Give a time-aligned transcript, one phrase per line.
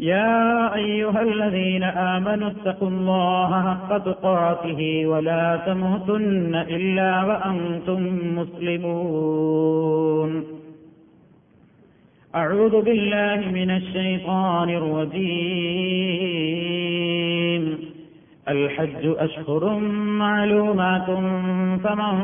[0.00, 10.44] يا أيها الذين آمنوا اتقوا الله حق تقاته ولا تموتن إلا وأنتم مسلمون.
[12.34, 15.20] أعوذ بالله من الشيطان الرجيم.
[18.48, 19.78] الحج أشهر
[20.24, 21.06] معلومات
[21.84, 22.14] فمن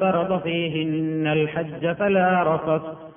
[0.00, 3.13] فرض فيهن الحج فلا رفث.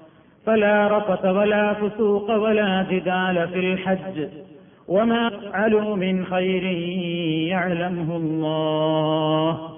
[0.47, 4.29] فلا رفث ولا فسوق ولا جدال في الحج
[4.89, 6.63] وما فعلوا من خير
[7.49, 9.69] يعلمه الله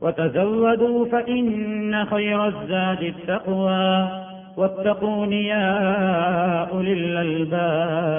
[0.00, 4.08] وتزودوا فإن خير الزاد التقوى
[4.56, 5.66] واتقون يا
[6.64, 8.18] أولي الألباب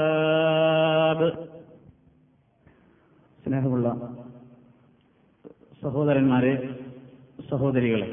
[3.44, 3.88] സ്നേഹമുള്ള
[5.84, 6.53] സഹോദരന്മാരെ
[7.50, 8.08] സഹോദരികളെ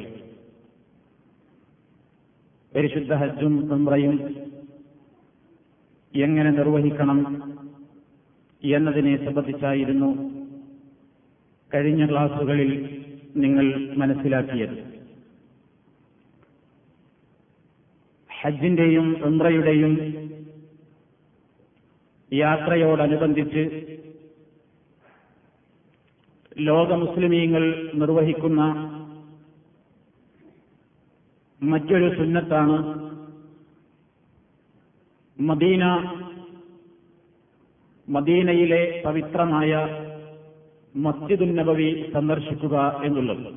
[2.76, 4.36] പരിശുദ്ധ ഹജ്ജും ഉംറയും
[6.16, 7.20] എങ്ങനെ നിർവഹിക്കണം
[8.64, 10.10] എന്നതിനെ സംബന്ധിച്ചായിരുന്നു
[11.76, 13.02] കഴിഞ്ഞ ക്ലാസുകളിൽ
[13.36, 14.92] നിങ്ങൾ മനസ്സിലാക്കിയത്.
[18.42, 19.94] ഹജ്ജിന്റെയും ഉംറയുടെയും
[22.34, 23.64] യാത്രയോടനുബന്ധിച്ച്
[26.58, 28.62] ലോക മുസ്ലിമീങ്ങൾ നിർവഹിക്കുന്ന
[31.64, 33.12] മറ്റൊരു സുന്നത്താണ്.
[35.40, 35.86] മദീന
[38.10, 39.88] മദീനയിലെ പവിത്രമായ
[40.96, 43.54] മസ്ജിദുൻ നബവി സന്ദർശിക്കുക എന്നുള്ളത്.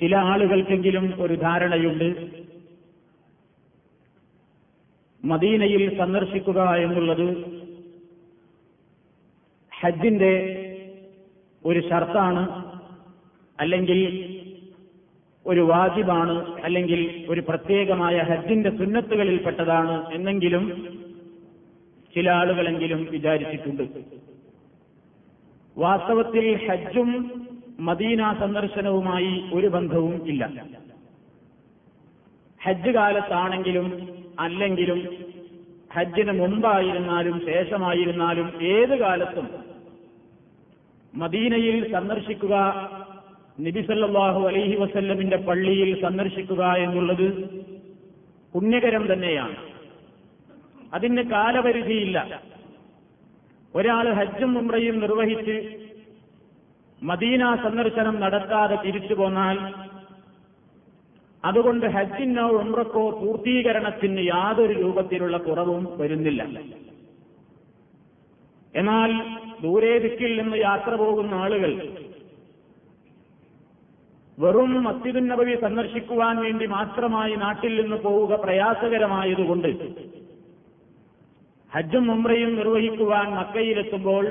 [0.00, 2.30] ചില ആളുകൾക്കെങ്കിലും ഒരു ധാരണയുണ്ട്.
[5.24, 7.60] മദീനയിൽ സന്ദർശിക്കുക എന്നുള്ളത്
[9.80, 10.32] ഹജ്ജിന്റെ
[11.64, 12.64] ഒരു ഷർത്താണ്.
[13.60, 14.41] അല്ലെങ്കിൽ
[15.46, 20.64] ഒരു വാജിബാണ് അല്ലെങ്കിൽ ഒരു പ്രത്യേകമായ ഹജ്ജിന്റെ സുന്നത്തുകളിൽപ്പെട്ടതാണ് എന്നെങ്കിലും
[22.14, 23.82] ചില ആളുകളെങ്കിലും വിചാരിച്ചിട്ടുണ്ട്.
[25.78, 27.10] വാസ്തവത്തിൽ ഹജ്ജും
[27.80, 30.64] മദീന സന്ദർശനവുമായി ഒരു ബന്ധവും ഇല്ല.
[32.64, 34.08] ഹജ്ജ് കാലത്താണെങ്കിലും
[34.40, 35.16] അല്ലെങ്കിലും
[35.94, 39.48] ഹജ്ജിന് മുമ്പായിരുന്നാലും ശേഷമായിരുന്നാലും ഏത് കാലത്തും
[41.14, 42.54] മദീനയിൽ സന്ദർശിക്കുക
[43.60, 47.44] നബിസല്ലാഹു അലൈഹി വസല്ലമിന്റെ പള്ളിയിൽ സന്ദർശിക്കുക എന്നുള്ളത്
[48.54, 49.56] പുണ്യകരം തന്നെയാണ്.
[50.94, 52.42] അതിന് കാലപരിധിയില്ല.
[53.74, 55.76] ഒരാൾ ഹജ്ജും ഉംറയും നിർവഹിച്ച്
[57.02, 59.58] മദീന സന്ദർശനം നടത്താതെ തിരിച്ചു പോന്നാൽ
[61.44, 66.42] അതുകൊണ്ട് ഹജ്ജിനോ ഉംറക്കോ പൂർത്തീകരണത്തിന് യാതൊരു രൂപത്തിലുള്ള കുറവും വരുന്നില്ല.
[68.74, 71.91] എന്നാൽ ദൂരേ ദിക്കിൽ നിന്ന് യാത്ര പോകുന്ന ആളുകൾ
[74.38, 79.68] വെറും മസ്ജിദുൻ നബവി സന്ദർശിക്കുവാൻ വേണ്ടി മാത്രമായി നാട്ടിൽ നിന്ന് പോവുക പ്രയാസകരമായതുകൊണ്ട്
[81.72, 84.24] ഹജ്ജും ഉംറയും നിർവഹിക്കുവാൻ മക്കയിലെത്തുമ്പോൾ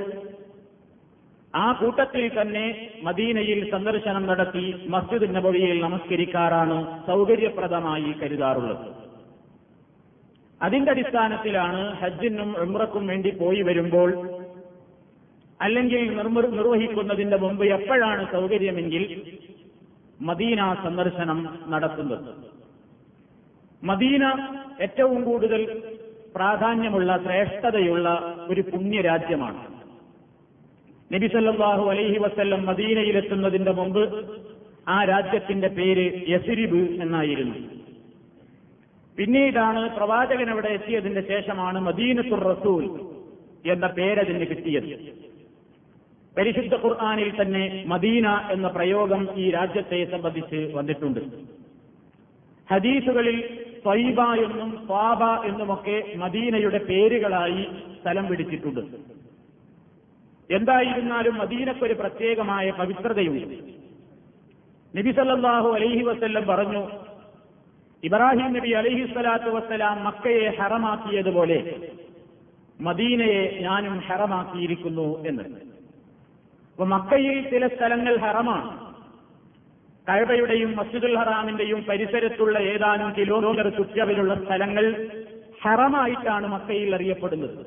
[1.53, 2.65] ആ കൂട്ടത്തിൽ തന്നെ
[3.03, 6.77] മദീനയിൽ സന്ദർശനം നടത്തി മസ്ജിദ് നബവിയിൽ നമസ്കരിക്കാറാണ്
[7.07, 8.85] സൗകര്യപ്രദമായി കരുതാറുള്ളത്.
[10.61, 14.09] അതിന്റെ അടിസ്ഥാനത്തിലാണ് ഹജ്ജിനും ഉംറക്കും വേണ്ടി പോയി വരുമ്പോൾ
[15.59, 16.01] അല്ലെങ്കിൽ
[16.53, 19.03] നിർവഹിക്കുന്നതിന്റെ മുമ്പ് എപ്പോഴാണ് സൗകര്യമെങ്കിൽ
[20.21, 22.29] മദീന സന്ദർശനം നടത്തുന്നത്.
[23.83, 24.23] മദീന
[24.81, 25.81] ഏറ്റവും കൂടുതൽ
[26.35, 29.61] പ്രാധാന്യമുള്ള ശ്രേഷ്ഠതയുള്ള ഒരു പുണ്യരാജ്യമാണ്.
[31.13, 34.03] നബി സല്ലല്ലാഹു അലൈഹി വസ്ല്ലം മദീനയിലെത്തുന്നതിന്റെ മുമ്പ്
[34.87, 37.55] ആ രാജ്യത്തിന്റെ പേര് യസിരിബ് എന്നായിരുന്നു.
[39.17, 42.83] പിന്നീടാണ് പ്രവാചകൻ അവിടെ എത്തിയതിന്റെ ശേഷമാണ് മദീനത്തുർ റസൂൽ
[43.71, 45.30] എന്ന പേരതിന് കിട്ടിയത്.
[46.37, 51.19] പരിശുദ്ധ ഖുർആാനിൽ തന്നെ മദീന എന്ന പ്രയോഗം ഈ രാജ്യത്തെ സംബന്ധിച്ച് വന്നിട്ടുണ്ട്.
[52.71, 53.37] ഹദീസുകളിൽ
[53.83, 57.63] ത്വൈബ എന്നും സ്വാബ എന്നുമൊക്കെ മദീനയുടെ പേരുകളായി
[58.01, 58.79] സ്ഥലം പിടിച്ചിട്ടുണ്ട്.
[60.49, 63.55] എന്തായിരുന്നാലും മദീനക്കൊരു പ്രത്യേകമായ പവിത്രതയുണ്ട്.
[64.97, 66.89] നബിസല്ലാഹു അലൈഹി വസല്ലം പറഞ്ഞു
[68.03, 71.79] ഇബ്രാഹിം നബി അലൈഹി സ്വലാത്തു വസ്സലാം മക്കയെ ഹറമാക്കിയതുപോലെ
[72.81, 75.70] മദീനയെ ഞാനും ഹറമാക്കിയിരിക്കുന്നു എന്ന്.
[76.81, 78.95] അപ്പൊ മക്കയിൽ ചില സ്ഥലങ്ങൾ ഹറമാണ്.
[80.09, 85.07] കഴബയുടെയും മസ്ജിദുൽ ഹറാമിന്റെയും പരിസരത്തുള്ള ഏതാനും കിലോമീറ്റർ ചുറ്റവിലുള്ള സ്ഥലങ്ങൾ
[85.63, 87.65] ഹറമായിട്ടാണ് മക്കയിൽ അറിയപ്പെടുന്നത്.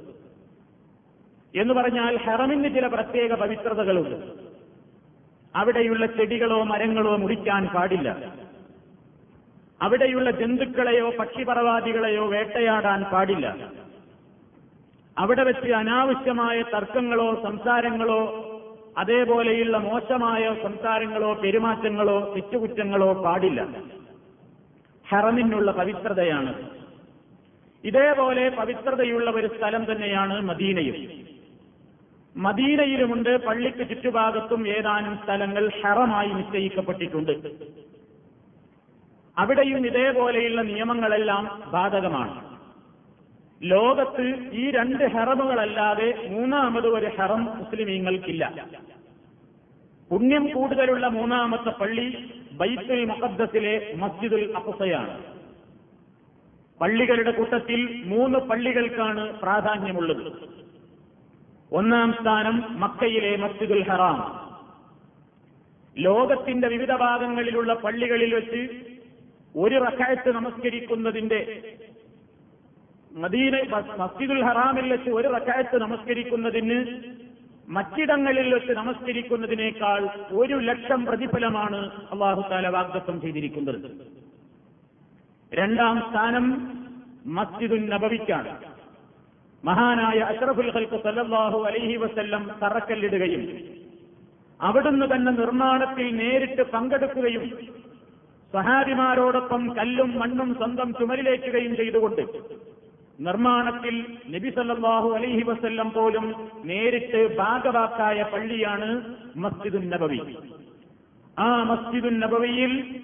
[1.57, 4.33] എന്ന് പറഞ്ഞാൽ ഹറമിന് ചില പ്രത്യേക പവിത്രതകളുണ്ട്.
[5.57, 8.33] അവിടെയുള്ള ചെടികളോ മരങ്ങളോ മുറിക്കാൻ പാടില്ല.
[9.83, 13.69] അവിടെയുള്ള ജന്തുക്കളെയോ പക്ഷിപറവാദികളെയോ വേട്ടയാടാൻ പാടില്ല.
[15.19, 18.51] അവിടെ വെച്ച് അനാവശ്യമായ തർക്കങ്ങളോ സംസാരങ്ങളോ
[18.99, 23.69] അതേപോലെയുള്ള മോശമായ സംസാരങ്ങളോ പെരുമാറ്റങ്ങളോ തെറ്റുകുറ്റങ്ങളോ പാടില്ല.
[25.09, 26.71] ഹറമിനുള്ള പവിത്രതയാണ്.
[27.85, 31.25] ഇതേപോലെ പവിത്രതയുള്ള ഒരു സ്ഥലം തന്നെയാണ് മദീനയും.
[32.37, 37.33] മദീനയിലുമുണ്ട് പള്ളിക്ക് ചുറ്റുഭാഗത്തും ഏതാനും സ്ഥലങ്ങൾ ഹറമായി നിശ്ചയിക്കപ്പെട്ടിട്ടുണ്ട്.
[39.39, 42.54] അവിടെയും ഇതേപോലെയുള്ള നിയമങ്ങളെല്ലാം ബാധകമാണ്.
[43.65, 48.67] ലോകത്ത് ഈ രണ്ട് ഹറമുകളല്ലാതെ മൂന്നാമത് ഒരു ഹറം മുസ്ലിമീങ്ങൾക്കില്ല.
[50.11, 52.07] പുണ്യം കൂടുതലുള്ള മൂന്നാമത്തെ പള്ളി
[52.53, 55.23] ബൈത്തുൽ മുഖദ്ദസിലെ മസ്ജിദുൽ അഫസയാണ്
[56.81, 60.33] പള്ളികളുടെ കൂട്ടത്തിൽ മൂന്ന് പള്ളികൾക്കാണ് പ്രാധാന്യമുള്ളത്.
[61.73, 64.19] ഒന്നാം സ്ഥാനം മക്കയിലെ മസ്ജിദുൽ ഹറാം.
[65.99, 68.63] ലോകത്തിന്റെ വിവിധ ഭാഗങ്ങളിലുള്ള പള്ളികളിൽ വെച്ച്
[69.57, 71.41] ഒരു റക്കായത്ത് നമസ്കരിക്കുന്നതിന്റെ
[73.15, 73.57] മദീന
[73.99, 76.79] മസ്ജിദുൽ ഹറാമിൽ വെച്ച് ഒരു റക്കായത്ത് നമസ്കരിക്കുന്നതിന്
[77.69, 80.03] മറ്റിടങ്ങളിൽ വെച്ച് നമസ്കരിക്കുന്നതിനേക്കാൾ
[80.33, 81.81] ഒരു ലക്ഷം പ്രതിഫലമാണ്
[82.13, 83.79] അള്ളാഹു താല വാഗ്ദത്വം ചെയ്തിരിക്കുന്നത്.
[85.53, 86.47] രണ്ടാം സ്ഥാനം
[87.27, 88.53] മസ്ജിദുൽ നബവിക്കാണ്.
[89.65, 93.45] മഹാനായ അഷറഫുൽ ഖൽക്ക് സല്ലാഹു അലൈഹി വസ്ല്ലം തറക്കല്ലിടുകയും
[94.61, 97.47] അവിടുന്ന് തന്നെ നിർമ്മാണത്തിൽ നേരിട്ട് പങ്കെടുക്കുകയും
[98.53, 102.23] സഹാബിമാരോടൊപ്പം കല്ലും മണ്ണും സ്വന്തം ചുമലിലേക്കുകയും ചെയ്തുകൊണ്ട്
[103.21, 110.21] നിർമ്മാണത്തിൽ നബി സല്ലല്ലാഹു അലൈഹി വസ്ല്ലം പോലും നേരിട്ട് ഭാഗവാക്കായ പള്ളിയാണ് മസ്ജിദുൻ നബവി.
[111.39, 113.01] ആ മസ്ജിദുൻ നബവിയിൽ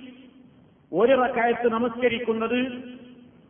[0.92, 2.84] ഒരു റക്കായത്ത് നമസ്കരിക്കുന്നത്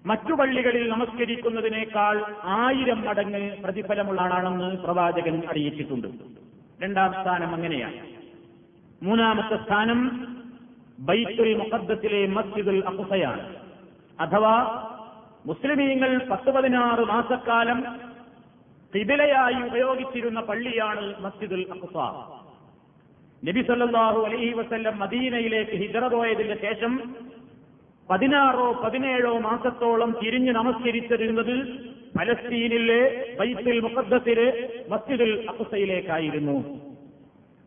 [0.06, 6.08] മറ്റു പള്ളികളിൽ നമസ്കരിക്കുന്നതിനേക്കാൾ ആയിരം മടങ്ങ് പ്രതിഫലമുള്ളതാണെന്ന് പ്രവാചകൻ അറിയിച്ചിട്ടുണ്ട്.
[6.82, 7.94] രണ്ടാം സ്ഥാനം അങ്ങനെയാണ്.
[9.02, 10.28] മൂന്നാമത്തെ സ്ഥാനം
[10.98, 13.56] ബൈത്തുൽ മുഖദ്ദസിലെ മസ്ജിദുൽ അഖുസയാണ്.
[14.20, 14.86] അഥവാ
[15.44, 17.78] മുസ്ലിമീങ്ങൾ പത്ത് പതിനാറ് മാസക്കാലം
[18.94, 21.96] കിബിലയായി ഉപയോഗിച്ചിരുന്ന പള്ളിയാണ് മസ്ജിദുൽ അഖ്സ
[23.44, 26.94] നബി സല്ലാഹു അലൈഹി വസ്ല്ലം മദീനയിലേക്ക് ഹിജറ പോയതിന് ശേഷം
[28.08, 31.54] പതിനാറോ പതിനേഴോ മാസത്തോളം തിരിഞ്ഞു നമസ്കരിച്ചിരുന്നത്
[32.18, 33.00] ഫലസ്തീനിലെ
[33.38, 34.48] ബൈത്തുൽ മുഖദ്ദസിലെ
[34.88, 36.56] മസ്ജിദുൽ അഖ്സയിലേക്കായിരുന്നു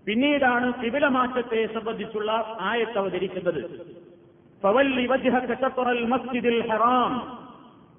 [0.07, 3.61] പിന്നീടാണ് കിബില മാറ്റത്തെ സംബന്ധിച്ചുള്ള ആയത്ത് അവതരിക്കുന്നത്.
[4.63, 7.13] ഫവല്ലി വജ്ഹക ശത്റൽ മസ്ജിദിൽ ഹറാം.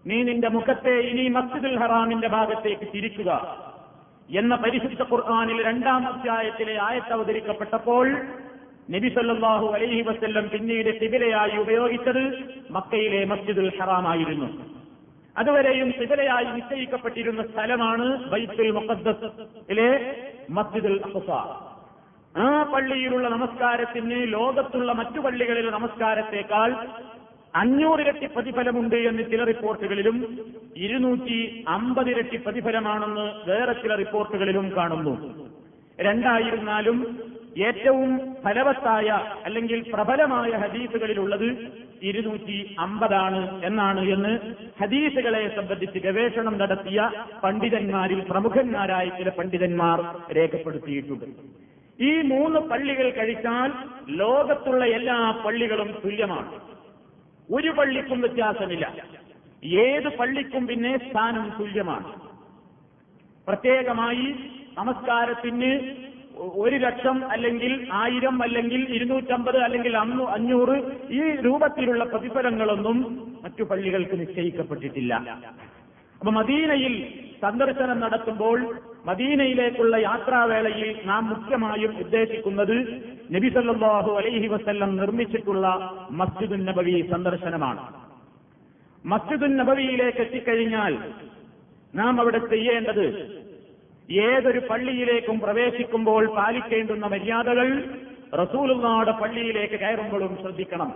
[0.05, 3.31] നീ നിന്റെ മുഖത്തെ ഇനി മസ്ജിദുൽ ഹറാമിന്റെ ഭാഗത്തേക്ക് തിരിക്കുക
[4.33, 8.07] എന്ന പരിശുദ്ധ ഖുർആാനിൽ രണ്ടാം അധ്യായത്തിലെ ആയത്ത് അവതരിക്കപ്പെട്ടപ്പോൾ
[8.89, 12.23] നബി സല്ലല്ലാഹു അലൈഹി വസ്ല്ലം പിന്നീട് തിബിലയായി ഉപയോഗിച്ചത്
[12.71, 14.49] മക്കയിലെ മസ്ജിദുൽ ഹറാമായിരുന്നു
[15.37, 19.89] അതുവരെയും തിബിലയായി നിശ്ചയിക്കപ്പെട്ടിരുന്ന സ്ഥലമാണ് ബൈത്തുൽ മുഖദ്ദസിലെ
[20.51, 21.29] മസ്ജിദുൽ അഖ്സ.
[22.35, 26.71] ആ പള്ളിയിലുള്ള നമസ്കാരത്തിന് ലോകത്തുള്ള മറ്റു പള്ളികളിലെ നമസ്കാരത്തെക്കാൾ
[27.61, 30.17] അഞ്ഞൂറിരട്ടി പ്രതിഫലമുണ്ട് എന്ന് ചില റിപ്പോർട്ടുകളിലും
[30.77, 35.15] ഇരുന്നൂറ്റി അമ്പതിരട്ടി പ്രതിഫലമാണെന്ന് വേറെ ചില റിപ്പോർട്ടുകളിലും കാണുന്നു.
[36.01, 36.99] രണ്ടായിരുന്നാലും
[37.67, 38.11] ഏറ്റവും
[38.45, 39.09] ഫലവത്തായ
[39.45, 41.49] അല്ലെങ്കിൽ പ്രബലമായ ഹദീസുകളിലുള്ളത്
[42.03, 44.33] ഇരുന്നൂറ്റി അമ്പതാണ് എന്നാണ് എന്ന്
[44.81, 47.11] ഹദീസുകളെ സംബന്ധിച്ച് ഗവേഷണം നടത്തിയ
[47.43, 50.01] പണ്ഡിതന്മാരിൽ പ്രമുഖന്മാരായ ചില പണ്ഡിതന്മാർ
[50.39, 51.27] രേഖപ്പെടുത്തിയിട്ടുണ്ട്.
[51.99, 53.71] ഈ മൂന്ന് പള്ളികൾ കഴിച്ചാൽ
[54.23, 56.74] ലോകത്തുള്ള എല്ലാ പള്ളികളും തുല്യമാണ്.
[57.49, 58.87] ഒരു പള്ളിക്കും വ്യത്യാസമില്ല.
[59.87, 62.11] ഏത് പള്ളിക്കും പിന്നെ സ്ഥാനം തുല്യമാണ്.
[63.47, 64.27] പ്രത്യേകമായി
[64.79, 65.73] നമസ്കാരത്തിന്
[66.65, 70.77] ഒരു ലക്ഷം അല്ലെങ്കിൽ ആയിരം അല്ലെങ്കിൽ ഇരുന്നൂറ്റമ്പത് അല്ലെങ്കിൽ അഞ്ഞൂറ്
[71.19, 72.97] ഈ രൂപത്തിലുള്ള പ്രതിഫലങ്ങളൊന്നും
[73.45, 75.15] മറ്റു പള്ളികൾക്ക് നിശ്ചയിക്കപ്പെട്ടിട്ടില്ല.
[76.21, 76.95] അപ്പൊ മദീനയിൽ
[77.43, 78.59] സന്ദർശനം നടത്തുമ്പോൾ
[79.07, 82.77] മദീനയിലേക്കുള്ള യാത്രാവേളയിൽ നാം മുഖ്യമായും ഉദ്ദേശിക്കുന്നത്
[83.35, 85.67] നബി സല്ലല്ലാഹു അലൈഹി വസ്ല്ലം നിർമ്മിച്ചിട്ടുള്ള
[86.11, 87.83] മസ്ജിദുൻ നബവി സന്ദർശനമാണ്.
[89.05, 90.99] മസ്ജിദുൻ നബവിയിലേക്ക് എത്തിക്കഴിഞ്ഞാൽ
[91.95, 93.07] നാം അവിടെ ചെയ്യേണ്ടത്
[94.13, 97.69] ഏതൊരു പള്ളിയിലേക്കും പ്രവേശിക്കുമ്പോൾ പാലിക്കേണ്ടുന്ന മര്യാദകൾ
[98.43, 100.91] റസൂലുള്ളാടെ പള്ളിയിലേക്ക് കയറുമ്പോഴും ശ്രദ്ധിക്കണം.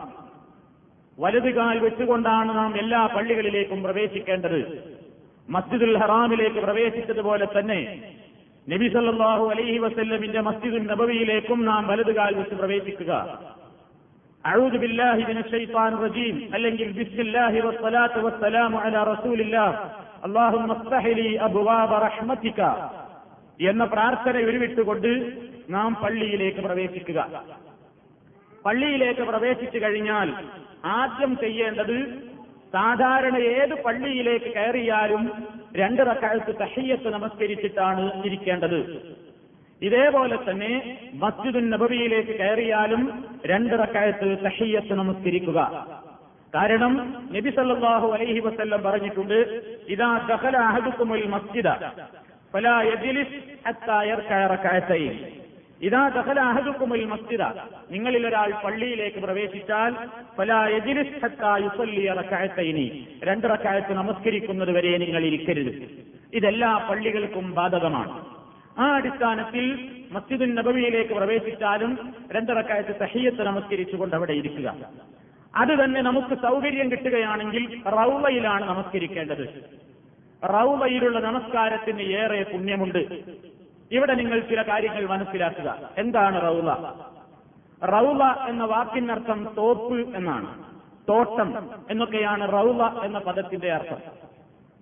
[1.19, 4.61] വലതുകാൽ വെച്ചുകൊണ്ടാണ് നാം എല്ലാ പള്ളികളിലേക്കും പ്രവേശിക്കേണ്ടത്.
[5.49, 8.03] മസ്ജിദുൽ ഹറാമിലേക്ക് പ്രവേശിച്ചതുപോലെ തന്നെ
[8.69, 13.13] നബി സല്ലാഹു അലൈഹി വസ്ല്ലമിന്റെ മസ്ജിദുൽ നബവിയിലേക്കും നാം വലതുകാൽ വെച്ച് പ്രവേശിക്കുക.
[16.53, 16.95] അല്ലെങ്കിൽ
[23.61, 25.33] എന്ന പ്രാർത്ഥന ഉരുവിട്ടുകൊണ്ട്
[25.71, 27.43] നാം പള്ളിയിലേക്ക് പ്രവേശിക്കുക.
[28.65, 30.33] പള്ളിയിലേക്ക് പ്രവേശിച്ചു കഴിഞ്ഞാൽ
[30.85, 32.28] ആദ്യം ചെയ്യേണ്ടത്
[32.75, 35.23] സാധാരണ ഏത് പള്ളിയിലേക്ക് കയറിയാലും
[35.81, 38.81] രണ്ട് റക്കാലത്ത് തഹയ്യത്ത് നമസ്കരിച്ചിട്ടാണ് ഇരിക്കേണ്ടത്.
[39.83, 40.73] ഇതേപോലെ തന്നെ
[41.23, 43.03] മസ്ജിദുൻ നബവിയിലേക്ക് കയറിയാലും
[43.53, 45.61] രണ്ട് കാലത്ത് തഹയ്യത്ത് നമസ്കരിക്കുക.
[46.53, 46.93] കാരണം
[47.35, 49.39] നബി സല്ലാഹു അലൈഹി വസ്ല്ലം പറഞ്ഞിട്ടുണ്ട്
[49.95, 51.69] ഇതാ ദഖല അഹദുക്കുമുൽ മസ്ജിദ
[52.55, 55.17] ഫലാ യജ്ലിസ് ഹത്താ യർകഅ റകഅതൈൻ
[55.83, 57.43] ഇതാ ദഹല അഹദുക്കുമൽ മസ്ജിദ.
[57.91, 59.93] നിങ്ങളിൽ ഒരാൾ പള്ളിയിലേക്ക് പ്രവേശിച്ചാൽ
[60.39, 62.87] പല യജ്ലിസ് ഹത്താ യുസല്ലി റകഅതൈനി
[63.23, 65.73] രണ്ട് റകഅത്ത് നമസ്കരിക്കുന്നത് വരെ നിങ്ങൾ ഇരിക്കരുത്.
[66.35, 68.15] ഇതെല്ലാ പള്ളികൾക്കും ബാധകമാണ്.
[68.79, 69.65] ആ അടിസ്ഥാനത്തിൽ
[70.13, 71.93] മസ്ജിദുൻ നബവിയിലേക്ക് പ്രവേശിച്ചാലും
[72.33, 74.69] രണ്ടിറക്കായത്ത് തഹിയത്ത് നമസ്കരിച്ചുകൊണ്ട് അവിടെ ഇരിക്കുക.
[75.57, 79.45] അത് തന്നെ നമുക്ക് സൗകര്യം കിട്ടുകയാണെങ്കിൽ റൗവയിലാണ് നമസ്കരിക്കേണ്ടത്.
[80.43, 83.03] റൗവയിലുള്ള നമസ്കാരത്തിന് ഏറെ പുണ്യമുണ്ട്.
[83.93, 85.91] ഇവിടെ നിങ്ങൾ ചില കാര്യങ്ങൾ മനസ്സിലാക്കുക.
[85.99, 86.71] എന്താണ് റൗല
[87.87, 90.65] റൗല എന്ന വാക്കിനർത്ഥം തോപ്പ് എന്നാണ്.
[91.09, 94.01] തോട്ടം എന്നൊക്കെയാണ് റൗല എന്ന പദത്തിന്റെ അർത്ഥം.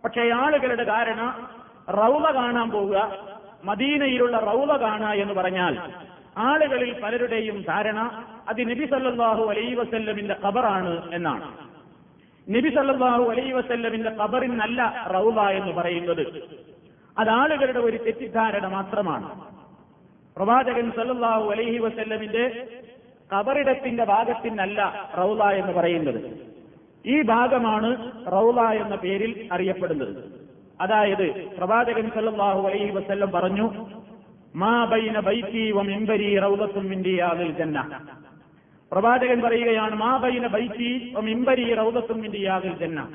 [0.05, 1.49] പക്ഷേ ആളുകളുടെ ധാരണ
[1.91, 3.19] റൗല കാണാൻ പോവുക
[3.65, 5.93] മദീനയിലുള്ള റൗല കാണുക എന്ന് പറഞ്ഞാൽ
[6.39, 11.49] ആളുകളിൽ പലരുടെയും ധാരണ അത് നബി സല്ലല്ലാഹു അലൈ വസല്ലമിന്റെ ഖബറാണ് എന്നാണ്.
[12.51, 16.27] നബി സല്ലല്ലാഹു അലൈ വസല്ലമിന്റെ ഖബറിനല്ല റൗല എന്ന് പറയുന്നത്.
[17.19, 19.45] അത് ആളുകളുടെ ഒരു തെറ്റിദ്ധാരണ മാത്രമാണ്.
[20.37, 22.69] പ്രവാചകൻ സല്ലാഹു അലൈഹി വസല്ലമിന്റെ
[23.35, 26.47] കബറിടത്തിന്റെ ഭാഗത്തിനല്ല റൗല എന്ന് പറയുന്നത്.
[27.07, 30.47] ഈ ഭാഗമാണ് റൗല എന്ന പേരിൽ അറിയപ്പെടുന്നത്.
[30.81, 33.87] അതായത് പ്രവാചകൻ സല്ലാഹു അലൈഹി വസല്ലം പറഞ്ഞു
[34.55, 38.01] മാ ബൈന ബൈത്തി വ മിംബരി റൗദത്തും മിൻ റിയാദിൽ ജന്ന.
[38.93, 43.09] പ്രവാചകൻ പറയുകയാണ് മാ ബൈന ബൈത്തി വ മിംബരി റൗദത്തും മിൻ റിയാദിൽ ജന്ന.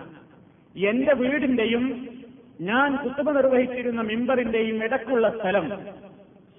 [0.77, 2.09] എന്റെ വീടിന്റെയും
[2.61, 5.67] ഞാൻ കുത്തുമ നിർവഹിച്ചിരുന്ന മിമ്പറിന്റെയും ഇടക്കുള്ള സ്ഥലം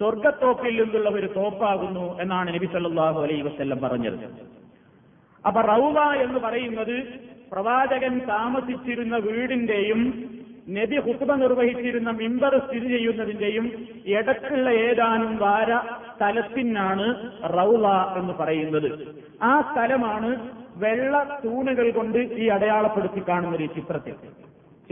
[0.01, 4.17] സ്വർഗത്തോപ്പിൽ നിന്നുള്ള ഒരു തോപ്പാകുന്നു എന്നാണ് നബി സല്ലാഹു അലൈ വസ്ല്ലം പറഞ്ഞത്.
[5.47, 6.97] അപ്പൊ റൌവ എന്ന് പറയുന്നത്
[7.53, 10.01] പ്രവാചകൻ താമസിച്ചിരുന്ന വീടിന്റെയും
[10.69, 13.67] നബി ഹുക്കുമ നിർവഹിച്ചിരുന്ന മിമ്പർ സ്ഥിതി ചെയ്യുന്നതിന്റെയും
[14.07, 15.71] ഇടക്കുള്ള ഏതാനും വാര
[16.17, 17.07] സ്ഥലത്തിനാണ്
[17.59, 17.87] റൗള
[18.19, 18.91] എന്ന് പറയുന്നത്.
[19.43, 20.31] ആ സ്ഥലമാണ്
[20.77, 24.15] വെള്ള തൂണുകൾ കൊണ്ട് ഈ അടയാളപ്പെടുത്തി കാണുന്ന ഒരു ചിത്രത്തിൽ.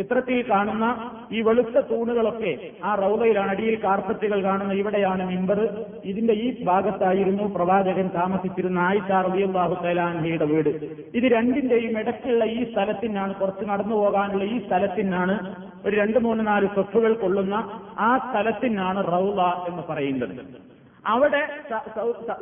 [0.00, 0.87] ചിത്രത്തിൽ കാണുന്ന
[1.33, 2.52] ഈ വെളുത്ത തൂണുകളൊക്കെ
[2.85, 5.59] ആ റൗദയിലാണ് അടിയിൽ കാർപ്പറ്റുകൾ കാണുന്ന ഇവിടെയാണ് മിമ്പർ
[6.04, 10.71] ഇതിന്റെ ഈ ഭാഗത്തായിരുന്നു പ്രവാചകൻ താമസിച്ചിരുന്ന ആയിഷ റബിയുള്ളാഹു തലാൻഹയുടെ വീട്.
[11.19, 15.37] ഇത് രണ്ടിന്റെയും ഇടയ്ക്കുള്ള ഈ സ്ഥലത്തിനാണ് കുറച്ച് നടന്നു പോകാനുള്ള ഈ സ്ഥലത്തിനാണ്
[15.87, 17.54] ഒരു രണ്ട് മൂന്ന് നാല് സ്വത്തുകൾ കൊള്ളുന്ന
[17.99, 19.40] ആ സ്ഥലത്തിനാണ് റൗദ
[19.71, 20.35] എന്ന് പറയുന്നത്.
[21.04, 21.42] അവിടെ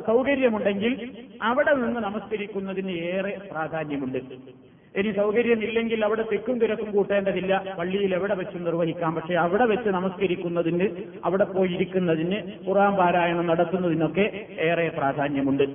[0.07, 0.93] സൗകര്യമുണ്ടെങ്കിൽ
[1.41, 4.19] അവിടെ നിന്ന് നമസ്കരിക്കുന്നതിന് ഏറെ പ്രാധാന്യമുണ്ട്.
[4.97, 7.51] ഇനി സൗകര്യമില്ലെങ്കിൽ അവിടെ തെക്കും തിരക്കും കൂട്ടേണ്ടതില്ല.
[7.77, 9.15] പള്ളിയിൽ എവിടെ വെച്ച് നിർവഹിക്കാം.
[9.15, 10.87] പക്ഷെ അവിടെ വെച്ച് നമസ്കരിക്കുന്നതിന്
[11.23, 14.25] അവിടെ പോയിരിക്കുന്നതിന് ഖുറാൻ പാരായണം നടത്തുന്നതിനൊക്കെ
[14.69, 15.65] ഏറെ പ്രാധാന്യമുണ്ട്.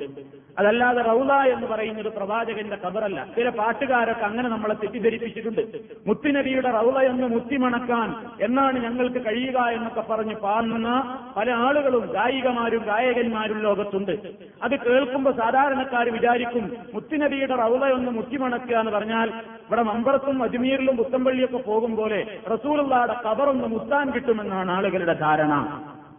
[0.58, 5.62] അതല്ലാതെ റൗല എന്ന് പറയുന്ന ഒരു പ്രവാചകന്റെ കബറല്ല ചില പാട്ടുകാരൊക്കെ അങ്ങനെ നമ്മളെ തെറ്റിദ്ധരിപ്പിച്ചിട്ടുണ്ട്.
[6.06, 8.08] മുത്തുനബിയുടെ റൗള എന്ന് മുത്തിമണക്കാൻ
[8.40, 10.88] എന്നാണ് ഞങ്ങൾക്ക് കഴിയുക എന്നൊക്കെ പറഞ്ഞ് പാടുന്ന
[11.36, 14.14] പല ആളുകളും ഗായികമാരും ഗായകന്മാരും ലോകത്തുണ്ട്.
[14.62, 19.28] അത് കേൾക്കുമ്പോൾ സാധാരണക്കാർ വിചാരിക്കും മുത്തുനബിയുടെ റൗള ഒന്ന് മുത്തിമണക്കുക എന്ന് പറഞ്ഞാൽ
[19.66, 22.20] ഇവിടെ മമ്പറത്തും അജ്മീറിലും പുത്തമ്പള്ളിയൊക്കെ പോകും പോലെ
[22.54, 25.54] റസൂലുള്ളാടെ കബറൊന്ന് മുത്താൻ കിട്ടുമെന്നാണ് ആളുകളുടെ ധാരണ.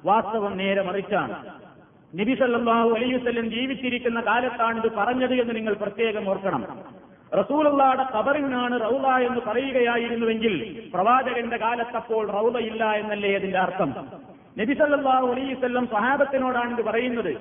[0.06, 1.36] വാസ്തവം നേരെ മറിച്ചാണ്.
[2.20, 6.62] നബി സല്ലാഹു അലൈവല്ലം ജീവിച്ചിരിക്കുന്ന കാലത്താണ് ഇത് പറഞ്ഞത് എന്ന് നിങ്ങൾ പ്രത്യേകം ഓർക്കണം.
[7.40, 10.54] റസൂലുള്ളാടെ ഖബറിനാണ് റൗല എന്ന് പറയുകയായിരുന്നുവെങ്കിൽ
[10.94, 13.90] പ്രവാചകന്റെ കാലത്തപ്പോൾ റൗല ഇല്ല എന്നല്ലേ അതിന്റെ അർത്ഥം.
[14.60, 17.32] നബി സല്ലല്ലാഹു അലൈഹി വസല്ലം സഹാബത്തിനോടാണ് ഇത് പറയുന്നത്.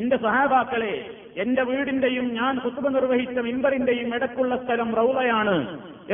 [0.00, 0.94] എന്റെ സഹാബാക്കളെ
[1.42, 5.56] എന്റെ വീടിന്റെയും ഞാൻ കുത്തുബ നിർവഹിച്ച മിമ്പറിന്റെയും ഇടക്കുള്ള സ്ഥലം റൗലയാണ്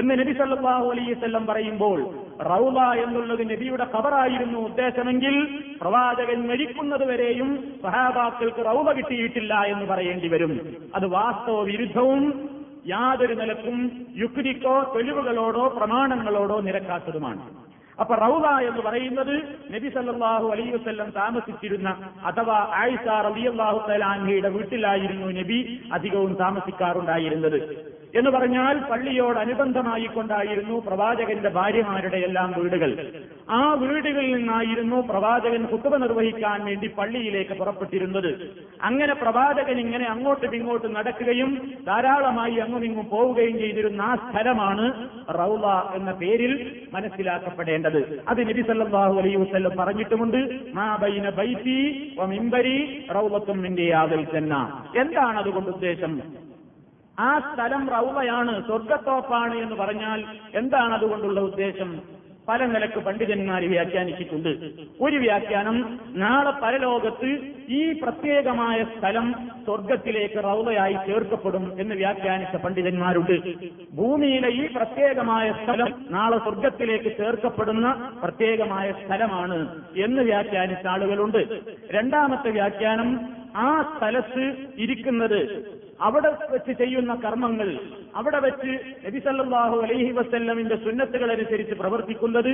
[0.01, 2.01] എന്ന് നബി സല്ലല്ലാഹു അലൈഹി വസല്ലം പറയുമ്പോൾ
[2.41, 5.49] റൗല എന്നുള്ളത് നബിയുടെ ഖബറായിരുന്നു ഉദ്ദേശമെങ്കിൽ
[5.81, 10.77] പ്രവാചകൻ മരിക്കുന്നത് വരെയും സഹാബാക്കൾക്ക് റൗല കിട്ടിയിട്ടില്ല എന്ന് പറയേണ്ടി വരും.
[10.95, 12.51] അത് വാസ്തവ വിരുദ്ധവും
[12.87, 17.41] യാതൊരു നിലക്കും യുക്തിക്കോ തെളിവുകളോടോ പ്രമാണങ്ങളോടോ നിരക്കാത്തതുമാണ്.
[18.01, 19.35] അപ്പൊ റൗല എന്ന് പറയുന്നത്
[19.75, 23.07] നബി സല്ലാഹു അലൈഹി വസല്ലം താമസിച്ചിരുന്ന അഥവാ ആയിഷ
[23.89, 27.61] തലാൻഹയുടെ വീട്ടിലായിരുന്നു നബി അധികവും താമസിക്കാറുണ്ടായിരുന്നത്.
[28.15, 33.13] എന്ന് പറഞ്ഞാൽ പള്ളിയോടനുബന്ധമായി കൊണ്ടായിരുന്നു പ്രവാചകന്റെ ഭാര്യമാരുടെ എല്ലാം വീടുകൾ.
[33.51, 38.53] ആ വീടുകളിൽ നിന്നായിരുന്നു പ്രവാചകൻ കുത്തുവ നിർവഹിക്കാൻ വേണ്ടി പള്ളിയിലേക്ക് പുറപ്പെട്ടിരുന്നത്.
[38.83, 46.13] അങ്ങനെ പ്രവാചകൻ ഇങ്ങനെ അങ്ങോട്ടും ഇങ്ങോട്ടും നടക്കുകയും ധാരാളമായി അങ്ങും ഇങ്ങും പോവുകയും ചെയ്തിരുന്ന ആ സ്ഥലമാണ് റൗള എന്ന
[46.13, 48.23] പേരിൽ മനസ്സിലാക്കപ്പെടേണ്ടത്.
[48.29, 51.31] അത് നബി സല്ലല്ലാഹു അലൈഹി വസല്ലം പറഞ്ഞിട്ടുമുണ്ട് മാ ബൈന
[55.01, 56.44] എന്താണ് അതുകൊണ്ട് ഉദ്ദേശം?
[57.19, 62.03] ആ സ്ഥലം റൗവയാണ് സ്വർഗത്തോപ്പാണ് എന്ന് പറഞ്ഞാൽ എന്താണ് അതുകൊണ്ടുള്ള ഉദ്ദേശം?
[62.49, 64.49] പല നിലയ്ക്ക് പണ്ഡിതന്മാർ വ്യാഖ്യാനിച്ചിട്ടുണ്ട്.
[65.01, 69.33] ഒരു വ്യാഖ്യാനം നാളെ പരലോകത്ത് ഈ പ്രത്യേകമായ സ്ഥലം
[69.65, 73.55] സ്വർഗത്തിലേക്ക് റൗവയായി ചേർക്കപ്പെടും എന്ന് വ്യാഖ്യാനിച്ച പണ്ഡിതന്മാരുണ്ട്.
[73.95, 81.61] ഭൂമിയിലെ ഈ പ്രത്യേകമായ സ്ഥലം നാളെ സ്വർഗത്തിലേക്ക് ചേർക്കപ്പെടുന്ന പ്രത്യേകമായ സ്ഥലമാണ് എന്ന് വ്യാഖ്യാനിച്ച ആളുകളുണ്ട്.
[81.91, 83.21] രണ്ടാമത്തെ വ്യാഖ്യാനം
[83.57, 85.41] ആ സ്ഥലത്ത് ഇരിക്കുന്നത്
[86.05, 87.69] അവിടെ വെച്ച് ചെയ്യുന്ന കർമ്മങ്ങൾ
[88.15, 88.73] അവിടെ വെച്ച്
[89.07, 92.51] നബിസല്ലാഹു അലൈഹി വസ്ല്ലമിന്റെ സുന്നത്തുകൾ അനുസരിച്ച് പ്രവർത്തിക്കുന്നത്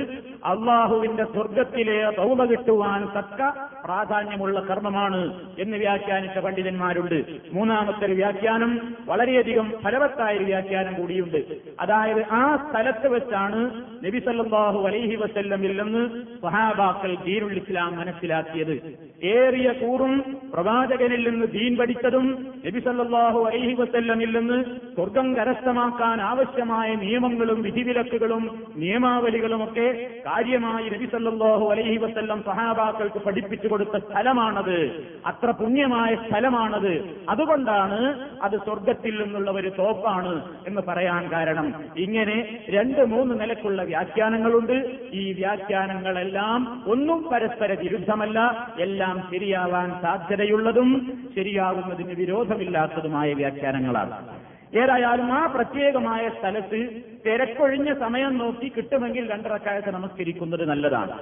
[0.51, 3.49] അള്ളാഹുവിന്റെ സ്വർഗത്തിലെ തൗമ കിട്ടുവാൻ തക്ക
[3.85, 5.21] പ്രാധാന്യമുള്ള കർമ്മമാണ്
[5.59, 7.17] എന്ന് വ്യാഖ്യാനിച്ച പണ്ഡിതന്മാരുണ്ട്.
[7.53, 11.39] മൂന്നാമത്തെ ഒരു വ്യാഖ്യാനം വളരെയധികം ഫലവത്തായ ഒരു വ്യാഖ്യാനം കൂടിയുണ്ട്.
[11.79, 13.61] അതായത് ആ സ്ഥലത്ത് വെച്ചാണ്
[14.05, 16.03] നബിസല്ലാഹു അലൈഹി വസല്ലമിൽ നിന്ന്
[16.41, 18.75] സഹാബാക്കൾ ദീനുൽ ഇസ്ലാം മനസ്സിലാക്കിയത്.
[19.23, 20.13] ഏറിയ കൂറും
[20.53, 22.27] പ്രവാചകനിൽ നിന്ന് ദീൻ പഠിച്ചതും
[22.65, 24.57] നബിസല്ലാഹു അലൈഹി വസല്ലമിൽ നിന്ന്
[24.95, 35.07] സ്വർഗം കരസ്ഥമാക്കാൻ ആവശ്യമായ നിയമങ്ങളും വിധിവിലക്കുകളും നിയമാവലികളുമൊക്കെ കാര്യമായി രവിസല്ലാഹു അലൈഹി വസ്ല്ലം സഹാബാക്കൾക്ക് പഠിപ്പിച്ചു കൊടുത്ത സ്ഥലമാണത്.
[35.25, 37.23] അത്ര പുണ്യമായ സ്ഥലമാണത്.
[37.29, 41.73] അതുകൊണ്ടാണ് അത് സ്വർഗത്തിൽ നിന്നുള്ള ഒരു തോപ്പാണ് എന്ന് പറയാൻ കാരണം.
[41.97, 44.99] ഇങ്ങനെ രണ്ട് മൂന്ന് നിലക്കുള്ള വ്യാഖ്യാനങ്ങളുണ്ട്.
[45.13, 48.67] ഈ വ്യാഖ്യാനങ്ങളെല്ലാം ഒന്നും പരസ്പര വിരുദ്ധമല്ല.
[48.79, 54.50] എല്ലാം ശരിയാവാൻ സാധ്യതയുള്ളതും ശരിയാവുന്നതിന് വിരോധമില്ലാത്തതുമായ വ്യാഖ്യാനങ്ങളാണ്.
[54.73, 56.79] ഏതായാലും ആ പ്രത്യേകമായ സ്ഥലത്ത്
[57.25, 61.15] തിരക്കൊഴിഞ്ഞ സമയം നോക്കി കിട്ടുമെങ്കിൽ രണ്ടറക്കായത്ത് നമസ്കരിക്കുന്നത് നല്ലതാണ്.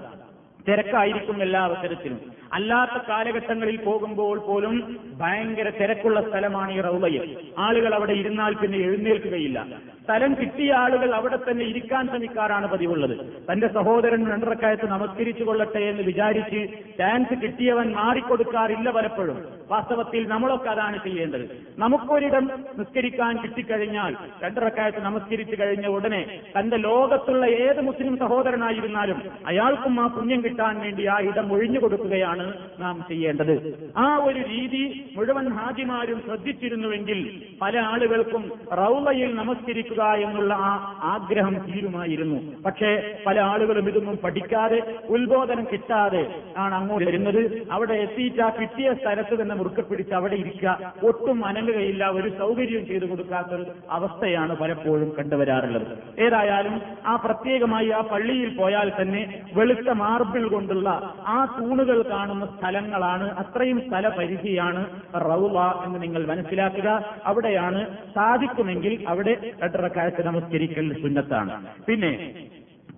[0.67, 2.19] തിരക്കായിരിക്കും എല്ലാ അവസരത്തിലും.
[2.53, 9.67] അല്ലാത്ത കാലഘട്ടങ്ങളിൽ പോകുമ്പോൾ പോലും ഭയങ്കര തിരക്കുള്ള സ്ഥലമാണ് ഈ റൗലയിൽ ആളുകൾ അവിടെ ഇരുന്നാൽ പിന്നെ എഴുന്നേൽക്കുകയില്ല.
[10.03, 13.15] സ്ഥലം കിട്ടിയ ആളുകൾ അവിടെ തന്നെ ഇരിക്കാൻ ശ്രമിക്കാറാണ് പതിവുള്ളത്.
[13.51, 16.61] തന്റെ സഹോദരൻ രണ്ടറക്കായത്ത് നമസ്കരിച്ചു കൊള്ളട്ടെ എന്ന് വിചാരിച്ച്
[16.97, 19.37] ചാൻസ് കിട്ടിയവൻ മാറിക്കൊടുക്കാറില്ല പലപ്പോഴും.
[19.69, 21.45] വാസ്തവത്തിൽ നമ്മളൊക്കെ അതാണ് ചെയ്യേണ്ടത്.
[21.77, 30.41] നമുക്കൊരിടം നിസ്കരിക്കാൻ കിട്ടിക്കഴിഞ്ഞാൽ രണ്ടറക്കായത്ത് നമസ്കരിച്ചു കഴിഞ്ഞ ഉടനെ തന്റെ ലോകത്തുള്ള ഏത് മുസ്ലിം സഹോദരനായിരുന്നാലും അയാൾക്കും ആ പുണ്യം
[30.49, 32.45] കിട്ടാൻ വേണ്ടി ആ ഇടം ഒഴിഞ്ഞു കൊടുക്കുകയാണ്
[32.79, 33.53] നാം ചെയ്യേണ്ടത്.
[33.97, 34.83] ആ ഒരു രീതി
[35.15, 37.19] മുഴുവൻ ഹാജിമാരും ശ്രദ്ധിച്ചിരുന്നുവെങ്കിൽ
[37.61, 38.43] പല ആളുകൾക്കും
[38.77, 40.71] റൗലയിൽ നമസ്കരിക്കുക എന്നുള്ള ആ
[41.03, 42.39] ആഗ്രഹം തീരുമായിരുന്നു.
[42.65, 42.89] പക്ഷേ
[43.27, 46.23] പല ആളുകളും ഇതൊന്നും പഠിക്കാതെ ഉത്ബോധനം കിട്ടാതെ
[46.57, 47.41] ആണ് അങ്ങോട്ട് വരുന്നത്.
[47.71, 50.93] അവിടെ എത്തിയിട്ട് ആ കിട്ടിയ സ്ഥലത്ത് തന്നെ മുറുക്ക പിടിച്ച് അവിടെ ഇരിക്കുക.
[51.03, 52.09] ഒട്ടും അനങ്ങുകയില്ല.
[52.09, 55.87] ഒരു സൗകര്യം ചെയ്തു കൊടുക്കാത്ത അവസ്ഥയാണ് പലപ്പോഴും കണ്ടുവരാറുള്ളത്.
[56.19, 60.89] ഏതായാലും ആ പ്രത്യേകമായി ആ പള്ളിയിൽ പോയാൽ തന്നെ വെളുത്ത മാർബിൾ കൊണ്ടുള്ള
[61.27, 67.05] ആ തൂണുകൾ കാണുന്ന സ്ഥലങ്ങളാണ് അത്രയും സ്ഥലപരിധിയാണ് റൗള എന്ന് നിങ്ങൾ മനസ്സിലാക്കുക.
[67.25, 71.67] അവിടെയാണ് സാധിക്കുമെങ്കിൽ അവിടെ രണ്ടറക്കാലത്ത് നമസ്കരിക്കൽ സുന്നത്താണ്.
[71.87, 72.13] പിന്നെ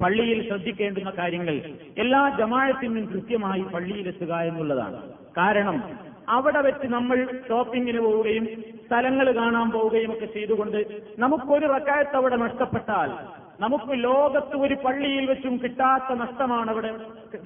[0.02, 1.56] പള്ളിയിൽ ശ്രദ്ധിക്കേണ്ടുന്ന കാര്യങ്ങൾ.
[1.98, 5.02] എല്ലാ ജമാഴത്തിനും കൃത്യമായി പള്ളിയിലെത്തുക എന്നുള്ളതാണ്.
[5.38, 5.84] കാരണം
[6.30, 8.46] അവിടെ വെച്ച് നമ്മൾ ഷോപ്പിങ്ങിന് പോവുകയും
[8.86, 10.86] സ്ഥലങ്ങൾ കാണാൻ പോവുകയും ഒക്കെ ചെയ്തുകൊണ്ട്
[11.20, 13.12] നമുക്കൊരു റക്കായത്ത് അവിടെ നഷ്ടപ്പെട്ടാൽ
[13.62, 16.91] നമുക്ക് ലോകത്ത് ഒരു പള്ളിയിൽ വെച്ചും കിട്ടാത്ത നഷ്ടമാണ് അവിടെ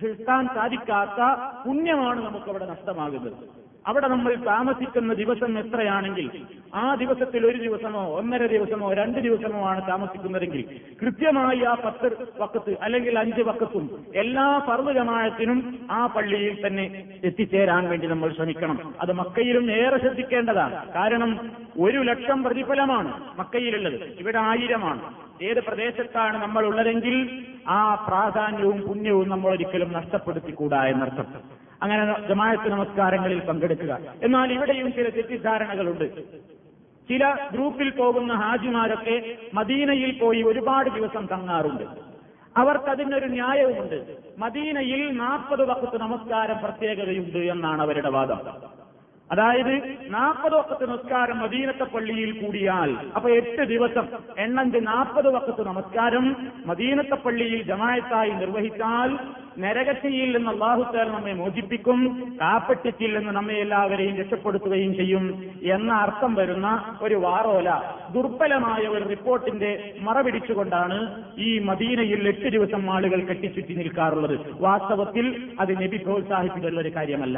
[0.01, 1.19] കിട്ടാൻ സാധിക്കാത്ത
[1.65, 3.64] പുണ്യമാണ് നമുക്കവിടെ നഷ്ടമാകുന്നത്.
[3.87, 6.27] അവിടെ നമ്മൾ താമസിക്കുന്ന ദിവസം എത്രയാണെങ്കിൽ
[6.75, 10.61] ആ ദിവസത്തിൽ ഒരു ദിവസമോ ഒന്നര ദിവസമോ രണ്ട് ദിവസമോ ആണ് താമസിക്കുന്നതെങ്കിൽ
[11.01, 16.85] കൃത്യമായി ആ പത്ത് വക്കത്ത് അല്ലെങ്കിൽ അഞ്ച് വക്കത്തും എല്ലാ പർവജമായത്തിനും ആ പള്ളിയിൽ തന്നെ
[17.23, 18.93] എത്തിച്ചേരാൻ വേണ്ടി നമ്മൾ ശ്രമിക്കണം.
[19.01, 20.93] അത് മക്കയിലും ഏറെ ശ്രദ്ധിക്കേണ്ടതാണ്.
[20.93, 24.03] കാരണം ഒരു ലക്ഷം പ്രതിഫലമാണ് മക്കയിലുള്ളത്.
[24.19, 25.01] ഇവിടെ ആയിരമാണ്.
[25.41, 31.64] ഏത് പ്രദേശത്താണ് നമ്മൾ ഉള്ളതെങ്കിൽ ആ പ്രാധാന്യവും പുണ്യവും നമ്മൾ ഒരിക്കലും നഷ്ടപ്പെടുത്തിക്കൂടാ എന്നർത്ഥം.
[31.83, 33.97] അങ്ങനെ ജമായത്ത് നമസ്കാരങ്ങളിൽ പങ്കെടുക്കുക.
[34.23, 36.15] എന്നാൽ ഇവിടെയും ചില തെറ്റിദ്ധാരണകളുണ്ട്.
[37.09, 41.83] ചില ഗ്രൂപ്പിൽ പോകുന്ന ഹാജിമാരൊക്കെ മദീനയിൽ പോയി ഒരുപാട് ദിവസം തങ്ങാറുണ്ട്.
[42.57, 44.17] അവർക്കതിനൊരു ന്യായവുമുണ്ട്.
[44.37, 48.39] മദീനയിൽ നാൽപ്പത് വക്കത്ത് നമസ്കാരം പ്രത്യേകതയുണ്ട് എന്നാണ് അവരുടെ വാദം.
[49.31, 54.07] അതായത് നാൽപ്പത് വക്കത്ത് നമസ്കാരം മദീനത്തെ പള്ളിയിൽ കൂടിയാൽ അപ്പൊ എട്ട് ദിവസം
[54.37, 59.17] എണ്ണഞ്ച് നാൽപ്പത് വക്കത്ത് നമസ്കാരം മദീനത്തെ പള്ളിയിൽ ജമായത്തായി നിർവഹിച്ചാൽ
[59.57, 61.99] നരകത്തിയിൽ നിന്ന് അള്ളാഹുത്താൽ നമ്മെ മോചിപ്പിക്കും
[62.41, 65.25] കാപ്പറ്റിച്ചിൽ നിന്ന് നമ്മെ എല്ലാവരെയും രക്ഷപ്പെടുത്തുകയും ചെയ്യും
[65.63, 67.69] എന്ന അർത്ഥം വരുന്ന ഒരു വാറോല
[68.13, 70.97] ദുർബലമായ ഒരു റിപ്പോർട്ടിന്റെ മറപിടിച്ചുകൊണ്ടാണ്
[71.37, 74.35] ഈ മദീനയിൽ എട്ട് ദിവസം ആളുകൾ കെട്ടിച്ചുറ്റി നിൽക്കാറുള്ളത്.
[74.59, 77.37] വാസ്തവത്തിൽ അത് നബി പ്രോത്സാഹിപ്പിക്കുന്ന ഒരു കാര്യമല്ല.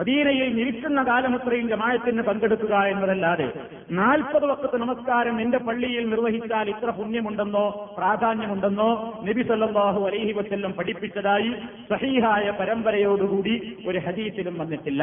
[0.00, 3.48] മദീനയിൽ നിൽക്കുന്ന കാലമത്രയും ജമായത്തിന് പങ്കെടുക്കുക എന്നതല്ലാതെ
[3.90, 8.88] നാൽപ്പത് വക്കത്ത് നമസ്കാരം എന്റെ പള്ളിയിൽ നിർവഹിച്ചാൽ ഇത്ര പുണ്യമുണ്ടെന്നോ പ്രാധാന്യമുണ്ടെന്നോ
[9.24, 11.53] നബി സല്ലാഹു അലൈഹി വസ്ല്ലം പഠിപ്പിച്ചതായി
[11.90, 15.02] സഹീഹായ പരമ്പരയോടുകൂടി ഒരു ഹദീസിലും വന്നിട്ടില്ല.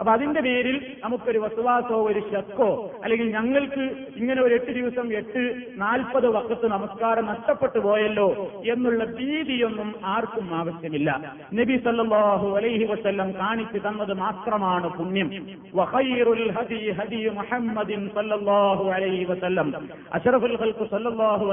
[0.00, 3.84] അപ്പൊ അതിന്റെ പേരിൽ നമുക്കൊരു വസുവാസോ ഒരു ശക്കോ അല്ലെങ്കിൽ ഞങ്ങൾക്ക്
[4.16, 8.28] ഇങ്ങനെ ഒരു എട്ട് ദിവസം എട്ട് നാൽപ്പത് വക്കത്ത് നമസ്കാരം നഷ്ടപ്പെട്ടു പോയല്ലോ
[8.72, 11.10] എന്നുള്ള ഭീതിയൊന്നും ആർക്കും ആവശ്യമില്ല.
[11.54, 15.28] നബി സല്ലാഹു അലൈഹി വസ്ല്ലം കാണിച്ചു തന്നത് മാത്രമാണ് പുണ്യം.
[20.12, 20.56] അഷറഫുൽ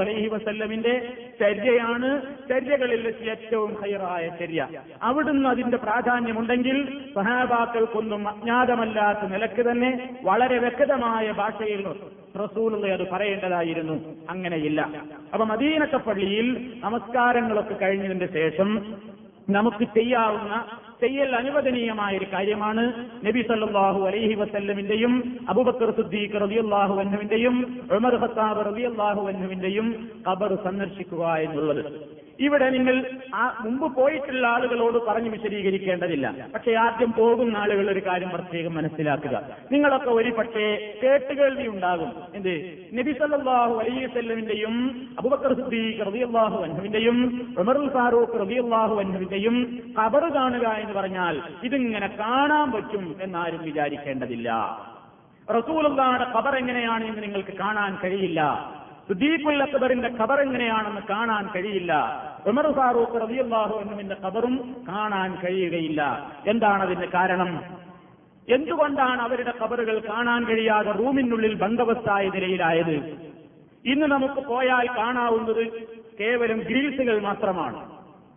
[0.00, 0.94] അലൈഹി വസല്ലമിന്റെ
[1.40, 4.66] ചര്യയാണ് ചര്യകളിൽ ഏറ്റവും ഹൈറായ ചര്യ
[5.02, 6.76] അവിടുന്ന് അതിന്റെ പ്രാധാന്യമുണ്ടെങ്കിൽ
[7.14, 11.86] സഹാബാക്കൾക്കൊന്നും അജ്ഞാതമല്ലാത്ത നിലയ്ക്ക് തന്നെ വളരെ വ്യക്തമായ ഭാഷയിൽ
[12.40, 13.96] റസൂലുള്ള അത് പറയേണ്ടതായിരുന്നു.
[14.30, 14.80] അങ്ങനെയില്ല.
[15.32, 16.48] അപ്പൊ മദീനത്തെ പള്ളിയിൽ
[16.84, 18.68] നമസ്കാരങ്ങളൊക്കെ കഴിഞ്ഞതിന്റെ ശേഷം
[19.50, 20.64] നമുക്ക് ചെയ്യാവുന്ന
[21.00, 22.82] ചെയ്യൽ അനുവദനീയമായ ഒരു കാര്യമാണ്
[23.26, 25.12] നബി സല്ലാഹു അലൈഹി വസല്ലമിന്റെയും
[25.48, 27.56] അബൂബക്കർ സുദ്ദീഖ് റളിയല്ലാഹു വന്നുവിന്റെയും
[27.96, 29.86] ഉമർ ഖത്താബ് റളിയല്ലാഹു വന്നുവിന്റെയും
[30.28, 31.84] ഖബർ സന്ദർശിക്കുക എന്നുള്ളത്.
[32.40, 36.46] ഇവിടെ നിങ്ങൾ ആ മുമ്പ് പോയിട്ടുള്ള ആളുകളോട് പറഞ്ഞു വിശദീകരിക്കേണ്ടതില്ല.
[36.54, 39.42] പക്ഷേ ആദ്യം പോകുന്ന ആളുകൾ ഒരു കാര്യം പ്രത്യേകം മനസ്സിലാക്കുക.
[39.72, 42.12] നിങ്ങളൊക്കെ ഒരു പക്ഷേ കേട്ടുകേൾവി ഉണ്ടാകും.
[42.34, 42.78] എന്ത്?
[42.92, 50.92] നബി സല്ലല്ലാഹു അലൈഹി വസല്ലമിന്റെയും അബൂബക്കർ സിദ്ദീഖ് റളിയല്ലാഹു അൻഹുവിന്റെയും ഉമറുൽ ഫാറൂഖ് റളിയല്ലാഹു അൻഹുവിന്റെയും കബർ കാണുക എന്ന്
[50.92, 54.50] പറഞ്ഞാൽ ഇതിങ്ങനെ കാണാൻ പറ്റും എന്നാരും വിചാരിക്കേണ്ടതില്ല.
[55.50, 58.70] റസൂലുള്ളായുടെ ഖബർ എങ്ങനെയാണ് എന്ന് നിങ്ങൾക്ക് കാണാൻ കഴിയില്ല.
[59.08, 61.92] സുദീഖുൽ അക്ബറിന്റെ ഖബർ എങ്ങനെയാണെന്ന് കാണാൻ കഴിയില്ല.
[62.46, 66.32] ഉമർ ഫാറൂഖ് റബിയുള്ളാഹു അൻഹുവിന്റെ ഖബറും കാണാൻ കഴിയുകയില്ല.
[66.46, 67.64] എന്താണ് അതിന്റെ കാരണം?
[68.48, 73.18] എന്തുകൊണ്ടാണ് അവരുടെ ഖബറുകൾ കാണാൻ കഴിയാതെ റൂമിനുള്ളിൽ ബന്ധവസ്ഥായ നിലയിലായത്?
[73.84, 75.66] ഇന്ന് നമുക്ക് പോയാൽ കാണാവുന്നത്
[76.20, 77.90] കേവലം ഗ്രിൽസുകൾ മാത്രമാണ്.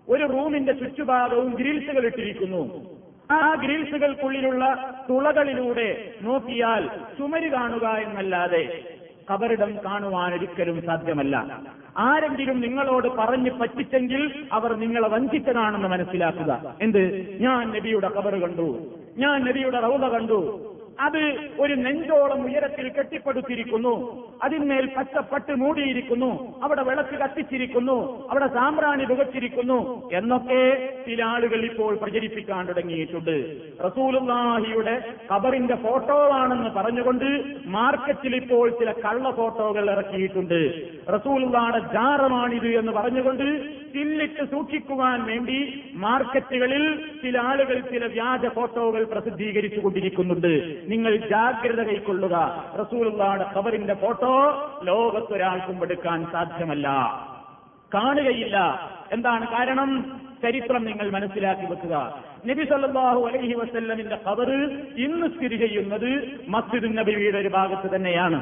[0.09, 2.85] ഒരു റൂമിന്റെ ചുറ്റുഭാഗവും ഗ്രിൽസുകൾ ഇട്ടിരിക്കുന്നു.
[3.31, 6.87] ആ ഗ്രിൽസുകൾക്കുള്ളിലുള്ള തുളകളിലൂടെ നോക്കിയാൽ
[7.17, 8.92] ചുമര് കാണുക എന്നല്ലാതെ
[9.31, 11.61] കബറിടം കാണുവാൻ ഒരിക്കലും സാധ്യമല്ല.
[11.97, 16.75] ആരെങ്കിലും നിങ്ങളോട് പറഞ്ഞു പറ്റിച്ചെങ്കിൽ അവർ നിങ്ങളെ വഞ്ചിച്ചതാണെന്ന് മനസ്സിലാക്കുക.
[16.81, 17.27] എന്ത്?
[17.41, 18.85] ഞാൻ നബിയുടെ കബറ് കണ്ടു.
[19.17, 20.72] ഞാൻ നബിയുടെ റൗദ കണ്ടു.
[20.99, 24.27] അത് ഒരു നെഞ്ചോളം ഉയരത്തിൽ കെട്ടിപ്പടുത്തിരിക്കുന്നു.
[24.43, 26.59] അതിന്മേൽ പച്ചപ്പട്ട് മൂടിയിരിക്കുന്നു.
[26.63, 28.29] അവിടെ വിളക്ക് കത്തിച്ചിരിക്കുന്നു.
[28.29, 30.09] അവിടെ സാമ്പ്രാണി പുകച്ചിരിക്കുന്നു.
[30.13, 33.57] എന്നൊക്കെ ചില ആളുകൾ ഇപ്പോൾ പ്രചരിപ്പിക്കാൻ തുടങ്ങിയിട്ടുണ്ട്.
[33.85, 35.03] റസൂലുല്ലാഹിയുടെ
[35.33, 40.87] ഖബറിന്റെ ഫോട്ടോ ആണെന്ന് പറഞ്ഞുകൊണ്ട് മാർക്കറ്റിൽ ഇപ്പോൾ ചില കള്ള ഫോട്ടോകൾ ഇറക്കിയിട്ടുണ്ട്.
[41.15, 50.82] റസൂലുള്ളാടെ ജാറമാണിത് എന്ന് പറഞ്ഞുകൊണ്ട് ചില്ലിട്ട് സൂക്ഷിക്കുവാൻ വേണ്ടി മാർക്കറ്റുകളിൽ ചില ആളുകൾ ചില വ്യാജ ഫോട്ടോകൾ പ്രസിദ്ധീകരിച്ചു കൊണ്ടിരിക്കുന്നുണ്ട്
[50.87, 56.87] നിങ്ങൾ ജാഗ്രത കൈക്കൊള്ളുക റസൂലുള്ളാടെ ഖബറിന്റെ ഫോട്ടോ ലോകത്തൊരാൾക്കും എടുക്കാൻ സാധ്യമല്ല.
[57.93, 58.89] കാണുകയില്ല.
[59.11, 60.19] എന്താണ് കാരണം?
[60.43, 61.95] ചരിത്രം നിങ്ങൾ മനസ്സിലാക്കി വെക്കുക.
[62.49, 64.49] നബി സല്ലാഹു അലൈഹി വസ്ല്ലമിന്റെ ഖബർ
[65.05, 66.09] ഇന്ന് സ്ഥിതി ചെയ്യുന്നത്
[66.47, 68.39] മസ്ജിദ് നബിയുടെ ഒരു ഭാഗത്ത് തന്നെയാണ്.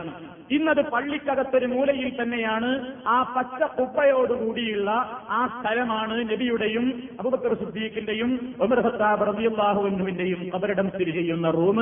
[0.57, 2.69] ഇന്നത് പള്ളിക്കകത്തൊരു മൂലയിൽ തന്നെയാണ്
[3.07, 4.89] ആ പച്ച കുപ്പയോടുകൂടിയുള്ള
[5.29, 6.85] ആ സ്ഥലമാണ് നബിയുടെയും
[7.19, 11.79] അബുബക്കർ സുദ്ദീഖിന്റെയും ഒമർഹത്താബ് ഖത്താബ് അവരിടം സ്ഥിതി ചെയ്യുന്ന റൂം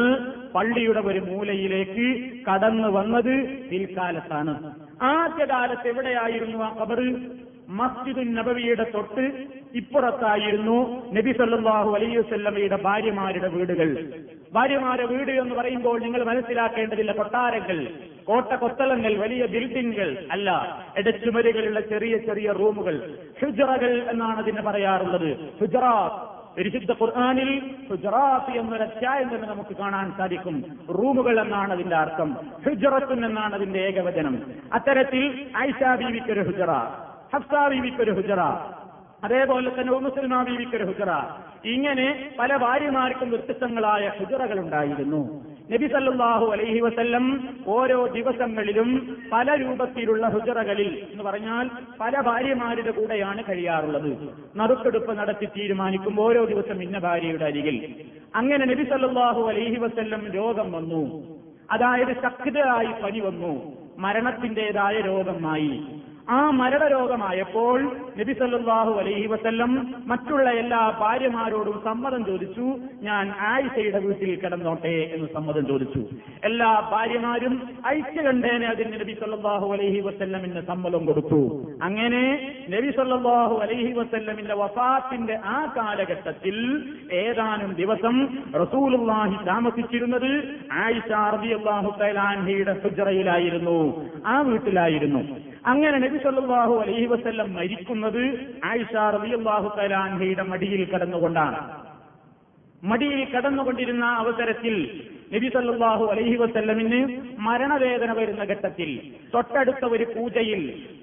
[0.55, 2.05] പള്ളിയുടെ ഒരു മൂലയിലേക്ക്
[2.47, 3.33] കടന്നു വന്നത്
[3.69, 4.53] പിൽക്കാലത്താണ്.
[5.13, 7.07] ആദ്യകാലത്ത് എവിടെയായിരുന്നു ആ ഖബറ്
[7.69, 9.43] മസ്ജിദ് നബവിയുടെ തൊട്ട്
[9.75, 14.13] ഇപ്പുറത്തായിരുന്നു നബി സല്ലാഹു അലൈഹി വസല്ലമയുടെ ഭാര്യമാരുടെ വീടുകൾ.
[14.53, 17.87] ഭാര്യമാരുടെ വീട് എന്ന് പറയുമ്പോൾ നിങ്ങൾ മനസ്സിലാക്കേണ്ടതില്ല കൊട്ടാരങ്ങൾ
[18.23, 23.15] കോട്ട കൊത്തളങ്ങൾ വലിയ ബിൽഡിംഗുകൾ അല്ല ഇടച്ചുമരുകളുള്ള ചെറിയ ചെറിയ റൂമുകൾ.
[23.41, 25.37] ഹുജറകൾ എന്നാണ് അതിന് പറയാറുള്ളത്.
[25.59, 30.63] ഹുജറാത്ത് പരിശുദ്ധ ഖുർആാനിൽ ഹുജറാത്ത് എന്നൊരു അധ്യായം തന്നെ നമുക്ക് കാണാൻ സാധിക്കും.
[30.89, 32.37] റൂമുകൾ എന്നാണ് അതിന്റെ അർത്ഥം.
[32.65, 34.43] ഹുജറത്തുൻ എന്നാണ് അതിന്റെ ഏകവചനം.
[34.73, 36.71] അത്തരത്തിൽ ഐഷാ ബീവിക്കൊരു ഹുജറ.
[37.35, 38.39] ഹഫ്സ ബീവിക്കൊരു ഹുജറ.
[39.23, 41.11] അതേപോലെ തന്നെ ഉമുസൽമാ ബീവിക്കൊരു ഹുജറ.
[41.65, 51.07] ഇങ്ങനെ പല ഭാര്യമാർക്കും വ്യത്യസ്തങ്ങളായ ഹുജറകൾ ഉണ്ടായിരുന്നു നബി സല്ലാഹു അലൈഹി വസല്ലം ഓരോ ദിവസങ്ങളിലും പല രൂപത്തിലുള്ള ഹുജറകളിൽ
[51.11, 54.29] എന്ന് പറഞ്ഞാൽ പല ഭാര്യമാരുടെ കൂടെയാണ് കഴിയാറുള്ളത്.
[54.55, 57.95] നറുക്കെടുപ്പ് നടത്തി തീരുമാനിക്കും ഓരോ ദിവസം ഇന്ന ഭാര്യയുടെ അരികിൽ.
[58.35, 61.23] അങ്ങനെ നബി സല്ലാഹു അലൈഹി വസല്ലം രോഗം വന്നു.
[61.71, 63.71] അതായത് ശക്തരായി പനി വന്നു.
[63.97, 65.83] മരണത്തിന്റേതായ രോഗമായി.
[66.35, 67.77] ആ മരണരോഗമായപ്പോൾ
[68.19, 69.71] നബി സല്ലാഹു അലൈഹി വസല്ലം
[70.11, 72.65] മറ്റുള്ള എല്ലാ ഭാര്യമാരോടും സമ്മതം ചോദിച്ചു
[73.07, 76.01] ഞാൻ ആയിഷയുടെ വീട്ടിൽ കിടന്നോട്ടെ എന്ന് സമ്മതം ചോദിച്ചു.
[76.49, 77.55] എല്ലാ ഭാര്യമാരും
[77.93, 81.41] ഐക്യകണ്ഠേന അതിന് നബി സല്ലാഹു അലൈഹി വസല്ലമിന് സമ്മതം കൊടുത്തു.
[81.87, 82.23] അങ്ങനെ
[82.75, 86.57] നബി സല്ലാഹു അലൈഹി വസല്ലമിന്റെ വഫാത്തിന്റെ ആ കാലഘട്ടത്തിൽ
[87.23, 88.15] ഏതാനും ദിവസം
[88.63, 90.31] റസൂലുള്ളാഹി താമസിച്ചിരുന്നത്
[90.85, 91.11] ആയിഷ
[91.99, 93.79] തആല അൻഹയുടെ ഹുജ്റയിലായിരുന്നു.
[94.25, 95.21] ആ വീട്ടിലായിരുന്നു.
[95.65, 98.23] അങ്ങനെ നബി സല്ലാഹു അലൈഹി വസ്ല്ലം മരിക്കുന്നത്
[98.63, 101.59] ആയിഷ റളിയല്ലാഹു തആല മടിയിൽ കടന്നുകൊണ്ടാണ്.
[102.83, 104.75] മടിയിൽ കടന്നുകൊണ്ടിരുന്ന അവസരത്തിൽ
[105.33, 106.99] നബി സല്ലാഹു അലൈഹി വസ്ല്ലമിന്
[107.39, 108.89] മരണവേദന വരുന്ന ഘട്ടത്തിൽ
[109.33, 110.61] തൊട്ടടുത്ത ഒരു പൂജയിൽ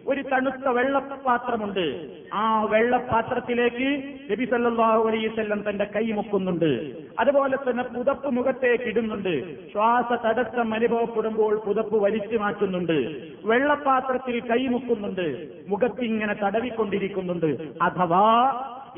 [0.09, 1.85] ഒരു തണുത്ത വെള്ളപാത്രമുണ്ട്
[2.35, 3.89] ആ വെള്ളപാത്രത്തിലേക്ക്
[4.33, 6.71] നബി സല്ലാഹു അലൈഹി വസല്ലം തന്റെ കൈ മുക്കുന്നുണ്ട്.
[7.19, 9.35] അതുപോലെ തന്നെ പുതപ്പ് മുഖത്തേക്ക് ഇടുന്നുണ്ട്.
[9.73, 12.99] ശ്വാസ തടസ്സം അനുഭവപ്പെടുമ്പോൾ പുതപ്പ് വലിച്ചു മാറ്റുന്നുണ്ട്.
[13.45, 15.27] വെള്ളപാത്രത്തിൽ കൈ മുക്കുന്നുണ്ട്.
[15.69, 17.51] മുഖത്തിങ്ങനെ തടവിക്കൊണ്ടിരിക്കുന്നുണ്ട്.
[17.83, 18.25] അഥവാ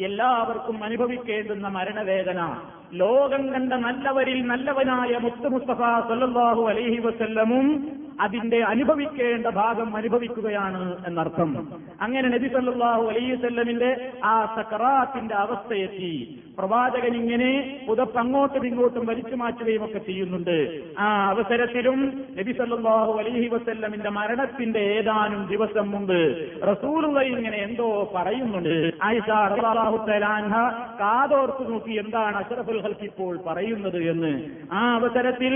[0.00, 2.56] എല്ലാവർക്കും അനുഭവിക്കേണ്ടുന്ന മരണവേദന.
[2.92, 7.88] ലോകം കണ്ട നല്ലവരിൽ നല്ലവനായ മുത്തു മുസ്തഫ സല്ലാഹു അലൈഹി വസല്ലമും
[8.20, 11.80] അതിന്റെ അനുഭവിക്കേണ്ട ഭാഗം അനുഭവിക്കുകയാണ് എന്നർത്ഥം.
[12.00, 16.42] അങ്ങനെ നബി സല്ലാഹു അലൈഹി വല്ലമിന്റെ ആ സക്കറാത്തിന്റെ അവസ്ഥയെത്തി.
[16.58, 17.50] പ്രവാചകൻ ഇങ്ങനെ
[17.88, 20.56] പുതപ്പ് അങ്ങോട്ടും ഇങ്ങോട്ടും വലിച്ചു മാറ്റുകയും ഒക്കെ ചെയ്യുന്നുണ്ട്.
[20.98, 22.00] ആ അവസരത്തിലും
[22.38, 26.20] നബി സല്ലാഹു അലഹി വസ്ല്ലമിന്റെ മരണത്തിന്റെ ഏതാനും ദിവസം മുമ്പ്
[26.70, 28.74] റസൂലുള്ള ഇങ്ങനെ എന്തോ പറയുന്നുണ്ട്.
[31.00, 34.32] കാതോർത്ത് നോക്കി എന്താണ് അഷറഫുൽ ഹൽക്ക് ഇപ്പോൾ പറയുന്നത് എന്ന്.
[34.72, 35.54] ആ അവസരത്തിൽ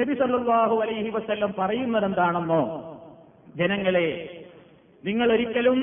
[0.00, 2.62] നബി സല്ലാഹു അലഹി വസ്ല്ലം പറയുന്നത് എന്താണെന്നോ
[3.56, 4.08] ജനങ്ങളെ
[5.04, 5.80] നിങ്ങൾ ഒരിക്കലും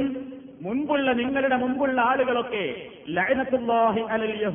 [0.62, 2.76] മുൻപുള്ള നിങ്ങളുടെ മുൻപുള്ള ആളുകളൊക്കെ
[3.10, 4.46] ലഅനത്തുല്ലാഹി അലൽ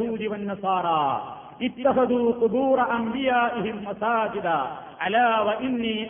[2.80, 3.86] അംബിയാഇഹിം
[5.60, 6.06] ഇന്നി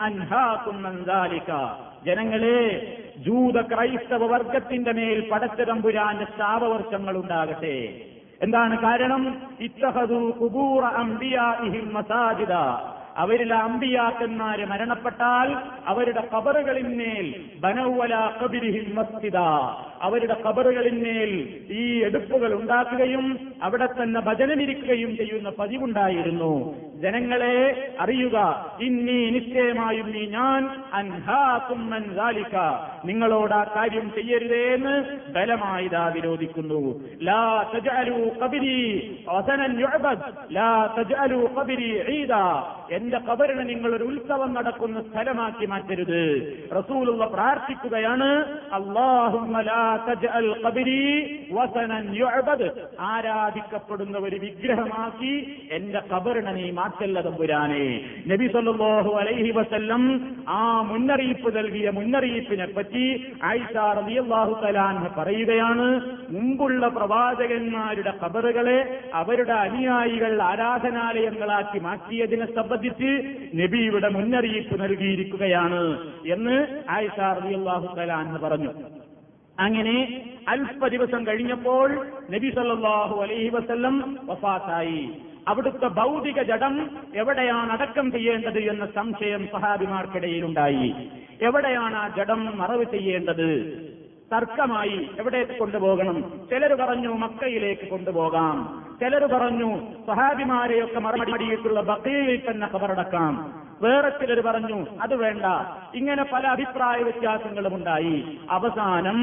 [2.04, 2.61] ജനങ്ങളെ
[3.18, 8.06] ജൂത ക്രൈസ്തവ വർഗത്തിന്റെ മേൽ പടച്ചതമ്പുരാന്റെ ശാപവർഷങ്ങൾ ഉണ്ടാകട്ടെ.
[8.42, 9.42] എന്താണ് കാരണം?
[9.61, 12.52] ഇത്തഹദു കുബൂറ അംബിയാഇഹിം മസാജിദ.
[13.22, 15.48] അവരിലെ അമ്പിയാക്കന്മാര് മരണപ്പെട്ടാൽ
[15.87, 17.26] അവരുടെ കബറുകളിന്മേൽ
[17.61, 19.38] ബനൗവല കബിരിഹിൽ മസ്തിദ
[20.07, 21.33] അവരുടെ കബറുകളിന്മേൽ
[21.70, 23.26] ഈ എടുപ്പുകൾ ഉണ്ടാക്കുകയും
[23.62, 26.52] അവിടെ തന്നെ ഭജനമിരിക്കുകയും ചെയ്യുന്ന പതിവുണ്ടായിരുന്നു.
[27.05, 27.57] ജനങ്ങളെ
[28.00, 28.37] അറിയുക
[28.81, 32.05] ഇന്നി നിശ്ചയമായും നീ ഞാൻ അൻഹാക്കുമ്മൻ
[33.09, 34.94] നിങ്ങളോട് ആ കാര്യം ചെയ്യരുതേന്ന്
[35.33, 36.83] ബലമായിതാ വിരോധിക്കുന്നു.
[37.29, 37.42] ലാ
[37.74, 38.79] തജാലു കബിരി
[40.52, 42.35] ലാ തജാലു കബിരി ഈദ.
[43.07, 46.23] എന്റെ കബറിനെ നിങ്ങൾ ഒരു ഉത്സവം നടക്കുന്ന സ്ഥലമാക്കി മാറ്റരുത്.
[46.77, 48.29] റസൂലുള്ള പ്രാർത്ഥിക്കുകയാണ്
[53.11, 55.35] ആരാധിക്കപ്പെടുന്ന ഒരു വിഗ്രഹമാക്കി
[55.77, 57.85] എന്റെ കബറിനെ നീ മാറ്റല്ല തമ്പുരാനെ.
[58.33, 60.03] നബി സല്ലല്ലാഹു അലൈഹി വസല്ലം
[60.57, 63.07] ആ മുന്നറിയിപ്പ് നൽകിയ മുന്നറിയിപ്പിനെ പറ്റി
[63.51, 65.87] ആയിഷ റളിയല്ലാഹു തആല പറയുകയാണ്
[66.35, 68.79] മുമ്പുള്ള പ്രവാചകന്മാരുടെ കബറുകളെ
[69.21, 72.95] അവരുടെ അനുയായികൾ ആരാധനാലയങ്ങളാക്കി മാറ്റിയതിനെ സംബന്ധിച്ച്
[73.54, 78.70] നബിയുടെ മുന്നറിയിപ്പ് നൽകിയിരിക്കുകയാണ് എന്ന് ആയിഷ റളിയല്ലാഹു തആല പറഞ്ഞു.
[79.61, 85.11] അങ്ങനെ അല്പ ദിവസം കഴിഞ്ഞപ്പോൾ നബി സല്ലാഹു അലൈഹി വസ്ല്ലം വഫാത്തായി.
[85.48, 90.94] അവിടുത്തെ ഭൗതിക ജഡം എവിടെയാണ് അടക്കം ചെയ്യേണ്ടത് എന്ന സംശയം സഹാബിമാർക്കിടയിലുണ്ടായി.
[91.42, 93.76] എവിടെയാണ് ആ ജഡം മറവ് ചെയ്യേണ്ടത്?
[94.32, 96.46] തർക്കമായി എവിടേക്ക് കൊണ്ടുപോകണം?
[96.50, 98.86] ചിലർ പറഞ്ഞു മക്കയിലേക്ക് കൊണ്ടുപോകാം.
[99.00, 99.70] ചിലർ പറഞ്ഞു
[100.06, 103.32] സഹാബിമാരെയൊക്കെ മറുപടിയിട്ടുള്ള ബക്കയിൽ തന്നെ കബറടക്കാം
[103.83, 105.47] വേറെ ചിലർ പറഞ്ഞു അത് വേണ്ട.
[105.99, 108.17] ഇങ്ങനെ പല അഭിപ്രായ വ്യത്യാസങ്ങളും ഉണ്ടായി.
[108.51, 109.19] അവസാനം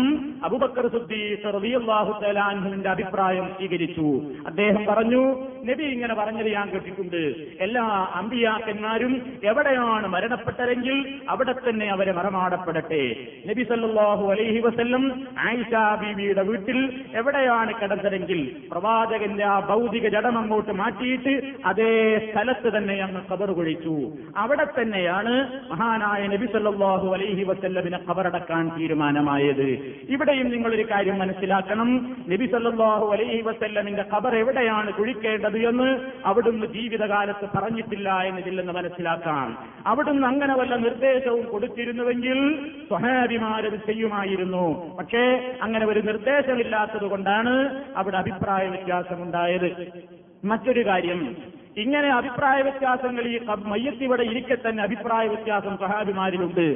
[0.45, 4.07] അബുബക്കർ സുദ്ദീഖ് റളിയല്ലാഹു തആലാൻഹുവിന്റെ അഭിപ്രായം സ്വീകരിച്ചു.
[4.45, 5.23] അദ്ദേഹം പറഞ്ഞു
[5.69, 7.21] നബി ഇങ്ങനെ പറഞ്ഞത് ഞാൻ കേട്ടിട്ടുണ്ട്.
[7.65, 7.85] എല്ലാ
[8.19, 9.13] അമ്പിയാക്കന്മാരും
[9.43, 10.97] എവിടെയാണ് മരണപ്പെട്ടതെങ്കിൽ
[11.29, 13.03] അവിടെ തന്നെ അവരെ മറമാടപ്പെടട്ടെ.
[13.49, 15.05] നബി സല്ലാഹു അലൈഹി വസ്ല്ലം
[15.47, 16.79] ആയിഷ ബീവിയുടെ വീട്ടിൽ
[17.15, 21.33] എവിടെയാണ് കിടന്നതെങ്കിൽ പ്രവാചകന്റെ ആ ഭൗതിക ജഡം അങ്ങോട്ട് മാറ്റിയിട്ട്
[21.65, 21.91] അതേ
[22.29, 23.95] സ്ഥലത്ത് തന്നെ അങ്ങ് കബർ കുഴിച്ചു.
[24.43, 25.33] അവിടെ തന്നെയാണ്
[25.71, 29.67] മഹാനായ നബി സല്ലാഹു അലൈഹി വസല്ലമിനെ കബറടക്കാൻ തീരുമാനമായത്.
[30.09, 31.89] ഇവിടെയും നിങ്ങളൊരു കാര്യം മനസ്സിലാക്കണം.
[32.31, 35.89] നബി സല്ലാഹു അലൈഹി വസല്ലമിന്റെ കബർ എവിടെയാണ് കുഴിക്കേണ്ടത് എന്ന്
[36.25, 39.47] അവിടുന്ന് ജീവിതകാലത്ത് പറഞ്ഞിട്ടില്ല എന്നതില്ലെന്ന് മനസ്സിലാക്കാം.
[39.87, 42.39] അവിടുന്ന് അങ്ങനെ വല്ല നിർദ്ദേശവും കൊടുത്തിരുന്നുവെങ്കിൽ
[42.89, 44.65] സ്വഹാബിമാരത് ചെയ്യുമായിരുന്നു.
[44.99, 45.23] പക്ഷേ
[45.61, 47.55] അങ്ങനെ ഒരു നിർദ്ദേശമില്ലാത്തത് കൊണ്ടാണ്
[47.97, 49.69] അവിടെ അഭിപ്രായ വ്യത്യാസമുണ്ടായത്.
[50.45, 51.19] മറ്റൊരു കാര്യം
[51.77, 56.67] ഇങ്ങനെ അഭിപ്രായ വ്യത്യാസങ്ങൾ ഈ മയ്യത്തിവിടെ ഇരിക്കെ തന്നെ അഭിപ്രായ വ്യത്യാസം സഹാബിമാരിലുണ്ട്.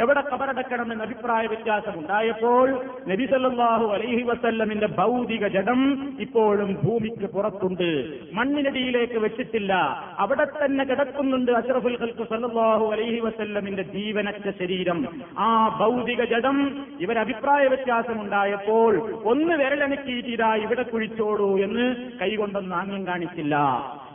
[0.00, 5.80] എവിടെ കബറടക്കണം എന്ന അഭിപ്രായ വ്യത്യാസം ഉണ്ടായപ്പോൾ നബിസല്ലാഹു അലൈഹി വസല്ലമിന്റെ ഭൗതിക ജഡം
[6.20, 7.90] ഇപ്പോഴും ഭൂമിക്ക് പുറത്തുണ്ട്.
[8.32, 9.72] മണ്ണിനടിയിലേക്ക് വെച്ചിട്ടില്ല.
[10.18, 15.08] അവിടെ തന്നെ കിടക്കുന്നുണ്ട് അഷറഫുൽ ഖൽക്ക് സല്ലാഹു അലൈഹി വസല്ലമിന്റെ ജീവനറ്റ ശരീരം.
[15.38, 23.56] ആ ഭൗതിക ജഡം ഇവർ അഭിപ്രായ വ്യത്യാസം ഉണ്ടായപ്പോൾ ഒന്ന് വിരലണക്കിയിട്ടിതാ ഇവിടെ കുഴിച്ചോളൂ എന്ന് കൈകൊണ്ടൊന്നും ആംഗ്യം കാണിച്ചില്ല.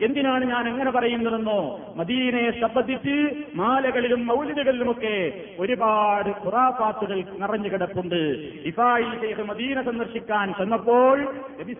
[0.01, 1.59] എന്തിനാണ് ഞാൻ എങ്ങനെ പറയുന്നതെന്നോ
[1.95, 3.15] മദീനയെ സംബന്ധിച്ച്
[3.55, 5.15] മാലകളിലും മൗലികകളിലുമൊക്കെ
[5.59, 8.21] ഒരുപാട് ഖുറാഫാത്തുകൾ നിറഞ്ഞു കിടപ്പുണ്ട്.
[8.65, 11.17] ഇഫായി ചെയ്ത് മദീന സന്ദർശിക്കാൻ ചെന്നപ്പോൾ
[11.59, 11.75] നബി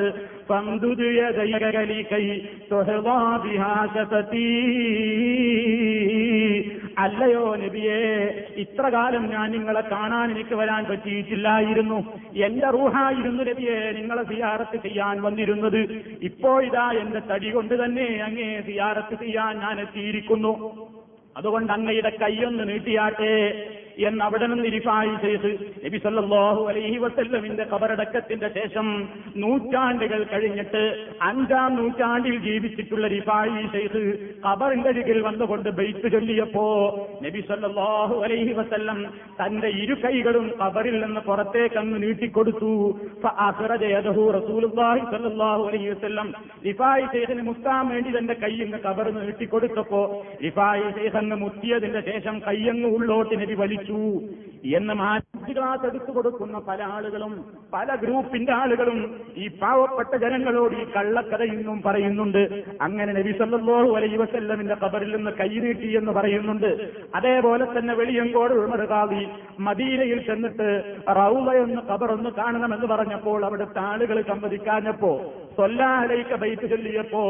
[0.50, 2.28] فامدد يديك لكي
[2.70, 4.52] تحظى بها شفتي
[7.04, 8.00] അല്ലയോ നബിയെ
[8.64, 12.00] ഇത്ര കാലം ഞാൻ നിങ്ങളെ കാണാൻ എനിക്ക് വരാൻ പറ്റിയിട്ടില്ലായിരുന്നു
[12.48, 15.82] എന്റെ റൂഹായിരുന്നു നബിയെ നിങ്ങളെ സിയാറത്ത് ചെയ്യാൻ വന്നിരുന്നത്
[16.30, 20.54] ഇപ്പോഴിതാ എന്റെ തടി കൊണ്ട് തന്നെ അങ്ങേ സിയാറത്ത് ചെയ്യാൻ ഞാൻ എത്തിയിരിക്കുന്നു
[21.36, 23.34] അതുകൊണ്ട് അങ്ങയുടെ കൈയൊന്ന് നീട്ടിയാട്ടെ
[23.97, 32.39] എന്ന് അവിടെ നിന്ന് ഇരിഫായി ചെയ്ത് നബി സല്ലല്ലാഹു അലൈഹി വസല്ലമിന്റെ കബറടക്കത്തിന്റെ ശേഷം നൂറ്റാണ്ടുകൾ കഴിഞ്ഞിട്ട് അഞ്ചാം നൂറ്റാണ്ടിൽ
[32.39, 36.67] ജീവിച്ചിട്ടുള്ള റിഫായി ചെയ്ത് കബറിന്റെ അരികിൽ വന്നുകൊണ്ട് ബെയ്ത്ത് ചൊല്ലിയപ്പോ
[37.23, 39.07] നബി സല്ലല്ലാഹു അലൈഹി വസല്ലം
[39.43, 43.01] തന്റെ ഇരു കൈകളും കബറിൽ നിന്ന് പുറത്തേക്ക് അങ്ങ് നീട്ടിക്കൊടുത്തു.
[45.67, 46.35] അലൈഹി വസല്ലം.
[46.67, 47.03] റിഫായി
[47.43, 48.79] മുത്താൻ വേണ്ടി തന്റെ കൈ ഇങ്ങ്
[49.27, 54.29] നീട്ടിക്കൊടുത്തപ്പോ റിഫായി ചെയ്തെന്ന് മുത്തിയതിന്റെ ശേഷം കൈയങ്ങ് ഉള്ളോട്ട് നബി വലിച്ചു مجهول
[54.79, 57.33] എന്ന് മാറ്റിക്ലാസ് എടുത്തു കൊടുക്കുന്ന പല ആളുകളും
[57.75, 58.99] പല ഗ്രൂപ്പിന്റെ ആളുകളും
[59.37, 62.43] ഈ പാവപ്പെട്ട ജനങ്ങളോട് ഈ കള്ളക്കഥ ഇന്നും പറയുന്നുണ്ട്.
[62.81, 66.71] അങ്ങനെ നബി സല്ലല്ലാഹു അലൈഹി വസല്ലമിന്റെ ഖബറിൽ നിന്ന് കൈനീട്ടി എന്ന് പറയുന്നുണ്ട്.
[67.19, 69.23] അതേപോലെ തന്നെ വെളിയങ്കോട് ഉൾമറുകാവി
[69.69, 70.69] മദീനയിൽ ചെന്നിട്ട്
[71.21, 75.13] റൗള എന്ന് കബറൊന്ന് കാണണമെന്ന് പറഞ്ഞപ്പോൾ അവിടുത്തെ ആളുകൾ സമ്മതിക്കാഞ്ഞപ്പോ
[75.59, 77.23] സ്വല്ലാഹലേക്ക് ബൈത്ത് ചൊല്ലിയപ്പോ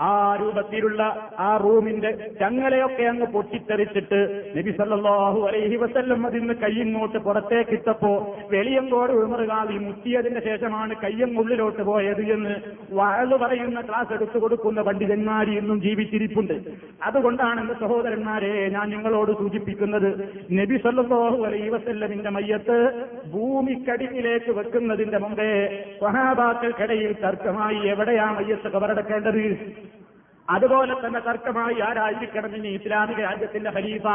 [0.00, 1.02] ആ രൂപത്തിലുള്ള
[1.38, 4.20] ആ റൂമിന്റെ ചങ്ങലയൊക്കെ അങ്ങ് പൊട്ടിത്തെറിച്ചിട്ട്
[4.56, 6.82] നബി സല്ലല്ലാഹു അലൈഹി വസല്ലം അതിന്ന് കൈയിങ്ങോട്ട്
[7.26, 8.10] പുറത്തേക്ക് ഇട്ടപ്പോ
[8.50, 12.54] വെളിയങ്കോട് ഉമറുകാതി മുത്തിയതിന്റെ ശേഷമാണ് കയ്യം ഉള്ളിലോട്ട് പോയത് എന്ന്
[12.90, 16.56] വാഴ് പറയുന്ന ക്ലാസ് എടുത്തു കൊടുക്കുന്ന പണ്ഡിതന്മാർ ഇന്നും ജീവിച്ചിരിപ്പുണ്ട്.
[17.02, 20.08] അതുകൊണ്ടാണ് എന്റെ സഹോദരന്മാരെ ഞാൻ നിങ്ങളോട് സൂചിപ്പിക്കുന്നത്
[20.50, 22.78] നബി സല്ലല്ലാഹു അലൈഹി വസല്ലമിന്റെ മയ്യത്ത്
[23.34, 25.50] ഭൂമിക്കടിയിലേക്ക് വെക്കുന്നതിന്റെ മുമ്പേ
[26.00, 29.44] സഹാബാക്കൾക്കിടയിൽ തർക്കമായി എവിടെയാ മയ്യത്ത് കബറടക്കേണ്ടത്?
[30.48, 34.06] അതുപോലെ തന്നെ തർക്കമായി ആരായിരിക്കണം ഇനി ഇസ്ലാമിക രാജ്യത്തിന്റെ ഖലീഫ?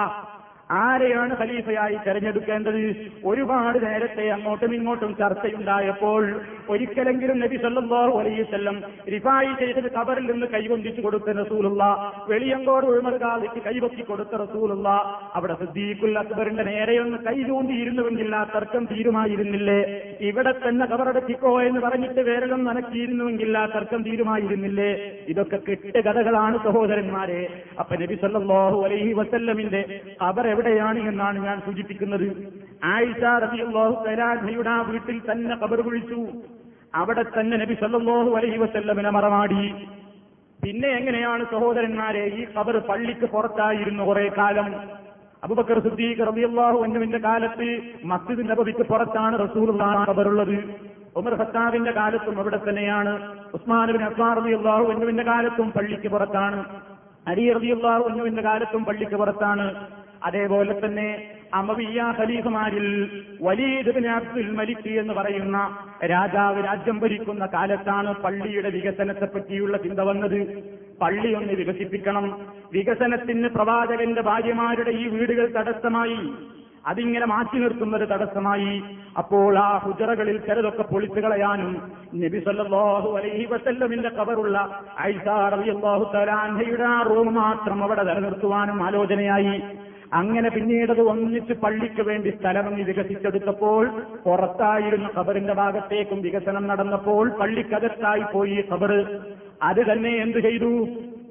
[0.69, 2.95] ആരെയാണ് ഖലീഫയായി തെരഞ്ഞെടുക്കേണ്ടത്?
[3.25, 11.01] ഒരുപാട് നേരത്തെ അങ്ങോട്ടും ഇങ്ങോട്ടും ചർച്ചയുണ്ടായപ്പോൾ ഒരിക്കലെങ്കിലും നബി സല്ലല്ലാഹു അലൈഹി വസല്ലം റിഫായി ചെയ്തത് കബറിൽ നിന്ന് കൈകൊണ്ടിച്ചു
[11.01, 11.83] കൊടുത്ത റസൂലുള്ള
[12.29, 14.89] വെളിയങ്കോട് ഉൾമറുകാലിക്ക് കൈവക്കി കൊടുത്ത റസൂലുള്ള
[15.33, 19.79] അവിടെ സിദ്ദീഖുൽ അക്ബറിന്റെ നേരെയൊന്ന് കൈ ചൂണ്ടിയിരുന്നുവെങ്കിൽ ആ തർക്കം തീരുമായിരുന്നില്ലേ?
[20.19, 24.91] ഇവിടെ തന്നെ കബറടക്കിക്കോ എന്ന് പറഞ്ഞിട്ട് വേരലും നനക്കിയിരുന്നുവെങ്കിൽ ആ തർക്കം തീരുമായിരുന്നില്ലേ?
[25.27, 27.41] ഇതൊക്കെ കെട്ടുകഥകളാണ് സഹോദരന്മാരെ.
[27.79, 32.25] അപ്പൊ നബി സല്ലാഹു അലൈഹി വസല്ലമിന്റെ ഖബർ എവിടെയാണ് എന്നാണ് ഞാൻ സൂചിപ്പിക്കുന്നത്.
[32.93, 36.19] ആയിഷ റബിയുള്ളാഹു തആലയുടെ ആ വീട്ടിൽ തന്നെ കബർ കുഴിച്ചു.
[36.99, 39.63] അവിടെ തന്നെ നബി സല്ലാഹു അലഹി വസല്ലമിനെ മറമാടി
[40.63, 44.69] പിന്നെ എങ്ങനെയാണ് സഹോദരന്മാരെ ഈ കബർ പള്ളിക്ക് പുറത്തായിരുന്നു കുറെ കാലം?
[45.43, 47.67] അബുബക്കർ സുദ്ദീഖ് റബിയുള്ളാഹു അന്നുവിന്റെ കാലത്ത്
[48.11, 50.57] മസ്ജിദ് നബവിക്ക് പുറത്താണ് റസൂലുള്ളാഹി കബറുള്ളത്
[51.19, 53.13] ഉമർ ഖത്താബിന്റെ കാലത്തും അവിടെ തന്നെയാണ്.
[53.53, 56.59] ഉസ്മാൻ അസ്മാർ റബിയുള്ളാഹു അന്നുവിന്റെ കാലത്തും പള്ളിക്ക് പുറത്താണ്.
[57.27, 59.65] അലി റബിയുള്ളാഹു അന്നുവിന്റെ കാലത്തും പള്ളിക്ക് പുറത്താണ്.
[60.23, 62.87] അതേപോലെ തന്നെ അമവിയ ഖലീഫുമാരിൽ
[63.41, 70.63] വലീദ് ബിൻ അബ്ദുൽ മലിക് എന്ന് പറയുന്ന രാജാവ് രാജ്യം ഭരിക്കുന്ന കാലത്താണ് പള്ളിയുടെ വികസനത്തെ പറ്റിയുള്ള ചിന്ത വന്നത്.
[71.01, 72.39] പള്ളി ഒന്ന് വികസിപ്പിക്കണം.
[72.73, 76.19] വികസനത്തിന് പ്രവാചകന്റെ ഭാര്യമാരുടെ ഈ വീടുകൾ തടസ്സമായി.
[76.87, 78.83] അതിങ്ങനെ മാറ്റി നിർത്തുന്നത് തടസ്സമായി.
[79.17, 82.43] അപ്പോൾ ആ ഹുജറകളിൽ ചിലതൊക്കെ പൊളിച്ചു കളയാനും നബി
[83.17, 89.61] അലൈഹി വസല്ലമിന്റെ കബറുള്ള ഐസാർ റളിയല്ലാഹു തആല അൻഹയുടെ ആ റൂം മാത്രം അവിടെ നിലനിർത്തുവാനും ആലോചനയായി.
[90.11, 93.83] അങ്ങനെ പിന്നീട് അത് ഒന്നിച്ച് പള്ളിക്ക് വേണ്ടി സ്ഥലം വികസിച്ചെടുത്തപ്പോൾ
[94.23, 98.93] പുറത്തായിരുന്ന ഖബറിന്റെ ഭാഗത്തേക്കും വികസനം നടന്നപ്പോൾ പള്ളിക്കകത്തായി പോയി ഖബർ
[99.61, 100.71] അത് തന്നെ എന്തു ചെയ്തു?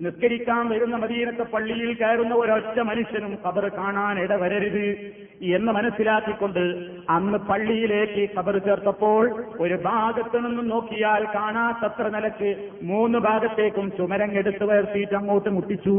[0.03, 4.87] നിസ്കരിക്കാൻ വരുന്ന മദീനത്തെ പള്ളിയിൽ കയറുന്ന ഒരൊറ്റ മനുഷ്യനും ഖബർ കാണാൻ ഇടവരരുത്
[5.57, 6.64] എന്ന് മനസ്സിലാക്കിക്കൊണ്ട്
[7.11, 9.25] അന്ന് പള്ളിയിലേക്ക് ഖബർ ചേർത്തപ്പോൾ
[9.61, 12.51] ഒരു ഭാഗത്തു നിന്നും നോക്കിയാൽ കാണാത്തത്ര നിലയ്ക്ക്
[12.83, 15.97] മൂന്ന് ഭാഗത്തേക്കും ചുമരങ്ങെടുത്ത് ഉയർത്തിയിട്ട് അങ്ങോട്ട് മുട്ടിച്ചു.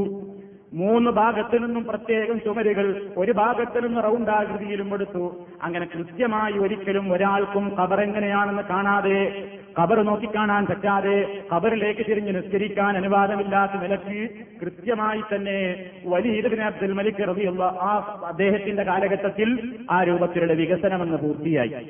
[0.74, 5.46] മൂന്ന് ഭാഗത്തു നിന്നും പ്രത്യേകം ചുമരുകൾ ഒരു ഭാഗത്തു നിന്ന് റൗണ്ടാകൃതിയിലും എടുത്തു.
[5.64, 9.50] അങ്ങനെ കൃത്യമായി ഒരിക്കലും ഒരാൾക്കും ഖബർ എങ്ങനെയാണെന്ന് കാണാതെ
[9.82, 14.30] കബർ നോക്കിക്കാണാൻ പറ്റാതെ കബറിലേക്ക് തിരിഞ്ഞ് നിസ്കരിക്കാൻ അനുവാദമില്ലാത്ത നിലയ്ക്ക്
[14.62, 21.90] കൃത്യമായി തന്നെ വലിയ അബ്ദുൽ മലിക് റബിയുള്ള ആ അദ്ദേഹത്തിന്റെ കാലഘട്ടത്തിൽ ആ രൂപത്തിലുള്ള വികസനമെന്ന് പൂർത്തിയായി.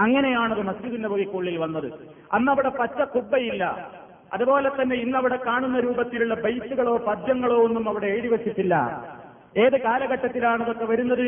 [0.00, 1.92] അങ്ങനെയാണത് മസ്ജിദ് നബവിക്കുള്ളിൽ വന്നത്.
[2.32, 3.90] അന്നവിടെ പച്ച കുബ്ബയില്ല.
[4.34, 8.74] അതുപോലെ തന്നെ ഇന്നവിടെ കാണുന്ന രൂപത്തിലുള്ള ബൈറ്റുകളോ പദ്യങ്ങളോ ഒന്നും അവിടെ എഴുതി വച്ചിട്ടില്ല.
[9.56, 11.26] ഏത് കാലഘട്ടത്തിലാണ് ഇതൊക്കെ വരുന്നത്?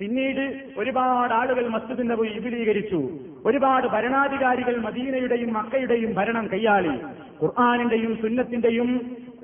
[0.00, 0.44] പിന്നീട്
[0.78, 3.00] ഒരുപാട് ആളുകൾ മസ്ജിദിന്റെ പോയി വിപുലീകരിച്ചു.
[3.46, 6.94] ഒരുപാട് ഭരണാധികാരികൾ മദീനയുടെയും മക്കയുടെയും ഭരണം കൈയാളി.
[7.42, 8.90] ഖുർആാനിന്റെയും സുന്നത്തിന്റെയും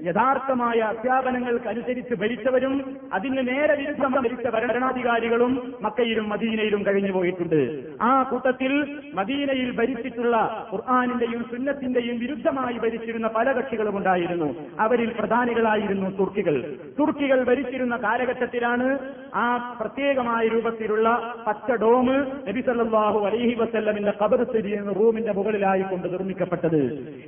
[0.07, 7.61] യഥാർത്ഥമായ അധ്യാപനങ്ങൾക്ക് അനുസരിച്ച് ഭരിച്ചവരും അതിന് നേരെ വിരുദ്ധം ഭരിച്ച ഭരണാധികാരികളും മക്കയിലും മദീനയിലും കഴിഞ്ഞു പോയിട്ടുണ്ട്.
[8.03, 8.73] ആ കൂട്ടത്തിൽ
[9.15, 10.37] മദീനയിൽ ഭരിച്ചിട്ടുള്ള
[10.73, 14.49] ഖുർആാനിന്റെയും സുന്നത്തിന്റെയും വിരുദ്ധമായി ഭരിച്ചിരുന്ന പല കക്ഷികളും ഉണ്ടായിരുന്നു.
[14.81, 16.77] അവരിൽ പ്രധാനികളായിരുന്നു തുർക്കികൾ.
[16.99, 18.99] തുർക്കികൾ ഭരിച്ചിരുന്ന കാലഘട്ടത്തിലാണ്
[19.35, 22.17] ആ പ്രത്യേകമായ രൂപത്തിലുള്ള പച്ച ഡോമ്
[22.49, 26.81] നബിസല്ലാഹു അലഹി വസ്ല്ലമിന്റെ കബർ സ്ഥിതി റൂമിന്റെ മുകളിലായി കൊണ്ട് നിർമ്മിക്കപ്പെട്ടത്.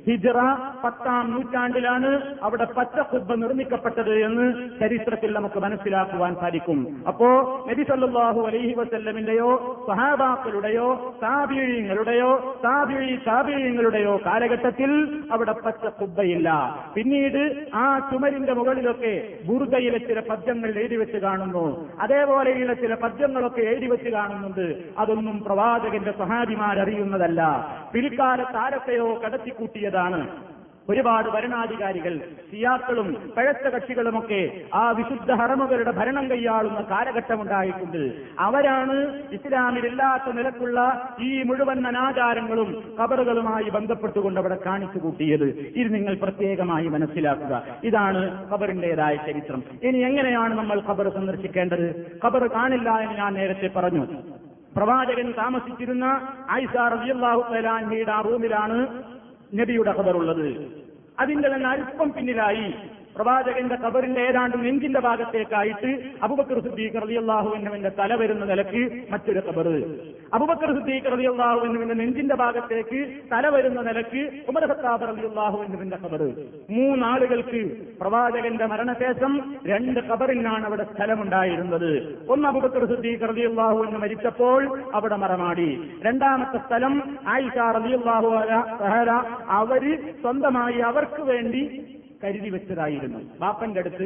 [0.09, 0.39] ഹിജറ
[0.85, 2.11] പത്താം നൂറ്റാണ്ടിലാണ്
[2.43, 4.45] അവിടെ പച്ച കുബ്ബ നിർമ്മിക്കപ്പെട്ടത് എന്ന്
[4.79, 7.03] ചരിത്രത്തിൽ നമുക്ക് മനസ്സിലാക്കുവാൻ സാധിക്കും.
[7.07, 7.27] അപ്പോ
[7.69, 9.49] നബി സല്ലാഹു അലൈഹി വസല്ലമിന്റെയോ
[9.87, 16.49] സഹാബാക്കളുടെയോ താപീഴ്യങ്ങളുടെയോ താപീഴി താപീഴ്യങ്ങളുടെയോ കാലഘട്ടത്തിൽ അവിടെ പച്ച കുബ്ബയില്ല
[16.95, 21.89] പിന്നീട് ആ ചുമരിന്റെ മുകളിലൊക്കെ ബുർദയിലെ ചില പദ്യങ്ങൾ എഴുതി വെച്ച് കാണുന്നു.
[21.99, 24.75] അതേപോലെയുള്ള ചില പദ്യങ്ങളൊക്കെ എഴുതി വെച്ച് കാണുന്നുണ്ട്.
[24.97, 27.41] അതൊന്നും പ്രവാചകന്റെ സഹാബിമാരറിയുന്നതല്ല
[27.93, 30.27] പിൽക്കാല ആരത്തെയോ കടത്തിക്കൂട്ടിയതാണ്.
[30.89, 32.17] ഒരുപാട് ഭരണാധികാരികൾ
[32.51, 42.97] സിയാക്കളും പഴത്ത കക്ഷികളുമൊക്കെ ആ വിശുദ്ധ ഹറമുകളുടെ ഭരണം കൈയാളുന്ന കാലഘട്ടമുണ്ടായിട്ടുണ്ട് അവരാണ് ഇസ്ലാമിലില്ലാത്ത നിലക്കുള്ള ഈ മുഴുവൻ അനാചാരങ്ങളും
[43.01, 45.47] കബറുകളുമായി ബന്ധപ്പെട്ടുകൊണ്ട് അവിടെ കാണിച്ചു കൂട്ടിയത്.
[45.75, 47.63] ഇത് നിങ്ങൾ പ്രത്യേകമായി മനസ്സിലാക്കുക.
[47.83, 49.63] ഇതാണ് ഖബറിന്റേതായ ചരിത്രം.
[49.83, 52.17] ഇനി എങ്ങനെയാണ് നമ്മൾ ഖബർ സന്ദർശിക്കേണ്ടത്?
[52.25, 54.05] ഖബർ കാണില്ല എന്ന് ഞാൻ നേരത്തെ പറഞ്ഞു.
[54.77, 56.05] പ്രവാചകൻ താമസിച്ചിരുന്ന
[56.49, 58.87] ആയിഷ റബിയുള്ള റൂമിലാണ്
[59.53, 60.69] നബിയുടെ ഖബറുള്ളത്.
[61.19, 62.73] അതിന്റെ തന്നെ അല്പം പിന്നിലായി
[63.15, 65.91] പ്രവാചകന്റെ കബറിന്റെ ഏതാണ്ട് നെഞ്ചിന്റെ ഭാഗത്തേക്കായിട്ട്
[66.23, 69.67] അബുബക്കർ സിദ്ദീഖ് റളിയല്ലാഹു അൻഹുവിന്റെ തല വരുന്ന നിലയ്ക്ക് മറ്റൊരു കബർ
[70.37, 72.99] അബുബക്കർ സിദ്ദീഖ് റളിയല്ലാഹു അൻഹുവിന്റെ നെഞ്ചിന്റെ ഭാഗത്തേക്ക്
[73.33, 76.21] തല വരുന്ന നിലയ്ക്ക് ഉമർ ഖത്താബ് റളിയല്ലാഹു അൻഹുവിന്റെ കബർ
[76.69, 77.61] മൂന്നാളുകൾക്ക്
[78.01, 79.33] പ്രവാചകന്റെ മരണശേഷം
[79.65, 81.91] രണ്ട് കബറിനാണ് അവിടെ സ്ഥലമുണ്ടായിരുന്നത്.
[82.29, 84.61] ഒന്ന് അബുബക്കർ സിദ്ദീഖ് റളിയല്ലാഹു എന്ന് മരിച്ചപ്പോൾ
[84.93, 85.69] അവിടെ മറമാടി.
[86.01, 86.95] രണ്ടാമത്തെ സ്ഥലം
[87.27, 88.29] ആയിഷ റളിയല്ലാഹു
[89.59, 89.83] അവർ
[90.21, 91.63] സ്വന്തമായി അവർക്ക് വേണ്ടി
[92.23, 93.19] കരുതി വെച്ചതായിരുന്നു.
[93.41, 94.05] ബാപ്പന്റെ അടുത്ത്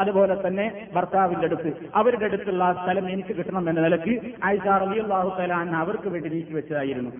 [0.00, 1.72] അതുപോലെ തന്നെ ഭർത്താവിന്റെ അടുത്ത്.
[1.94, 7.10] അവരുടെ അടുത്തുള്ള ആ സ്ഥലം എനിക്ക് കിട്ടണം എന്ന നിലയ്ക്ക് ആയിഷ റളിയല്ലാഹു തലാൻ അവർക്ക് വേണ്ടി നീക്കി വെച്ചതായിരുന്നു.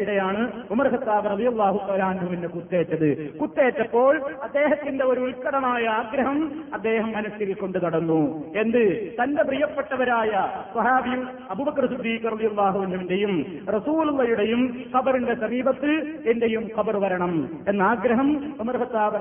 [0.00, 3.38] ഇടയാണ് ഉമർ ഖത്താബ് റളിയല്ലാഹു തലാൻഹുവിന് കുത്തേറ്റത്.
[3.38, 8.20] കുത്തേറ്റപ്പോൾ അദ്ദേഹത്തിന്റെ ഒരു ഉത്കടമായ ആഗ്രഹം അദ്ദേഹം മനസ്സിൽ കൊണ്ടു നടന്നു.
[8.56, 8.84] എന്ത്?
[9.22, 10.30] തന്റെ പ്രിയപ്പെട്ടവരായ
[10.72, 13.34] സ്വഹാബിയും അബുബക്കർ സിദ്ദീഖ് റബിയുള്ളാഹുവിന്റെയും
[13.68, 15.90] റസൂലുള്ളയുടെയും ഖബറിന്റെ സമീപത്ത്
[16.26, 17.32] എന്റെയും ഖബർ വരണം
[17.68, 19.16] എന്ന ആഗ്രഹം ഉമർ ഖത്താബ്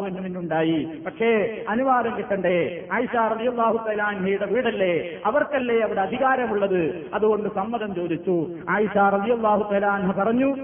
[0.00, 2.88] റളിയല്ലാഹു മുന്നുണ്ടായി പക്ഷേ അനുവാദം കിട്ടണ്ടേ?
[2.92, 5.20] ആയിഷ റളിയല്ലാഹു തലാൻഹയുടെ വീടല്ലേ?
[5.26, 7.10] അവർക്കല്ലേ അവിടെ അധികാരമുള്ളത്?
[7.14, 8.50] അതുകൊണ്ട് സമ്മതം ചോദിച്ചു.
[8.68, 10.56] ആയിഷ റളിയല്ലാഹു തലാൻഹ പറഞ്ഞു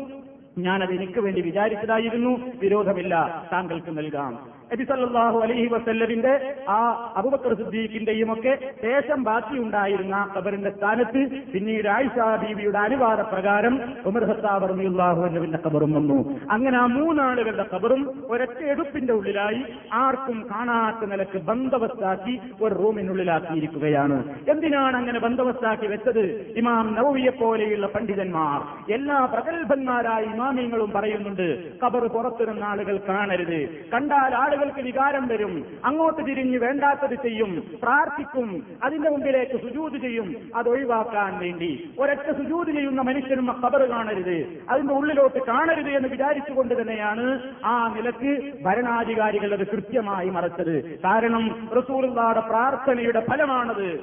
[0.58, 2.38] ഞാനത് എനിക്ക് വേണ്ടി വിചാരിച്ചതായിരുന്നു.
[2.60, 3.44] വിരോധമില്ല.
[3.52, 4.61] താങ്കൾക്ക് നൽകാം.
[4.72, 6.76] നബി സല്ലല്ലാഹു അലൈഹി വസല്ലമിന്റെ ആ
[7.16, 8.52] അബുബക്കർ സിദ്ദീഖിന്റെയും ഒക്കെ
[8.82, 13.74] ശേഷം ബാക്കിയുണ്ടായിരുന്ന ഖബറിന്റെ സ്ഥാനത്ത് പിന്നീട് ആയിഷ ബീവിയുടെ അനുവാദ പ്രകാരം
[14.06, 16.38] ഉമർ ഖത്താബ് റളിയല്ലാഹു അൻഹുവിന്റെ ഖബറും വന്നു.
[16.50, 19.60] അങ്ങനെ ആ മൂന്നാളുകളുടെ ഖബറും ഒരൊറ്റ എടുപ്പിന്റെ ഉള്ളിലായി
[19.92, 24.18] ആർക്കും കാണാത്ത നിലയ്ക്ക് ബന്ധവസ്ഥാക്കി ഒരു റൂമിനുള്ളിലാക്കിയിരിക്കുകയാണ്.
[24.48, 26.54] എന്തിനാണ് അങ്ങനെ ബന്ധവസ്ഥാക്കി വെച്ചത്?
[26.56, 28.58] ഇമാം നവവിയെ പോലെയുള്ള പണ്ഡിതന്മാർ.
[28.92, 31.46] എല്ലാ പ്രഗത്ഭന്മാരായ ഇമാമിയങ്ങളും പറയുന്നുണ്ട്
[31.84, 33.60] ഖബർ പുറത്തിരുന്ന ആളുകൾ കാണരുത്.
[33.94, 35.66] കണ്ടാൽ ആളുകൾക്ക് വികാരം വരും.
[35.84, 37.64] അങ്ങോട്ട് തിരിഞ്ഞ് വേണ്ടാത്തത് ചെയ്യും.
[37.82, 38.62] പ്രാർത്ഥിക്കും.
[38.84, 40.36] അതിന്റെ മുമ്പിലേക്ക് സുജൂത് ചെയ്യും.
[40.56, 41.90] അത് ഒഴിവാക്കാൻ വേണ്ടി.
[41.98, 44.62] ഒരൊറ്റ സുജൂത് ചെയ്യുന്ന മനുഷ്യനും ഖബർ കാണരുത്.
[44.70, 51.00] അതിന്റെ ഉള്ളിലോട്ട് കാണരുത് എന്ന് വിചാരിച്ചുകൊണ്ട് തന്നെയാണ് ആ നിലയ്ക്ക് ഭരണാധികാരികൾ അത് കൃത്യമായി മറച്ചത്.
[51.00, 54.00] കാരണം റസൂലുള്ളാടെ പ്രാർത്ഥനയുടെ ഫലമാണത്.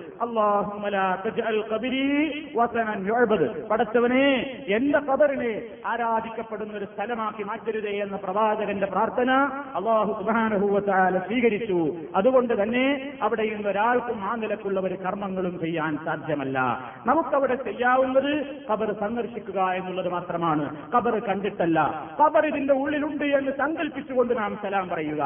[3.70, 9.32] പടച്ചവനെ എന്റെ കബറിനെ ആരാധിക്കപ്പെടുന്ന ഒരു സ്ഥലമാക്കി മാറ്റരുതേ എന്ന പ്രവാചകന്റെ പ്രാർത്ഥന
[9.76, 11.96] അള്ളാഹു സുബാനുഭൂവത്താല സ്വീകരിച്ചു.
[12.16, 16.60] അതുകൊണ്ട് തന്നെ അവിടെ ഇന്ന് ഒരാൾക്കും ആ നിലക്കുള്ള ഒരു കർമ്മങ്ങളും ചെയ്യാൻ സാധ്യമല്ല.
[17.06, 20.92] നമുക്കവിടെ ചെയ്യാവുന്നത് കബർ സന്ദർശിക്കുക എന്നുള്ളത് മാത്രമാണ്.
[20.92, 21.80] കബർ കണ്ടിട്ടല്ല.
[22.22, 25.22] കബർ ഇതിന്റെ ഉള്ളിലുണ്ട് എന്ന് സങ്കല്പിച്ചുകൊണ്ട് നാം സലാം പറയുക.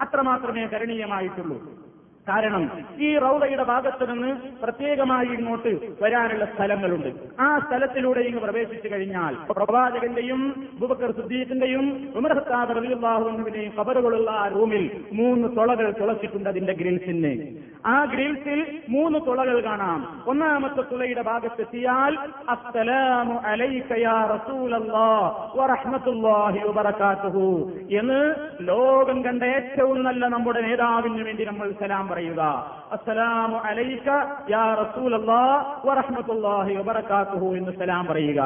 [0.00, 1.58] അത്രമാത്രമേ കരണീയമായിട്ടുള്ളൂ.
[2.28, 7.08] കാരണം ഈ റൗളയുടെ ഭാഗത്ത് നിന്ന് പ്രത്യേകമായി ഇങ്ങോട്ട് വരാനുള്ള സ്ഥലങ്ങളുണ്ട്.
[7.40, 15.90] ആ സ്ഥലത്തിലൂടെ ഇങ്ങ് പ്രവേശിച്ചു കഴിഞ്ഞാൽ പ്രവാചകന്റെയും ബുബക്കർ സുദ്ദീഖിന്റെയും ഉമർഹത്താബ് റബിയുള്ളാഹുവിന്റെയും കബറുകളുള്ള ആ റൂമിൽ മൂന്ന് തുളകൾ
[15.90, 17.32] തുളച്ചിട്ടുണ്ട് അതിന്റെ ഗ്രിൽസിന്
[17.92, 18.60] ആ ഗ്രിൽസിൽ
[18.94, 19.98] മൂന്ന് തുളകൾ കാണാം.
[20.30, 22.12] ഒന്നാമത്തെ തുളയുടെ ഭാഗത്തെത്തിയാൽ
[22.54, 25.28] അസ്സലാമു അലൈക യാ റസൂലല്ലാഹ്
[25.58, 27.44] വറഹ്മത്തുള്ളാഹി വബറകാതുഹു
[28.00, 28.20] എന്ന്
[28.70, 32.40] ലോകം കണ്ട ഏറ്റവും നല്ല നമ്മുടെ നേതാവിന് വേണ്ടി നമ്മൾ സലാം പറയുക.
[32.96, 34.08] അസ്സലാമു അലൈക
[34.54, 38.40] യാ റസൂലല്ലാഹ് വറഹ്മത്തുള്ളാഹി വബറകാതുഹു എന്ന് സലാം പറയുക.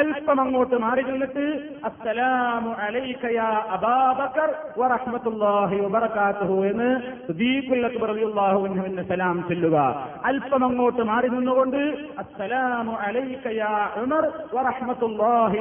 [0.00, 1.46] അല്പം അങ്ങോട്ട് മാറി നിന്നിട്ട്
[1.90, 4.50] അസ്സലാമു അലൈക യാ അബാബക്കർ
[4.82, 6.90] വറഹ്മത്തുള്ളാഹി വബറകാതുഹു എന്ന്
[7.28, 9.76] സുദീഖുൽ അക്ബർ റളിയല്ലാഹു അൻഹു എന്ന് സലാം ചൊല്ലുക.
[10.24, 11.76] അല്പം അങ്ങോട്ട് മാറി നിന്നുകൊണ്ട്
[12.18, 12.92] അസ്സലാമു
[14.02, 14.24] ഉമർ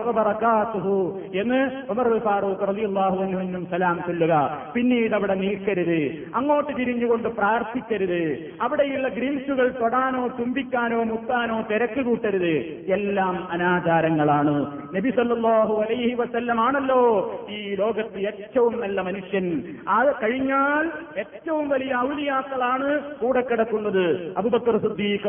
[0.08, 1.60] വബറകാതുഹു എന്ന്
[1.90, 4.34] ഉമർ ഫാറൂഖ് റളിയല്ലാഹു അൻഹു എന്നും സലാം ചൊല്ലുക.
[4.74, 6.00] പിന്നീട് അവിടെ നിൽക്കരുത്.
[6.36, 8.52] അങ്ങോട്ട് തിരിഞ്ഞുകൊണ്ട് പ്രാർത്ഥിക്കരുത്.
[8.62, 12.54] അവിടെയുള്ള ഗ്രിൽസുകൾ തൊടാനോ ചുംബിക്കാനോ മുത്താനോ തിരക്ക് കൂട്ടരുത്
[12.94, 14.56] എല്ലാം അനാചാരങ്ങളാണ്.
[14.96, 17.02] നബി സല്ലല്ലാഹു അലൈഹി വസല്ലമാണല്ലോ
[17.50, 19.64] ഈ ലോകത്ത് ഏറ്റവും നല്ല മനുഷ്യൻ.
[19.88, 22.90] അത് കഴിഞ്ഞാൽ ഏറ്റവും വലിയ ഔലിയാക്കളാണ്
[23.22, 25.28] കൂടെ കിടക്കുന്നത് അബുബക്കർ സിദ്ദീഖ്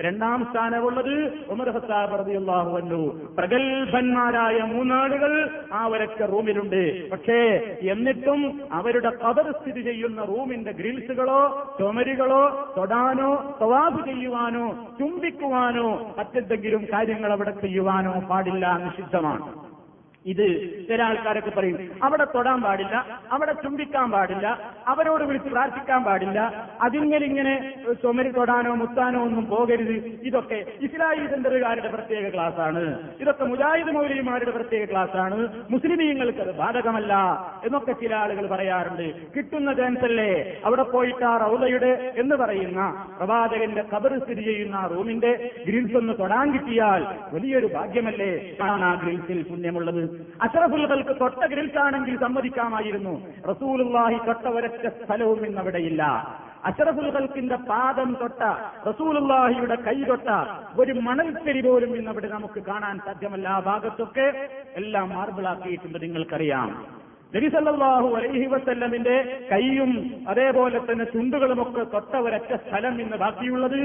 [0.00, 1.14] രണ്ടാം സ്ഥാനമുള്ളത്
[1.48, 1.70] ഉമർ
[3.38, 7.10] പ്രഗത്ഭന്മാരായ മൂന്നാളുകൾ ആ ഒരൊക്കെ റൂമിലുണ്ട്.
[7.10, 7.38] പക്ഷേ
[7.82, 11.40] എന്നിട്ടും അവരുടെ കബർ സ്ഥിതി ചെയ്യുന്ന റൂമിന്റെ ഗ്രിൽസുകളോ
[11.78, 12.42] ചുമരുകളോ
[12.76, 13.30] തൊടാനോ
[13.62, 14.66] തവാബ് ചെയ്യുവാനോ
[14.98, 19.65] ചുംബിക്കുവാനോ മറ്റെന്തെങ്കിലും കാര്യങ്ങൾ അവിടെ ചെയ്യുവാനോ പാടില്ല നിഷിദ്ധമാണ്.
[20.26, 20.46] ഇത്
[20.88, 21.90] ചില ആൾക്കാരൊക്കെ പറയും.
[22.02, 26.68] അവിടെ തൊടാൻ പാടില്ല അവിടെ ചുംബിക്കാൻ പാടില്ല അവരോട് വിളിച്ച് പ്രാർത്ഥിക്കാൻ പാടില്ല.
[26.80, 29.92] അതിങ്ങലിങ്ങനെ ചുമരി തൊടാനോ മുത്താനോ ഒന്നും പോകരുത്.
[30.22, 32.98] ഇതൊക്കെ ഇസ്ലാഹി സെന്ററുകാരുടെ പ്രത്യേക ക്ലാസ്സാണ്.
[33.20, 35.48] ഇതൊക്കെ മുജാഹിദ് മൗലിമാരുടെ പ്രത്യേക ക്ലാസ്സാണ്.
[35.70, 37.14] മുസ്ലിമീങ്ങൾക്ക് അത് ബാധകമല്ല
[37.64, 39.14] എന്നൊക്കെ ചില ആളുകൾ പറയാറുണ്ട്.
[39.36, 46.12] കിട്ടുന്ന ചാൻസല്ലേ അവിടെ പോയിട്ട് ആ റൗലയുടെ എന്ന് പറയുന്ന പ്രവാചകന്റെ കബർ സ്ഥിതി ചെയ്യുന്ന റൂമിന്റെ ഗ്രിൽസ് ഒന്ന്
[46.18, 48.56] തൊടാൻ കിട്ടിയാൽ വലിയൊരു ഭാഗ്യമല്ലേ?
[48.62, 50.15] ആണ് ആ ഗ്രിൽസിൽ പുണ്യമുള്ളത്.
[50.42, 53.14] അഷറഫുൽകൾക്ക് തൊട്ട ഗ്രിൽസാണെങ്കിൽ സമ്മതിക്കാമായിരുന്നു.
[53.50, 56.02] റസൂലുള്ളാഹി തൊട്ട സ്ഥലവും ഇന്നവിടെയില്ല.
[56.64, 58.42] അഷറഫുൽകൾക്കിന്റെ പാദം തൊട്ട
[58.88, 60.28] റസൂലുള്ളാഹിയുടെ കൈ തൊട്ട
[60.80, 63.48] ഒരു മണൽത്തിരി പോലും ഇന്നവിടെ നമുക്ക് കാണാൻ സാധ്യമല്ല.
[63.48, 66.70] ആ ഭാഗത്തൊക്കെ എല്ലാം മാർബിളാക്കിയിട്ടുണ്ട് നിങ്ങൾക്കറിയാം.
[67.36, 69.90] നബി സല്ലല്ലാഹു അലൈഹി വസല്ലമിന്റെ കൈയും
[70.28, 73.80] അതേപോലെ തന്നെ ചുണ്ടുകളുമൊക്കെ തൊട്ട ഒരൊറ്റ സ്ഥലം ഇന്ന് ബാക്കിയുള്ളത്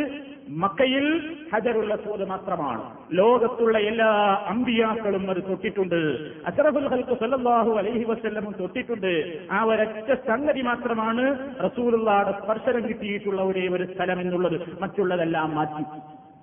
[0.50, 2.82] മക്കയിൽ ഹജറുള്ള സൂദ് മാത്രമാണ്.
[3.14, 4.08] ലോകത്തുള്ള എല്ലാ
[4.48, 6.00] അമ്പിയാക്കളും അത് തൊട്ടിട്ടുണ്ട്.
[6.48, 9.14] അഷറഫുൽ ഹൽക്ക് സല്ലാഹു അലൈഹി വസ്ല്ലമും തൊട്ടിട്ടുണ്ട്.
[9.52, 11.26] ആ ഒരൊറ്റ സംഗതി മാത്രമാണ്
[11.64, 14.82] റസൂലുള്ളാടെ സ്പർശനം കിട്ടിയിട്ടുള്ള ഒരേ ഒരു സ്ഥലം എന്നുള്ളത്.
[14.82, 15.84] മറ്റുള്ളതെല്ലാം മാറ്റി.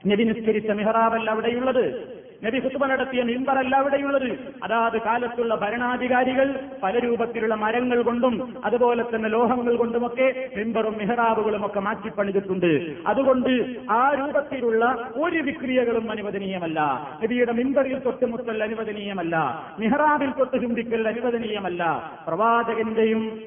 [0.08, 2.17] നബി നിസ്കരിച്ച മിഹറാബല്ല അവിടെയുള്ളത്.
[2.44, 4.38] നബി ഹുത്തുബ നടത്തിയ മിമ്പറല്ല അവിടെയുള്ളത്.
[4.62, 12.94] അതാത് കാലത്തുള്ള ഭരണാധികാരികൾ പല രൂപത്തിലുള്ള മരങ്ങൾ കൊണ്ടും അതുപോലെ തന്നെ ലോഹങ്ങൾ കൊണ്ടുമൊക്കെ മിമ്പറും മിഹറാബുകളും ഒക്കെ മാറ്റിപ്പണിതിട്ടുണ്ട്.
[13.06, 17.08] അതുകൊണ്ട് ആ രൂപത്തിലുള്ള ഒരു വിക്രിയകളും അനുവദനീയമല്ല.
[17.24, 19.64] നബിയുടെ മിമ്പറിൽ തൊട്ടുമുത്തൽ അനുവദനീയമല്ല.
[19.78, 22.12] മിഹറാബിൽ തൊട്ട് ചുംബിക്കൽ അനുവദനീയമല്ല.
[22.26, 23.40] പ്രവാചകന്റെയും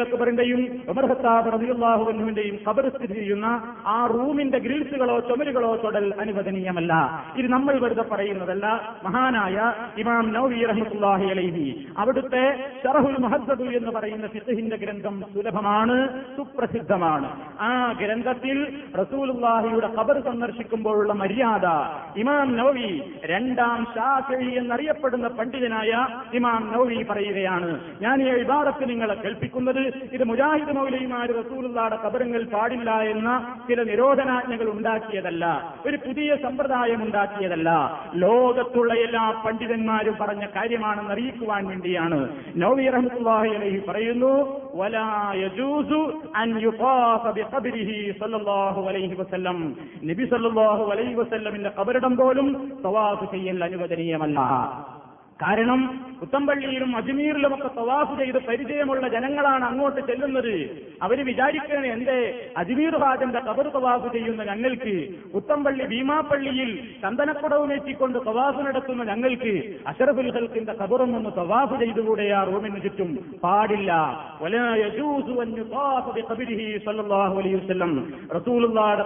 [0.00, 7.24] അക്ബറിന്റെയും ഉമർഹത്താബുറിയുള്ളാഹുവിന്റെയും കബർ സ്ഥിതി ചെയ്യുന്ന ആ റൂമിന്റെ ഗ്രിൽസുകളോ ചുമരുകളോ തൊടൽ അനുവദനീയമല്ല.
[7.36, 11.86] ഇത് നമ്മൾ വെറുതെ പറയുന്നതല്ല മഹാനായ ഇമാം നൌവി റഹ്മത്തുല്ലാഹി അലൈഹി.
[11.98, 15.96] അവിടുത്തെ ഷറഹുൽ മഹദ്ദു എന്ന് പറയുന്ന ഫിഖഹിന്റെ ഗ്രന്ഥം സുലഭമാണ്
[16.36, 17.28] സുപ്രസിദ്ധമാണ്.
[17.60, 18.58] ആ ഗ്രന്ഥത്തിൽ
[19.00, 21.66] റസൂലുല്ലാഹിയുടെ ഖബർ സന്ദർശിക്കുമ്പോഴുള്ള മര്യാദ
[22.18, 27.80] ഇമാം നൌവി രണ്ടാം ഷാഫി എന്നറിയപ്പെടുന്ന പണ്ഡിതനായ ഇമാം നൌവി പറയുകയാണ്.
[28.02, 33.30] ഞാൻ ഈ ഇബാറത്ത് നിങ്ങളെ കേൾപ്പിക്കുന്നത് ഇത് മുജാഹിദ് മൗലയുമാർ റസൂലുള്ളാടെ ഖബറുകൾ പാടില്ല എന്ന
[33.68, 35.44] ചില നിരോധനാജ്ഞകൾ ഉണ്ടാക്കിയതല്ല.
[35.86, 37.70] ഒരു പുതിയ സമ്പ്രദായം ഉണ്ടാക്കിയതല്ല.
[38.22, 42.18] ലോകത്തുള്ള എല്ലാ പണ്ഡിതന്മാരും പറഞ്ഞ കാര്യമാണെന്ന് അറിയിക്കുവാൻ വേണ്ടിയാണ്
[42.62, 44.32] നൌവി റഹ്മത്തുള്ളാഹി അലൈഹി പറയുന്നു
[50.10, 52.48] നബി സല്ലല്ലാഹു അലൈഹി വസ്ല്ലമിന്റെ ഖബറിടം പോലും
[52.84, 54.38] തവാഫ് ചെയ്യൽ അനുവദനീയമല്ല.
[55.42, 55.80] കാരണം
[56.20, 60.54] പുത്തമ്പള്ളിയിലും അജ്മീറിലുമൊക്കെ തവാഫ് ചെയ്ത് പരിചയമുള്ള ജനങ്ങളാണ് അങ്ങോട്ട് ചെല്ലുന്നത്.
[61.02, 62.16] അവർ വിചാരിക്കണേ എന്റെ
[62.56, 66.70] അജ്മീർ ഹാജന്റെ കബർ തവാഫ് ചെയ്യുന്ന ഞങ്ങൾക്ക് പുത്തമ്പള്ളി ഭീമാപ്പള്ളിയിൽ
[67.02, 69.52] ചന്ദനക്കുടവുമേറ്റിക്കൊണ്ട് തവാഫ് നടത്തുന്ന ഞങ്ങൾക്ക്
[69.86, 73.18] അഷറഫുൽ ഹൽക്കിന്റെ കബറും ഒന്ന് തവാഫ് ചെയ്തുകൂടെ ആ റൂമിന് ചുറ്റും?
[73.44, 73.92] പാടില്ല.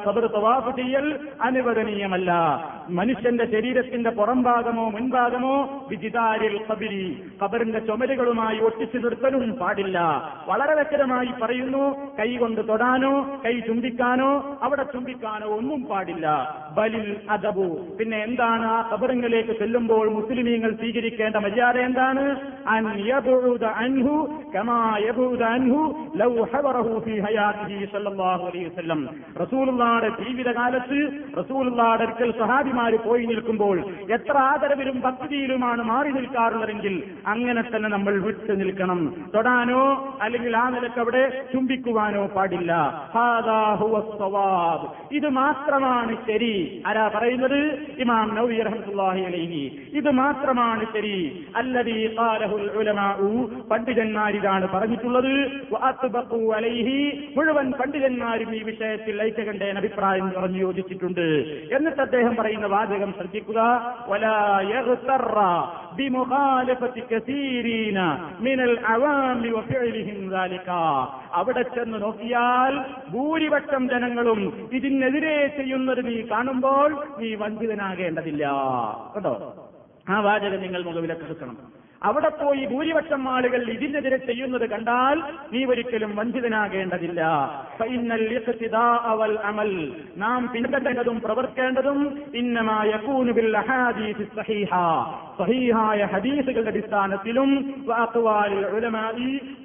[0.06, 2.30] കബർ തവാഫ് ചെയ്യൽ അനുവദനീയമല്ല.
[2.90, 5.86] മനുഷ്യന്റെ ശരീരത്തിന്റെ പുറംഭാഗമോ മുൻഭാഗമോ
[6.20, 7.04] വിജിതാരിൽ കബിരി
[7.40, 9.98] കബറിന്റെ ചുമരുകളുമായി ഒട്ടിച്ചു നിർത്തലും പാടില്ല.
[10.48, 11.84] വളരെ വ്യക്തമായി പറയുന്നു
[12.18, 13.12] കൈ കൊണ്ട് തൊടാനോ
[13.44, 14.30] കൈ ചുംബിക്കാനോ
[14.62, 16.26] അവിടെ ചുംബിക്കാനോ ഒന്നും പാടില്ല.
[16.78, 17.68] ബലിൽ അദബു.
[17.98, 22.24] പിന്നെ എന്താണ് ആ കബറിങ്ങളിലേക്ക് ചെല്ലുമ്പോൾ മുസ്ലിമീങ്ങൾ സ്വീകരിക്കേണ്ട മര്യാദ എന്താണ്?
[22.74, 24.16] അൻഹു
[25.54, 25.82] അൻഹു
[26.16, 26.30] ലൗ
[27.06, 27.16] ഫീ
[27.94, 29.00] സല്ലല്ലാഹു അലൈഹി വസല്ലം.
[30.20, 30.98] ജീവിതകാലത്ത്
[31.40, 33.76] റസൂലുള്ളാഹിയുടെ അടുക്കൽ സഹാബിമാർ പോയി നിൽക്കുമ്പോൾ
[34.16, 39.14] എത്ര ആദരവിലും ഭക്തിയിലുമാണ് മാറി മാറി നിൽക്കാറുള്ളതെങ്കിൽ അങ്ങനെ തന്നെ നമ്മൾ വിട്ടു നിൽക്കണം.
[39.34, 42.72] തൊടാനോ അല്ലെങ്കിൽ ആ നിലയ്ക്ക് അവിടെ ചുംബിക്കുവാനോ പാടില്ല.
[45.12, 46.82] ഇത് മാത്രമാണ് ശരി.
[46.86, 47.78] ആരാ പറയുന്നത്?
[47.98, 49.88] ഇമാം നബി റഹ്മത്തുള്ളാഹി അലൈഹി.
[49.92, 51.46] ഇത് മാത്രമാണ് ശരി.
[51.56, 55.50] അല്ലദീ ഖാലഹുൽ ഉലമാഉ പണ്ഡിതന്മാരിതാണ് പറഞ്ഞിട്ടുള്ളത്.
[55.72, 57.28] വഅത്ബഖു അലൈഹി.
[57.36, 61.26] മുഴുവൻ പണ്ഡിതന്മാരും ഈ വിഷയത്തിൽ ഐക്യകണ്ഠേന അഭിപ്രായം പറഞ്ഞു യോജിച്ചിട്ടുണ്ട്.
[61.76, 63.60] എന്നിട്ട് അദ്ദേഹം പറയുന്ന വാചകം ശ്രദ്ധിക്കുക.
[64.08, 64.60] വലാ
[71.34, 72.74] അവിടെ ചെന്ന് നോക്കിയാൽ
[73.10, 78.46] ഭൂരിപക്ഷം ജനങ്ങളും ഇതിനെതിരെ ചെയ്യുന്നത് നീ കാണുമ്പോൾ നീ വഞ്ചിതനാകേണ്ടതില്ല.
[79.14, 79.34] കേട്ടോ
[80.08, 81.79] ആ വാചകം നിങ്ങൾ മുഖവിലൊക്കെ എടുക്കണം.
[82.02, 85.22] അവിടെ പോയി ഭൂരിപക്ഷം ആളുകൾ ഇതിനെതിരെ ചെയ്യുന്നത് കണ്ടാൽ
[85.52, 87.22] നീ ഒരിക്കലും വഞ്ചിതനാകേണ്ടതില്ല.
[87.78, 89.92] ഫൈനൽ ഇഖ്തിദാഅ വൽ അമൽ.
[90.16, 93.56] നാം പിന്തുടരേണ്ടതും പ്രവർത്തേണ്ടതും ഇന്നമായ കൂനുബിൽ
[95.38, 97.50] സഹീഹായ ഹദീസുകളുടെ അടിസ്ഥാനത്തിലും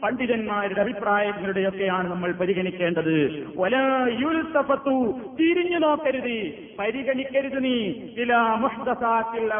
[0.03, 3.15] പണ്ഡിതന്മാരുടെ അഭിപ്രായങ്ങളുടെയൊക്കെയാണ് നമ്മൾ പരിഗണിക്കേണ്ടത്.
[5.39, 6.37] തിരിഞ്ഞു നോക്കരുത്.
[6.79, 7.77] പരിഗണിക്കരുത് നീ.
[8.17, 9.53] ഇലാ മുഹ്ദസാത്തിൽ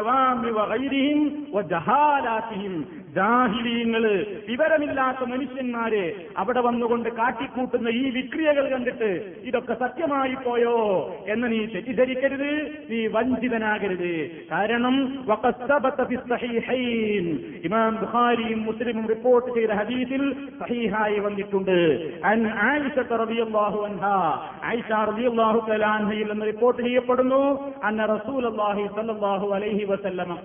[2.66, 10.76] عليهم ജാഹിലീങ്ങൾ വിവരമില്ലാത്ത മനുഷ്യന്മാര് അവിടെ വന്നുകൊണ്ട് കാട്ടിക്കൂട്ടുന്ന ഈ വിക്രിയകൾ കണ്ടിട്ട് ഇതൊക്കെ സത്യമായി പോയോ
[11.28, 14.30] എന്ന് നീ തെറ്റിദ്ധരിക്കരുത് നീ വഞ്ചിതനാകരുത്.
[14.52, 15.24] കാരണം
[17.64, 22.12] ഇമാം ബുഖാരിയും മുസ്ലിമും റിപ്പോർട്ട് ചെയ്ത ഹദീസിൽ സഹീഹായി വന്നിട്ടുണ്ട്.
[26.32, 27.72] നിന്ന് റിപ്പോർട്ട് ചെയ്യപ്പെടുന്നു.
[27.84, 30.38] അന്ന സ്വല്ലല്ലാഹു അലൈഹി വസല്ലം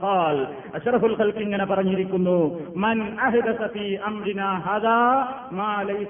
[0.76, 2.61] അഷ്റഫുൽ ഇങ്ങനെ പറഞ്ഞിരിക്കുന്നു.
[2.78, 3.18] മൻ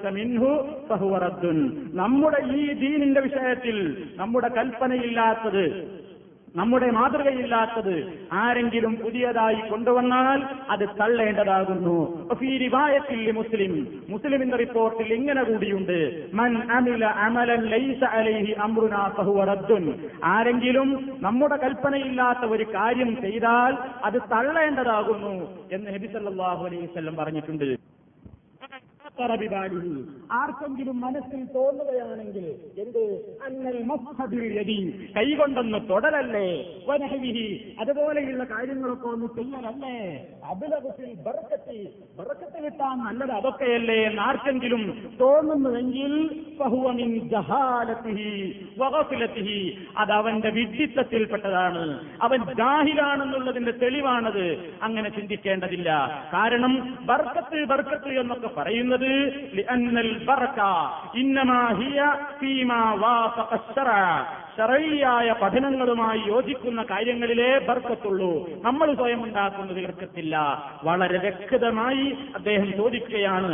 [0.09, 1.87] മിൻഹു ഫഹുവ റദ്ദുൻ.
[1.93, 6.00] നമ്മുടെ ഈ ദീനിന്റെ വിഷയത്തിൽ നമ്മുടെ കൽപ്പനയില്ലാത്തത്
[6.55, 12.27] നമ്മുടെ മാതൃകയില്ലാത്തത് ആരെങ്കിലും പുതിയതായി കൊണ്ടുവന്നാൽ അത് തള്ളേണ്ടതാകുന്നു.
[13.31, 14.01] മുസ്ലിം.
[14.09, 16.25] മുസ്ലിമിന്റെ റിപ്പോർട്ടിൽ ഇങ്ങനെ കൂടിയുണ്ട്.
[16.33, 18.53] മൻ അമില അമലൻ ലൈസ അലൈഹി
[20.23, 25.35] ആരെങ്കിലും നമ്മുടെ കൽപ്പനയില്ലാത്ത ഒരു കാര്യം ചെയ്താൽ അത് തള്ളേണ്ടതാകുന്നു
[25.71, 27.91] എന്ന് നബി സല്ലല്ലാഹു അലൈഹി വസല്ലം പറഞ്ഞിട്ടുണ്ട്.
[30.31, 33.37] ആർക്കെങ്കിലും മനസ്സിൽ തോന്നുകയാണെങ്കിൽ എന്ത്?
[33.45, 35.13] അന്നൽ മസ്ഹബിൽ യദി.
[35.17, 36.75] കൈകൊണ്ടൊന്ന് തൊടലല്ലേ?
[36.87, 37.75] വനഹവിഹി.
[37.79, 40.27] അതുപോലെയുള്ള കാര്യങ്ങളൊക്കെ ഒന്ന് ചെയ്യലല്ലേ?
[40.49, 41.89] അബിലകത്തിൽ ബർക്കത്തി.
[42.17, 51.99] ബർക്കത്ത് കിട്ടാൻ നല്ലത് അതൊക്കെയല്ലേ എന്ന് ആർക്കെങ്കിലും തോന്നുന്നുവെങ്കിൽ ഫഹുവ മിൻ ജഹാലത്തിഹി വകഫിലത്തിഹി അത് അവന്റെ വിഡ്ഢിത്തത്തിൽപ്പെട്ടതാണ്.
[52.21, 54.73] അവൻ ജാഹിലാണെന്നുള്ളതിന്റെ തെളിവാണത്.
[54.81, 55.89] അങ്ങനെ ചിന്തിക്കേണ്ടതില്ല.
[56.33, 59.00] കാരണം ബർക്കത്ത് ബർക്കത്ത് എന്നൊക്കെ പറയുന്നത്
[59.56, 60.58] ലിഅന്നൽ ബർക
[61.20, 62.00] ഇന്നമാ ഹിയ
[62.38, 64.00] ഫീമാ വാഫഖ അശ്ശറഅ
[64.57, 68.31] ശറയിയായ പഠനങ്ങളുമായി യോജിക്കുന്ന കാര്യങ്ങളിലേ ബർക്കത്തുള്ളൂ.
[68.65, 70.35] നമ്മൾ സ്വയം ഉണ്ടാക്കുന്നത് ഇർക്കത്തില്ല
[70.83, 73.51] വളരെ വ്യക്തമായി അദ്ദേഹം ചോദിക്കുകയാണ്.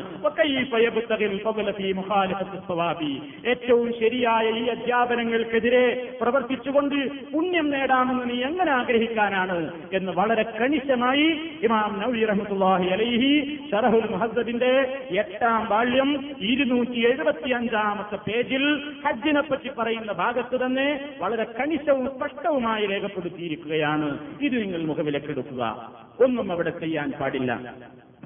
[3.47, 5.85] ഏറ്റവും ശരിയായ ഈ അധ്യാപനങ്ങൾക്കെതിരെ
[6.21, 6.95] പ്രവർത്തിച്ചുകൊണ്ട്
[7.33, 9.71] പുണ്യം നേടാമെന്ന് നീ എങ്ങനെ ആഗ്രഹിക്കാനാണ്?
[9.93, 11.27] എന്ന് വളരെ കണിശമായി
[11.63, 13.31] ഇമാം നബി റഹ്മുല്ലാഹി അലൈഹി
[13.71, 14.73] ഷറഹുൽ മഹസദിന്റെ
[15.19, 18.65] എട്ടാം ബാല്യം ഇരുന്നൂറ്റി എഴുപത്തി അഞ്ചാമത്തെ പേജിൽ
[19.05, 20.86] ഹജ്ജിനെ പറ്റി പറയുന്ന ഭാഗത്ത് തന്നെ
[21.17, 24.37] വളരെ കണിശവും സ്പഷ്ടവുമായി രേഖപ്പെടുത്തിയിരിക്കുകയാണ്.
[24.41, 25.91] ഇത് നിങ്ങൾ മുഖവിലക്കെടുക്കുക.
[26.23, 27.73] ഒന്നും അവിടെ ചെയ്യാൻ പാടില്ല.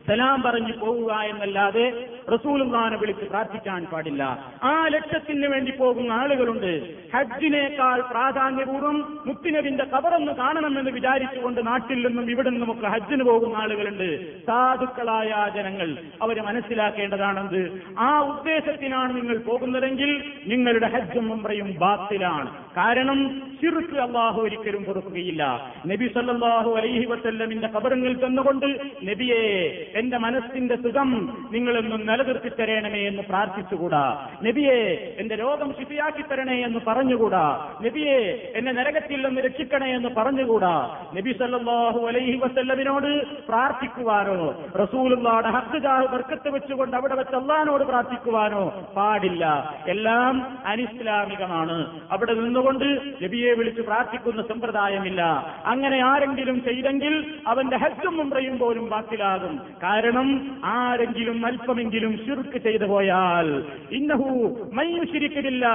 [0.07, 4.23] സലാം പറഞ്ഞു പോവുക എന്നല്ലാതെ റസൂലുള്ളാനെ വിളിച്ച് പ്രാർത്ഥിക്കാൻ പാടില്ല.
[4.63, 6.93] ആ ലക്ഷ്യത്തിന് വേണ്ടി പോകുന്ന ആളുകളുണ്ട്.
[7.15, 14.41] ഹജ്ജിനേക്കാൾ പ്രാധാന്യപൂർവം മുത്തിനബിന്റെ കബറൊന്ന് കാണണമെന്ന് വിചാരിച്ചുകൊണ്ട് നാട്ടിൽ നിന്നും ഇവിടെ നിന്നുമൊക്കെ ഹജ്ജിന് പോകുന്ന ആളുകളുണ്ട്.
[14.45, 17.81] സാധുക്കളായ ജനങ്ങൾ അവരെ മനസ്സിലാക്കേണ്ടതാണെന്ത്?
[17.99, 22.49] ആ ഉദ്ദേശത്തിനാണ് നിങ്ങൾ പോകുന്നതെങ്കിൽ നിങ്ങളുടെ ഹജ്ജും ഉംറയും ബാത്തിലാണ്.
[22.77, 28.65] കാരണം ശിർക്ക് അള്ളാഹു ഒരിക്കലും പൊറുക്കുകയില്ല നബി സല്ലാഹു അലൈഹി വസല്ലമിന്റെ കബറങ്ങൾ തന്നുകൊണ്ട്
[29.03, 31.09] നബിയെ എന്റെ മനസ്സിന്റെ സുഖം
[31.51, 34.27] നിങ്ങളൊന്നും നിലനിർത്തി തരണമേ എന്ന് പ്രാർത്ഥിച്ചുകൂടാ.
[34.43, 37.71] നബിയെ എന്റെ രോഗം ശിഫിയാക്കി തരണേ എന്ന് പറഞ്ഞുകൂടാ.
[37.81, 41.05] നബിയെ എന്നെ നരകത്തിൽ നിന്ന് രക്ഷിക്കണേ എന്ന് പറഞ്ഞുകൂടാ.
[41.13, 49.75] നബി സല്ലാഹു അലൈഹി വസല്ലമിനോട് പ്രാർത്ഥിക്കുവാനോ റസൂലുള്ളാടെ ഹക്ക് ജാഹ് ബർക്കത്ത് വെച്ചുകൊണ്ട് അവിടെ വെച്ച് അള്ളഹാനോട് പ്രാർത്ഥിക്കുവാനോ പാടില്ല.
[49.87, 52.01] എല്ലാം അനിസ്ലാമികമാണ്.
[52.11, 55.21] അവിടെ നിന്നുകൊണ്ട് നബിയെ വിളിച്ച് പ്രാർത്ഥിക്കുന്ന സമ്പ്രദായമില്ല.
[55.65, 64.57] അങ്ങനെ ആരെങ്കിലും ചെയ്തെങ്കിൽ അവന്റെ ഹജ്ജും മുമ്പയും പോലും ബാത്തിലാകും കാരണം ആരെങ്കിലും അല്പമെങ്കിലും ശുർക്ക് ചെയ്തു പോയാൽ ഇന്നഹു
[64.73, 65.65] മയ്യുശിരിക്കില്ല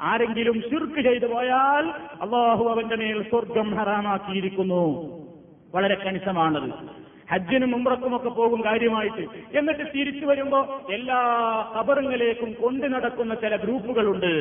[0.00, 1.84] ആരെങ്കിലും ശുർക്ക് ചെയ്തു പോയാൽ
[2.22, 4.84] അള്ളാഹു അവന്റെ മേൽ സ്വർഗം ഹറാമാക്കിയിരിക്കുന്നു.
[5.74, 7.01] വളരെ കണിശമാണത്.
[7.32, 9.24] ഹജ്ജിനും മുമ്പറക്കുമൊക്കെ പോകും കാര്യമായിട്ട്.
[9.58, 10.60] എന്നിട്ട് തിരിച്ചു വരുമ്പോ
[10.96, 11.20] എല്ലാ
[11.76, 14.32] കബറുകളിലേക്കും കൊണ്ടു നടക്കുന്ന ചില ഗ്രൂപ്പുകളുണ്ട്.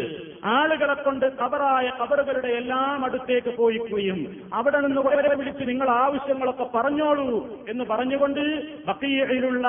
[0.55, 4.19] ആളുകളെ കൊണ്ട് കബറായ കബറുകളുടെ എല്ലാം അടുത്തേക്ക് പോയിക്കുകയും
[4.53, 7.27] അവിടെ നിന്ന് വളരെ വിളിച്ച് നിങ്ങൾ ആവശ്യങ്ങളൊക്കെ പറഞ്ഞോളൂ
[7.69, 8.41] എന്ന് പറഞ്ഞുകൊണ്ട്
[8.87, 9.67] ബക്കീഴിലുള്ള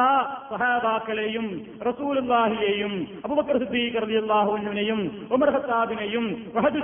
[0.50, 1.46] സഹാബാക്കളെയും
[1.88, 2.94] റസൂലുല്ലാഹിയെയും
[3.24, 5.00] അബൂബക്കർ സിദ്ദീഖ് റളിയല്ലാഹുവിനെയും
[5.36, 5.50] ഉമർ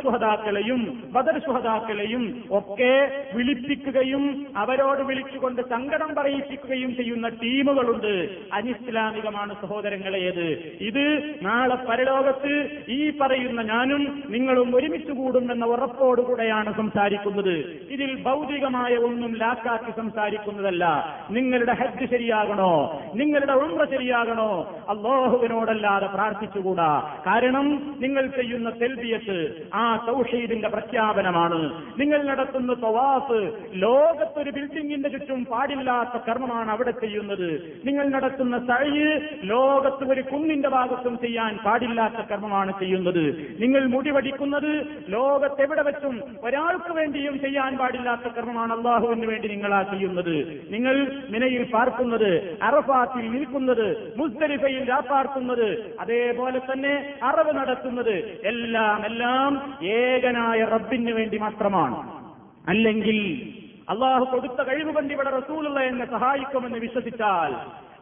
[0.04, 0.82] സുഹദാക്കളെയും
[1.14, 2.24] ബദർ സുഹദാക്കളെയും
[2.58, 2.92] ഒക്കെ
[3.36, 4.24] വിളിപ്പിക്കുകയും
[4.56, 8.28] അവരോട് വിളിച്ചുകൊണ്ട് സങ്കടം പറയിപ്പിക്കുകയും ചെയ്യുന്ന ടീമുകളുണ്ട്.
[8.52, 17.82] അനിസ്ലാമികമാണ് സഹോദരങ്ങളേത് ഇത് നാളെ പരലോകത്ത് ഈ പറയുന്ന ഞാനും നിങ്ങളും ഒരുമിച്ച് കൂടുമെന്ന ഉറപ്പോടുകൂടെയാണ് സംസാരിക്കുന്നത്.
[17.90, 21.16] ഇതിൽ ഭൗതികമായ ഒന്നും ലാക്കാക്കി സംസാരിക്കുന്നതല്ല.
[21.30, 23.02] നിങ്ങളുടെ ഹജ്ജ് ശരിയാകണോ?
[23.14, 24.80] നിങ്ങളുടെ ഉംറ ശരിയാകണോ?
[24.88, 27.22] അള്ളാഹുവിനോടല്ലാതെ പ്രാർത്ഥിച്ചുകൂടാ.
[27.26, 31.82] കാരണം നിങ്ങൾ ചെയ്യുന്ന തെൽബിയത്ത് ആ സൗഷീദിന്റെ പ്രഖ്യാപനമാണ്.
[32.00, 37.48] നിങ്ങൾ നടത്തുന്ന തവാഫ് ലോകത്തൊരു ബിൽഡിംഗിന്റെ ചുറ്റും പാടില്ലാത്ത കർമ്മമാണ് അവിടെ ചെയ്യുന്നത്.
[37.84, 39.04] നിങ്ങൾ നടത്തുന്ന സഴി
[39.42, 43.24] ലോകത്ത് ഒരു കുന്നിന്റെ ഭാഗത്തും ചെയ്യാൻ പാടില്ലാത്ത കർമ്മമാണ് ചെയ്യുന്നത്.
[43.60, 44.70] നിങ്ങൾ മുടിവടിക്കുന്നത്
[45.08, 50.66] ലോകത്തെവിടെ വെച്ചും ഒരാൾക്ക് വേണ്ടിയും ചെയ്യാൻ പാടില്ലാത്ത കർമ്മമാണ് അള്ളാഹുവിന് വേണ്ടി നിങ്ങളാ ചെയ്യുന്നത്.
[50.70, 50.96] നിങ്ങൾ
[51.30, 55.68] മിനയിൽ പാർക്കുന്നത് അറഫാത്തിൽ നിൽക്കുന്നത് മുസ്തലിഫയിൽ രാപ്പാർക്കുന്നത്
[56.00, 61.96] അതേപോലെ തന്നെ അറവ് നടത്തുന്നത് എല്ലാം എല്ലാം ഏകനായ റബ്ബിന് വേണ്ടി മാത്രമാണ്.
[62.68, 63.18] അല്ലെങ്കിൽ
[63.88, 67.52] അള്ളാഹു കൊടുത്ത കഴിവ് കൊണ്ട് ഇവിടെ റസൂലുള്ള എന്നെ സഹായിക്കുമെന്ന് വിശ്വസിച്ചാൽ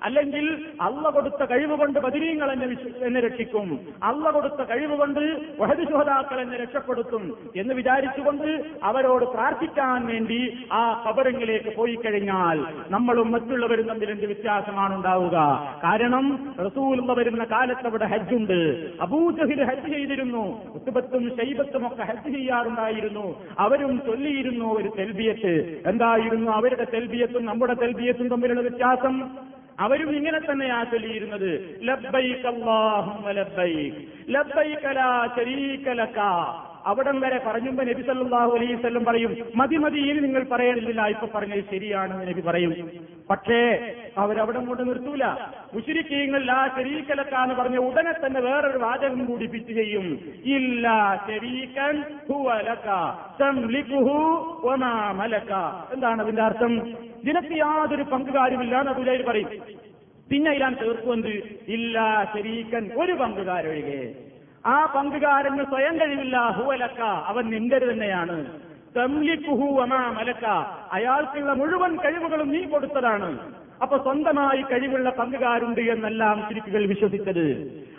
[0.02, 3.80] അല്ലെങ്കിൽ അള്ള കൊടുത്ത കഴിവ് കൊണ്ട് ബദിരീങ്ങൾ എന്നെ എന്നെ രക്ഷിക്കും.
[4.02, 11.76] അള്ള കൊടുത്ത കഴിവ് കൊണ്ട് വഹദ് ശുഹതാക്കൾ എന്നെ രക്ഷപ്പെടുത്തും എന്ന് വിചാരിച്ചുകൊണ്ട് അവരോട് പ്രാർത്ഥിക്കാൻ വേണ്ടി ആ കബറിങ്ങിലേക്ക്
[11.76, 15.36] പോയി കഴിഞ്ഞാൽ നമ്മളും മറ്റുള്ളവരും തമ്മിൽ എന്ത് വ്യത്യാസമാണ് ഉണ്ടാവുക?
[15.84, 18.90] കാരണം റസൂലുള്ള വരുന്ന കാലത്ത് അവിടെ ഹജ്ജുണ്ട്.
[19.00, 20.72] അബൂജഹിൽ ഹജ്ജ് ചെയ്തിരുന്നു.
[20.72, 23.44] ഉത്തുബത്തും ശൈബത്തും ഒക്കെ ഹജ്ജ് ചെയ്യാറുണ്ടായിരുന്നു.
[23.58, 25.82] അവരും ചൊല്ലിയിരുന്നു ഒരു തെൽബിയത്ത്.
[25.86, 29.30] എന്തായിരുന്നു അവരുടെ തെൽബിയത്തും നമ്മുടെ തെൽബിയത്തും തമ്മിലുള്ള വ്യത്യാസം?
[29.80, 31.78] അവരും ഇങ്ങനെ തന്നെയാ ചൊല്ലിയിരുന്നത്.
[31.82, 33.94] ലബ്ബൈക് അല്ലാഹുമ്മ ലബ്ബൈക്.
[34.28, 35.26] ലബ്ബൈക ലാ
[35.92, 36.20] ലക
[36.90, 41.64] അവിടം വരെ പറഞ്ഞുമ്പോ നബി സല്ലാഹു അലൈഹി വസല്ലം പറയും മതി മതി ഇനി നിങ്ങൾ പറയണില്ല ഇപ്പൊ പറഞ്ഞത്
[41.72, 42.72] ശരിയാണ് നബി പറയും.
[43.30, 43.60] പക്ഷേ
[44.22, 45.24] അവരവിടം കൊണ്ട് നിർത്തൂല.
[45.74, 50.06] മുഷിരിക്കീങ്ങൾ ലാ ശരീക്കലക്കാന്ന് പറഞ്ഞ ഉടനെ തന്നെ വേറൊരു വാചകം കൂടി പിച്ച് ചെയ്യും
[50.56, 50.86] ഇല്ല
[51.28, 51.96] ശരീക്കൻ
[55.94, 56.72] എന്താണ് അതിന്റെ അർത്ഥം?
[57.28, 59.50] നിനക്ക് യാതൊരു പങ്കുകാരുമില്ല എന്ന് അബുജൈൽ പറയും.
[60.30, 61.34] പിന്നെ ഇലാൻ തീർക്കുമെന്ത്
[61.76, 61.96] ഇല്ല
[62.34, 64.00] ശരീക്കൻ ഒരു പങ്കുകാരൊഴികെ.
[64.66, 67.00] ആ പങ്കുകാരന് സ്വയം കഴിവില്ല ഹുവലക്ക.
[67.00, 68.46] അവൻ നിന്റെ തന്നെയാണ്.
[68.96, 70.44] തംലിക്കുഹു അമാ മലക്ക.
[70.92, 73.38] അയാൾക്കുള്ള മുഴുവൻ കഴിവുകളും നീ കൊടുത്തതാണ്.
[73.82, 77.46] അപ്പൊ സ്വന്തമായി കഴിവുള്ള പങ്കുകാരുണ്ട് എന്നെല്ലാം ശരിക്കുകൾ വിശ്വസിച്ചത്.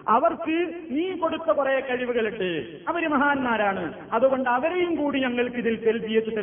[0.08, 2.66] അവർക്ക് നീ കൊടുത്ത കുറെ കഴിവുകളുണ്ട്.
[2.88, 3.94] അവർ മഹാന്മാരാണ്.
[4.14, 6.38] അതുകൊണ്ട് അവരെയും കൂടി ഞങ്ങൾക്ക് ഇതിൽ തെൽബിയത്ത്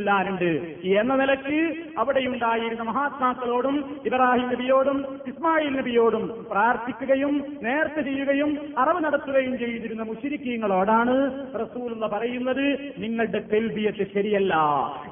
[0.87, 11.47] എന്ന നിലയ്ക്ക് അവിടെയുണ്ടായിരുന്ന മഹാത്മാക്കളോടും ഇബ്രാഹിം നബിയോടും ഇസ്മായിൽ നബിയോടും പ്രാർത്ഥിക്കുകയും നേർച്ച ചെയ്യുകയും അറിവ് നടത്തുകയും ചെയ്തിരുന്ന മുഷിരിക്കീങ്ങളോടാണ്
[11.93, 14.55] എന്ന് പറയുന്നത് നിങ്ങളുടെ തെൽബിയത്ത് ശരിയല്ല.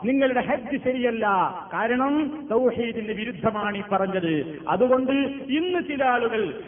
[0.05, 1.27] നിങ്ങളുടെ ഹജ്ജ് ശരിയല്ല.
[1.73, 4.12] കാരണം തൗഹീദിന്റെ വിരുദ്ധമാണ് ഈ പറഞ്ഞത്.
[4.69, 5.13] അതുകൊണ്ട്
[5.53, 6.63] ഇന്ന് ചില ആളുകൾ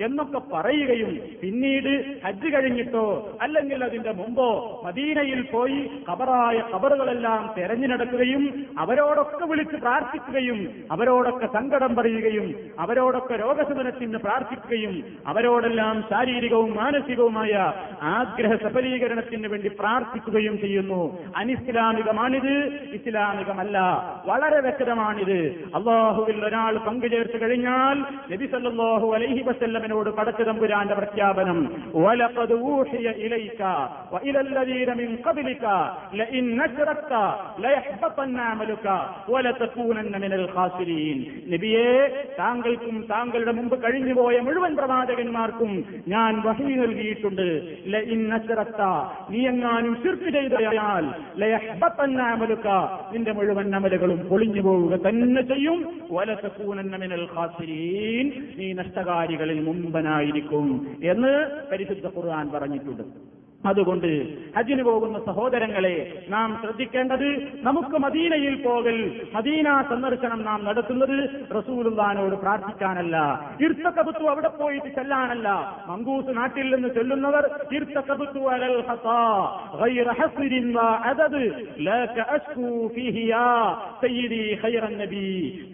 [0.00, 9.44] എന്നൊക്കെ പറയുകയും പിന്നീട് ഹജ്ജ് കഴിഞ്ഞിട്ടോ അല്ലെങ്കിൽ അതിന്റെ മുമ്പോ മദീനയിൽ പോയി കബറായ കബറുകളെല്ലാം തെരഞ്ഞു നടക്കുകയും അവരോടൊക്കെ
[9.44, 17.72] വിളിച്ച് പ്രാർത്ഥിക്കുകയും അവരോടൊക്കെ സങ്കടം പറയുകയും അവരോടൊക്കെ രോഗശമനത്തിന് പ്രാർത്ഥിക്കുകയും അവരോടെല്ലാം ശാരീരികവും മാനസികവുമായ
[18.02, 21.18] ആഗ്രഹ സഫലീകരണത്തിന് വേണ്ടി പ്രാർത്ഥിക്കുകയും ചെയ്യുന്നു.
[21.36, 22.78] അനിസ്ലാമികമാണിത്.
[23.18, 23.78] ഇസ്ലാമികമല്ല.
[24.26, 25.38] വളരെ വ്യക്തമാണിത്.
[25.74, 27.96] അള്ളാഹുവിൽ ഒരാൾ പങ്കുചേർത്ത് കഴിഞ്ഞാൽ
[28.32, 31.58] നബി സല്ലാഹു അലൈഹി വസ്ല്ലമിനോട് പടച്ചു തമ്പുരാന്റെ പ്രഖ്യാപനം
[41.52, 41.88] നബിയേ
[42.38, 47.48] താങ്കൾക്കും താങ്കളുടെ മുമ്പ് കഴിഞ്ഞുപോയ മുഴുവൻ പ്രവാചകന്മാർക്കും ഞാൻ വഹി നൽകിയിട്ടുണ്ട്.
[49.30, 51.04] നീ എങ്ങാനും ശിർക്ക് ചെയ്തയാൽ
[53.12, 56.00] നിന്റെ മുഴുവൻ അമലുകളും പൊളിഞ്ഞു പോവുക തന്നെ ചെയ്യും.
[56.10, 56.96] വലതകൂനന്ന
[57.36, 58.32] ഖാസിരീൻ.
[58.58, 63.37] നീ നഷ്ടകാരികളിൽ മുമ്പനായിരിക്കും എന്ന് പരിശുദ്ധ ഖുർആൻ പറഞ്ഞിട്ടുണ്ട്.
[63.66, 73.16] അതുകൊണ്ട് ഹജ്ജിന് പോകുന്ന സഹോദരങ്ങളെ നാം ശ്രദ്ധിക്കേണ്ടത് നമുക്ക് മദീനയിൽ പോകൽ മദീന സന്ദർശനം നാം നടത്തുന്നത് റസൂലുള്ളാനോട് പ്രാർത്ഥിക്കാനല്ല.
[73.60, 75.48] ഇർത്തക്കബുത്തു അവിടെ പോയിട്ട് ചെല്ലാനല്ല.
[75.88, 78.84] മങ്കൂസ് നാട്ടിൽ നിന്ന് ചൊല്ലുന്നവർ ഇർത്തക്കബുത്തു അലൽ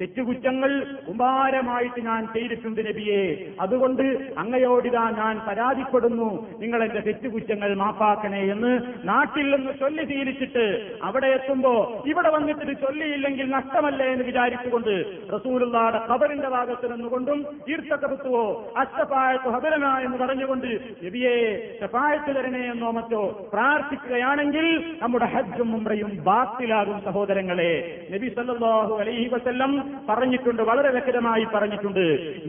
[0.00, 3.54] തെറ്റുകുറ്റങ്ങൾ കുമാരമായിട്ട് ഞാൻ ചെയ്തിട്ടുണ്ട് നബിയെ.
[3.60, 6.46] അതുകൊണ്ട് അങ്ങയോടിതാ ഞാൻ പരാതിപ്പെടുന്നു.
[6.60, 8.72] നിങ്ങളെന്റെ തെറ്റുകുറ്റങ്ങൾ മാപ്പാക്കണേ എന്ന്
[9.04, 10.64] നാട്ടിൽ നിന്ന് ചൊല്ലി തീരിച്ചിട്ട്
[11.02, 14.92] അവിടെ എത്തുമ്പോ ഇവിടെ വന്നിട്ട് ഇത് ചൊല്ലിയില്ലെങ്കിൽ നഷ്ടമല്ലേ എന്ന് വിചാരിച്ചുകൊണ്ട്
[15.34, 20.70] റസൂലുള്ളാടെ ഖബറിന്റെ ഭാഗത്ത് നിന്നുകൊണ്ടും ഈർത്തക്കത്തുവോ അഷ്ടപ്പായത്ത് ഹബരന എന്ന് പറഞ്ഞുകൊണ്ട്
[21.04, 21.34] നബിയെ
[21.82, 24.66] ഷഫായത്ത് തരണേ എന്നോ മറ്റോ പ്രാർത്ഥിക്കുകയാണെങ്കിൽ
[25.02, 27.72] നമ്മുടെ ഹജ്ജും ഉംറയും ബാത്തിലാകും സഹോദരങ്ങളെ.
[28.12, 29.72] നബി സല്ലാഹു അലൈഹി വസ്ല്ലം
[30.08, 32.06] പറഞ്ഞിട്ടുണ്ട് വളരെ വ്യക്തമായി പറഞ്ഞിട്ടുണ്ട്.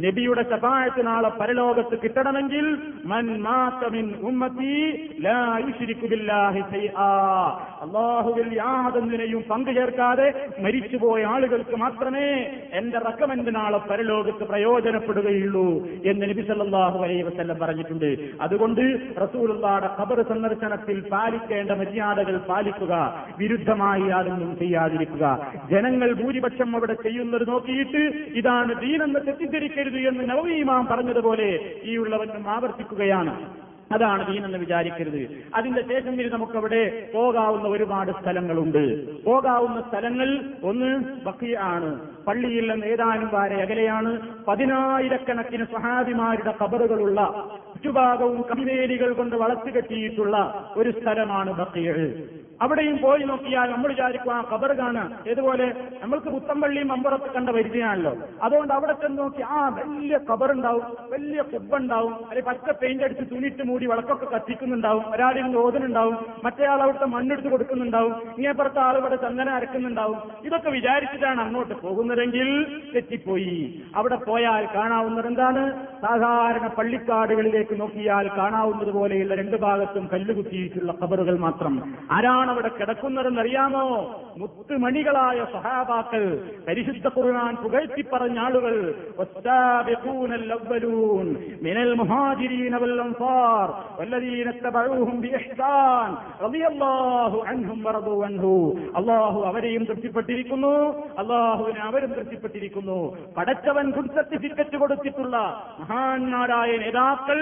[0.07, 4.73] നബിയുടെ ഷഫായത്ത് നാളെ പരലോകത്ത് കിട്ടണമെങ്കിൽ മൻ മാത്തമിൻ മിൻ ഉമ്മത്തി
[7.83, 10.27] അല്ലാഹുവിൽ യാതൊന്നിനെയും പങ്കു ചേർക്കാതെ
[10.59, 12.27] മരിച്ചുപോയ ആളുകൾക്ക് മാത്രമേ
[12.79, 15.65] എന്റെ റക്കമെന്റ് നാളെ പരലോകത്ത് പ്രയോജനപ്പെടുകയുള്ളൂ
[16.11, 18.09] എന്ന് നബി സല്ലല്ലാഹു അലൈഹി വസല്ലം പറഞ്ഞിട്ടുണ്ട്.
[18.41, 18.83] അതുകൊണ്ട്
[19.23, 22.93] റസൂലുള്ളാടെ ഖബർ സന്ദർശനത്തിൽ പാലിക്കേണ്ട മര്യാദകൾ പാലിക്കുക
[23.37, 25.25] വിരുദ്ധമായി യാതൊന്നും ചെയ്യാതിരിക്കുക.
[25.71, 28.03] ജനങ്ങൾ ഭൂരിപക്ഷം അവിടെ ചെയ്യുന്നത് നോക്കിയിട്ട്
[28.41, 31.49] ഇതാണ് ദീനെന്ന് തെറ്റിദ്ധരിക്കരുത് എന്ന് നവീമാം പറഞ്ഞതുപോലെ
[31.83, 33.64] ഈ ഉള്ളവനും ആവർത്തിക്കുകയാണ്.
[33.91, 35.45] അതാണ് ദീനെന്ന് വിചാരിക്കരുത്.
[35.55, 38.83] അതിന്റെ ശേഷം ഇനി നമുക്കവിടെ പോകാവുന്ന ഒരുപാട് സ്ഥലങ്ങളുണ്ട്.
[39.23, 41.99] പോകാവുന്ന സ്ഥലങ്ങൾ ഒന്ന് ബക്കിയ ആണ്.
[42.27, 47.21] പള്ളിയിൽ നിന്ന് ഏതാനും വാരെ അകലെയാണ് പതിനായിരക്കണക്കിന് സഹാബിമാരുടെ കബറുകളുള്ള
[47.75, 50.35] ചുറ്റുഭാഗവും കമ്പിവേലികൾ കൊണ്ട് വളർത്തു കെട്ടിയിട്ടുള്ള
[50.77, 52.07] ഒരു സ്ഥലമാണ് ബക്കീഴ്
[52.61, 55.07] അവിടെയും പോയി നോക്കിയാൽ നമ്മൾ വിചാരിക്കും ആ ഖബർ കാണാൻ.
[55.31, 55.65] ഇതുപോലെ
[56.01, 58.13] നമ്മൾക്ക് പുത്തമ്പള്ളിയും അമ്പുറത്ത് കണ്ട പരിചയമാണല്ലോ.
[58.43, 63.63] അതുകൊണ്ട് അവിടെ ചെന്ന് നോക്കി ആ വലിയ ഖബർ ഉണ്ടാവും വലിയ കുബ്ബുണ്ടാവും അല്ലെ പച്ച പെയിന്റ് അടിച്ച് തുണിയിട്ട്
[63.63, 65.03] മൂടി വിളക്കൊക്കെ കത്തിക്കുന്നുണ്ടാവും.
[65.13, 68.15] ഒരാളിൽ നിന്ന് ഓതുന്നുണ്ടാവും മറ്റേയാൾ അവിടുത്തെ മണ്ണെടുത്ത് കൊടുക്കുന്നുണ്ടാവും.
[68.37, 70.17] ഇങ്ങേപ്പുറത്തെ ആൾ ഇവിടെ ചന്ദന അരക്കുന്നുണ്ടാവും.
[70.45, 72.49] ഇതൊക്കെ വിചാരിച്ചിട്ടാണ് അങ്ങോട്ട് പോകുന്നതെങ്കിൽ
[72.95, 73.83] തെറ്റിപ്പോയി.
[73.95, 75.65] അവിടെ പോയാൽ കാണാവുന്നത് എന്താണ്?
[76.01, 76.67] സാധാരണ
[77.65, 81.73] ഭാഗത്തേക്ക് നോക്കിയാൽ കാണാവുന്നത് പോലെയുള്ള രണ്ടു ഭാഗത്തും കല്ലുകുത്തിയിട്ടുള്ള കബറുകൾ മാത്രം.
[82.11, 83.85] ആരാണ് അവിടെ കിടക്കുന്നതെന്നറിയാമോ?
[84.37, 86.23] മുത്തുമണികളായ സഹാബാക്കൾ
[86.67, 88.75] പരിശുദ്ധ കുറുനാൻ പുകഴ്ത്തി പറഞ്ഞ ആളുകൾ
[91.61, 94.51] മിനൽ മുഹാജിരീന വല്ലദീന
[95.25, 96.09] ബിഇഹ്സാൻ
[96.45, 97.79] റളിയല്ലാഹു അൻഹും
[98.95, 100.73] അല്ലാഹു അവരെയും തൃപ്തിപ്പെട്ടിരിക്കുന്നു.
[101.19, 102.99] അള്ളാഹുവിനെ അവരും തൃപ്തിപ്പെട്ടിരിക്കുന്നു.
[103.37, 105.37] പടച്ചവൻ ഗുഡ് സർട്ടിഫിക്കറ്റ് കൊടുത്തിട്ടുള്ള
[105.79, 107.39] മഹാന്മാരായ നേതാക്കൾ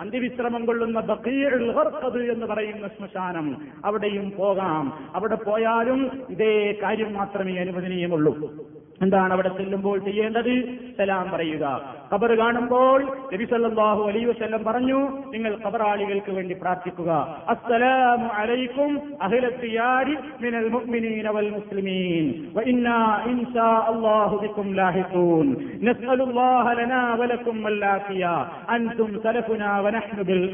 [0.00, 4.92] അന്ത്യവിശ്രമം കൊള്ളുന്ന ബക്കീർ ഖർഖദ് എന്ന് പറയുന്ന ശ്മശാനം അവിടെയും പോകാം.
[5.14, 8.54] അവിടെ പോയാലും ഇതേ കാര്യം മാത്രമേ അനുവദനീയമുള്ളൂ.
[9.02, 10.78] എന്താണ് അവിടെ ചെല്ലുമ്പോൾ ചെയ്യേണ്ടത്?
[10.98, 11.94] സലാം പറയുക.
[12.12, 13.00] ഖബർ കാണുമ്പോൾ
[13.32, 14.98] നബി സല്ലല്ലാഹു അലൈഹി വസല്ലം പറഞ്ഞു
[15.34, 17.10] നിങ്ങൾ ഖബറാളികൾക്ക് വേണ്ടി പ്രാർത്ഥിക്കുക.
[17.52, 18.90] അസ്സലാമു അലൈക്കും
[20.44, 22.24] മിനൽ മുഅ്മിനീന വൽ മുസ്ലിമീൻ.
[22.58, 22.98] വഇന്നാ
[23.92, 24.36] അല്ലാഹു
[25.88, 27.02] നസ്അലുല്ലാഹ ലനാ
[28.74, 30.44] അൻതും സലഫുനാ വനഹ്നു ബിൽ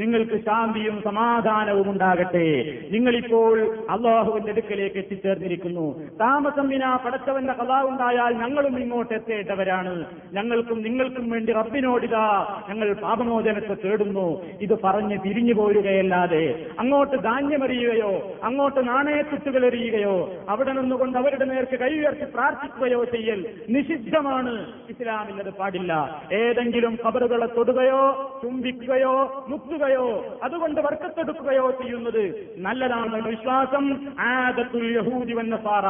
[0.00, 2.46] നിങ്ങൾക്ക് ശാന്തിയും സമാധാനവും ഉണ്ടാകട്ടെ.
[2.94, 3.56] നിങ്ങളിപ്പോൾ
[3.94, 5.86] അള്ളാഹുവിന്റെ അടുക്കലേക്ക് എത്തിച്ചേർന്നിരിക്കുന്നു.
[6.22, 9.94] താമസം വിനാ പടച്ചവന്റെ കഥ ഉണ്ടായാൽ ഞങ്ങളും ഇങ്ങോട്ട് എത്തേണ്ടവരാണ്.
[10.32, 12.24] ഞങ്ങൾക്കും നിങ്ങൾക്കും വേണ്ടി റബ്ബിനോടിതാ
[12.68, 14.26] ഞങ്ങൾ പാപമോചനത്തെ തേടുന്നു.
[14.60, 18.12] ഇത് പറഞ്ഞ് തിരിഞ്ഞു പോരുകയല്ലാതെ അങ്ങോട്ട് ധാന്യമറിയുകയോ
[18.44, 20.16] അങ്ങോട്ട് നാണയത്തുട്ടുകൾ എറിയുകയോ
[20.48, 24.54] അവിടെ നിന്നുകൊണ്ട് അവരുടെ നേർക്ക് കൈ ഉയർത്തി പ്രാർത്ഥിക്കുകയോ ചെയ്യൽ നിഷിദ്ധമാണ്.
[24.90, 25.92] ഇസ്ലാമിൽ അത് പാടില്ല.
[26.32, 28.02] ഏതെങ്കിലും കബറുകളെ തൊടുകയോ
[28.42, 29.14] ചുംബിക്കുകയോ
[29.48, 30.06] മുക്കുകയോ
[30.42, 32.22] അതുകൊണ്ട് വർക്കത്തെടുക്കുകയോ ചെയ്യുന്നത്
[32.58, 33.84] നല്ലതാണ് വിശ്വാസം.
[34.20, 35.86] ആദത്തുൽ യഹൂദി വന്ന പാറ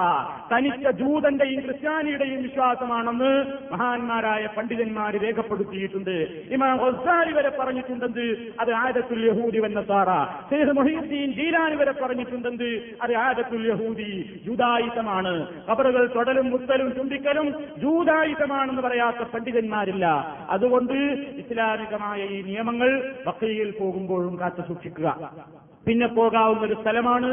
[0.52, 3.32] തനിച്ച ജൂതന്റെയും ക്രിസ്ത്യാനിയുടെയും വിശ്വാസമാണെന്ന്
[4.20, 6.16] മഹാന്മാരായ പണ്ഡിതന്മാർ രേഖപ്പെടുത്തിയിട്ടുണ്ട്.
[6.54, 8.26] ഇമാം ഹൊസാരി വരെ പറഞ്ഞിട്ടുണ്ടെന്ന്
[8.60, 10.10] അത് ആദത്തുൽ യഹൂദി വന്ന സാറ
[10.50, 12.70] സെയ്ദ് മൊഹീദ്ദീൻ ജീലാനി വരെ പറഞ്ഞിട്ടുണ്ടെന്ന്
[13.04, 14.10] അത് ആദത്തുൽ യഹൂദി
[14.46, 15.32] ജൂതായുധമാണ്
[15.68, 17.48] കബറുകൾ തൊടലും മുത്തലും ചുണ്ടിക്കലും
[17.82, 20.06] ജൂതായുധമാണെന്ന് പറയാത്ത പണ്ഡിതന്മാരില്ല.
[20.56, 20.98] അതുകൊണ്ട്
[21.42, 22.90] ഇസ്ലാമികമായ ഈ നിയമങ്ങൾ
[23.26, 25.08] ബക്കയിൽ പോകുമ്പോഴും കാത്തു സൂക്ഷിക്കുക.
[25.86, 27.28] പിന്നെ പോകാവുന്ന ഒരു സ്ഥലമാണ്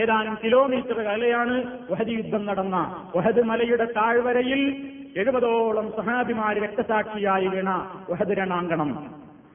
[0.00, 1.54] ഏതാനും കിലോമീറ്റർ അകലെയാണ്
[1.90, 2.76] വഹദ് യുദ്ധം നടന്ന.
[3.16, 4.62] വഹദ് മലയുടെ താഴ്വരയിൽ
[5.16, 7.70] എഴുപതോളം സഹാബിമാര് രക്തസാക്ഷിയായി വീണ
[8.32, 9.10] രണാങ്കണം.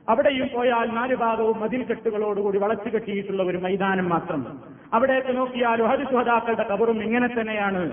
[0.09, 4.59] അവിടെയും പോയാൽ നാല് ഭാഗവും മതിൽക്കെട്ടുകളോടുകൂടി വളച്ചു കെട്ടിയിട്ടുള്ള ഒരു മൈതാനം മാത്രം.
[4.93, 7.91] അവിടേക്ക് നോക്കിയാൽ വഹദ് സുഹതാക്കളുടെ കബറും ഇങ്ങനെ തന്നെയാണ്.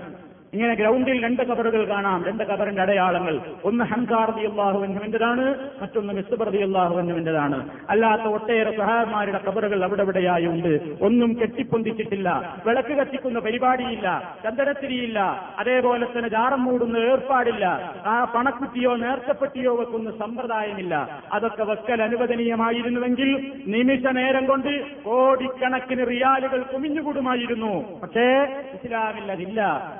[0.54, 2.24] ഇങ്ങനെ ഗ്രൗണ്ടിൽ രണ്ട് കബറുകൾ കാണാം.
[2.26, 3.40] രണ്ട് കബറിന്റെ അടയാളങ്ങൾ.
[3.64, 10.96] ഒന്ന് ഹൻകാർദി അള്ളാഹുവിന്റെതാണ് മറ്റൊന്ന് മിസ്ബർദി അള്ളാഹുവിന്റെതാണ് അല്ലാത്ത ഒട്ടേറെ സഹാബന്മാരുടെ കബറുകൾ അവിടെവിടെയായി ഉണ്ട്.
[11.02, 12.58] ഒന്നും കെട്ടിപ്പൊന്തിച്ചിട്ടില്ല.
[12.66, 14.36] വിളക്ക് കത്തിക്കുന്ന പരിപാടിയില്ല.
[14.44, 15.50] ചന്ദനത്തിരിയില്ല.
[15.58, 17.94] അതേപോലെ തന്നെ ജാറം മൂടുന്ന ഏർപ്പാടില്ല.
[18.06, 21.22] ആ പണക്കുറ്റിയോ നേർക്കപ്പെട്ടിയോ വെക്കുന്ന സമ്പ്രദായമില്ല.
[21.32, 28.00] അതൊക്കെ വെക്കൽ അനുവദനീയമായിരുന്നുവെങ്കിൽ നിമിഷ നേരം കൊണ്ട് കോടിക്കണക്കിന് റിയാലുകൾ കുമിഞ്ഞുകൂടുമായിരുന്നു.
[28.00, 28.42] പക്ഷേ
[28.72, 29.92] ഇസ്ലാമിൽ അതില്ല.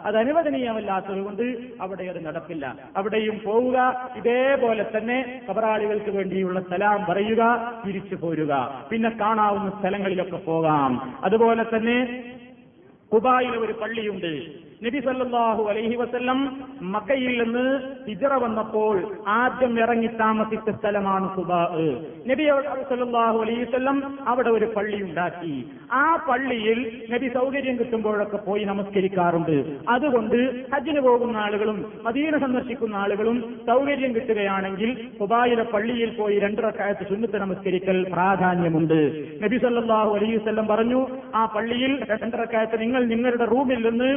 [0.43, 1.45] കൊണ്ട്
[1.81, 2.65] അവിടെ അത് നടപ്പില്ല
[2.97, 3.79] അവിടെയും പോവുക
[4.17, 5.19] ഇതേപോലെ തന്നെ
[5.51, 7.43] കബറാളികൾക്ക് വേണ്ടിയുള്ള സലാം പറയുക
[7.87, 8.53] തിരിച്ചു പോരുക.
[8.91, 11.01] പിന്നെ കാണാവുന്ന സ്ഥലങ്ങളിലൊക്കെ പോകാം.
[11.25, 11.99] അതുപോലെ തന്നെ
[13.13, 14.33] കുബായിലെ ഒരു പള്ളിയുണ്ട്.
[14.85, 16.39] നബി സല്ലാഹു അലൈഹി വസ്ല്ലം
[16.93, 17.65] മക്കയിൽ നിന്ന്
[18.09, 18.95] ഹിജറ വന്നപ്പോൾ
[19.29, 21.59] ആദ്യം ഇറങ്ങി താമസിച്ച സ്ഥലമാണ് സുബാ.
[22.31, 22.45] നബി
[22.91, 25.55] സല്ലാഹു അലൈഹി വസ്ല്ലം അവിടെ ഒരു പള്ളി ഉണ്ടാക്കി.
[25.93, 26.79] ആ പള്ളിയിൽ
[27.13, 29.57] നബി സൗകര്യം കിട്ടുമ്പോഴൊക്കെ പോയി നമസ്കരിക്കാറുണ്ട്.
[29.89, 30.39] അതുകൊണ്ട്
[30.75, 38.99] ഹജ്ജിന് പോകുന്ന ആളുകളും മദീന സന്ദർശിക്കുന്ന ആളുകളും സൗകര്യം കിട്ടുകയാണെങ്കിൽ സുബായിലെ പള്ളിയിൽ പോയി രണ്ടരക്കാലത്ത് സുന്നത്ത് നമസ്കരിക്കൽ പ്രാധാന്യമുണ്ട്.
[39.45, 41.03] നബി സല്ലാഹു അലൈഹി വസ്ല്ലം പറഞ്ഞു
[41.35, 44.11] ആ പള്ളിയിൽ രണ്ടരക്കാലത്ത് നിങ്ങൾ നിങ്ങളുടെ റൂമിൽ നിന്ന്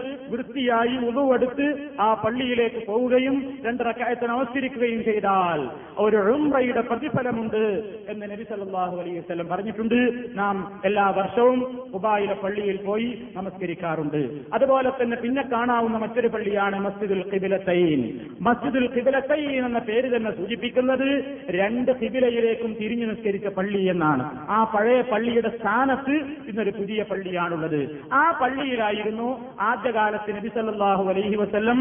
[0.54, 1.68] വൃത്തിയായി ഉതുവെടുത്ത്
[2.00, 3.36] ആ പള്ളിയിലേക്ക് പോവുകയും
[3.66, 5.60] രണ്ടറക്കായത്തിന് നമസ്കരിക്കുകയും ചെയ്താൽ
[6.04, 7.64] ഒരു ഉംറയുടെ പ്രതിഫലമുണ്ട്
[8.12, 9.98] എന്ന് നബി സല്ലല്ലാഹു അലൈഹി വസ്ലം പറഞ്ഞിട്ടുണ്ട്.
[10.40, 11.60] നാം എല്ലാ വർഷവും
[11.94, 14.20] ഉബായിലെ പള്ളിയിൽ പോയി നമസ്കരിക്കാറുണ്ട്.
[14.54, 18.04] അതുപോലെ തന്നെ പിന്നെ കാണാവുന്ന മറ്റൊരു പള്ളിയാണ് മസ്ജിദുൽ കിബിലത്തൈൻ
[18.50, 21.08] മസ്ജിദുൽ കിബിലത്തൈൻ എന്ന പേര് തന്നെ സൂചിപ്പിക്കുന്നത്
[21.60, 24.28] രണ്ട് കിബിലയിലേക്കും തിരിഞ്ഞു നിസ്കരിച്ച പള്ളി എന്നാണ്.
[24.50, 26.18] ആ പഴയ പള്ളിയുടെ സ്ഥാനത്ത്
[26.52, 27.82] ഇന്നൊരു പുതിയ പള്ളിയാണുള്ളത്.
[28.22, 29.30] ആ പള്ളിയിലായിരുന്നു
[29.72, 31.80] ആദ്യകാലത്ത് നബി സല്ലാഹു അലൈഹി വസ്ല്ലം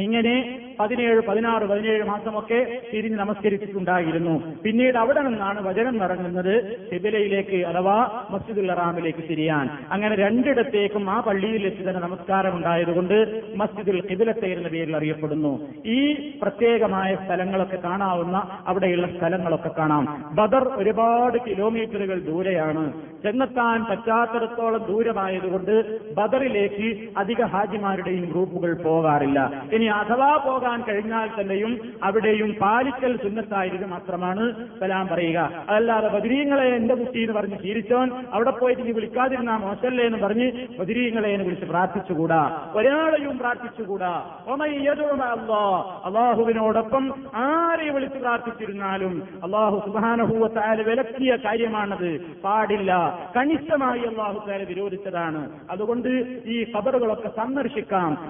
[0.00, 0.34] ഇങ്ങനെ
[0.80, 2.58] പതിനേഴ് പതിനാറ് പതിനേഴ് മാസമൊക്കെ
[2.92, 4.34] തിരിഞ്ഞ് നമസ്കരിച്ചിട്ടുണ്ടായിരുന്നു.
[4.64, 6.52] പിന്നീട് അവിടെ നിന്നാണ് വചനം നടങ്ങുന്നത്
[6.92, 7.96] ഹിബിലയിലേക്ക് അഥവാ
[8.30, 9.70] മസ്ജിദുൽ അറാമിലേക്ക് തിരിയാൻ.
[9.90, 15.52] അങ്ങനെ രണ്ടിടത്തേക്കും ആ പള്ളിയിൽ വെച്ച് തന്നെ നമസ്കാരം ഉണ്ടായതുകൊണ്ട് മസ്ജിദുൽ ഹിബിലത്തെ എന്ന പേരിൽ അറിയപ്പെടുന്നു.
[15.86, 15.98] ഈ
[16.42, 18.36] പ്രത്യേകമായ സ്ഥലങ്ങളൊക്കെ കാണാവുന്ന
[18.66, 20.06] അവിടെയുള്ള സ്ഥലങ്ങളൊക്കെ കാണാം.
[20.34, 22.86] ബദർ ഒരുപാട് കിലോമീറ്ററുകൾ ദൂരെയാണ്.
[23.22, 25.74] ചെന്നെത്താൻ പറ്റാത്തിടത്തോളം ദൂരമായതുകൊണ്ട്
[26.14, 27.42] ബദറിലേക്ക് അധിക
[27.88, 29.64] ഹാജിമാരുടെയും ഗ്രൂപ്പുകൾ പോകാറില്ല.
[29.72, 35.50] ഇനി അഥവാ പോകാൻ കഴിഞ്ഞാൽ തന്നെയും അവിടെയും പാലിക്കൽ സുന്നത്തായത് മാത്രമാണ് സലാം പറയുക.
[35.68, 41.28] അതല്ലാതെ ബദിരീങ്ങളെ എന്റെ കുട്ടി എന്ന് പറഞ്ഞ് ശീലിച്ചോൻ അവിടെ പോയിട്ട് നീ വിളിക്കാതിരുന്നാ മോശല്ലേ എന്ന് പറഞ്ഞ് ബദിരീങ്ങളെ
[41.28, 42.68] എന്ന് വിളിച്ച് പ്രാർത്ഥിച്ചുകൂടാ.
[42.74, 44.12] ഒരാളെയും പ്രാർത്ഥിച്ചുകൂടാ.
[44.48, 52.20] അള്ളാ അള്ളാഹുവിനോടൊപ്പം ആരെ വിളിച്ച് പ്രാർത്ഥിച്ചിരുന്നാലും അള്ളാഹു സുബാനഹൂവത്താൽ വിലക്കിയ കാര്യമാണത്.
[52.44, 53.18] പാടില്ല.
[53.36, 55.50] കണിശമായി അള്ളാഹു താരെ വിരോധിച്ചതാണ്.
[55.70, 56.08] അതുകൊണ്ട്
[56.46, 57.77] ഈ ഖബറുകളൊക്കെ സന്ദർശിക്കാം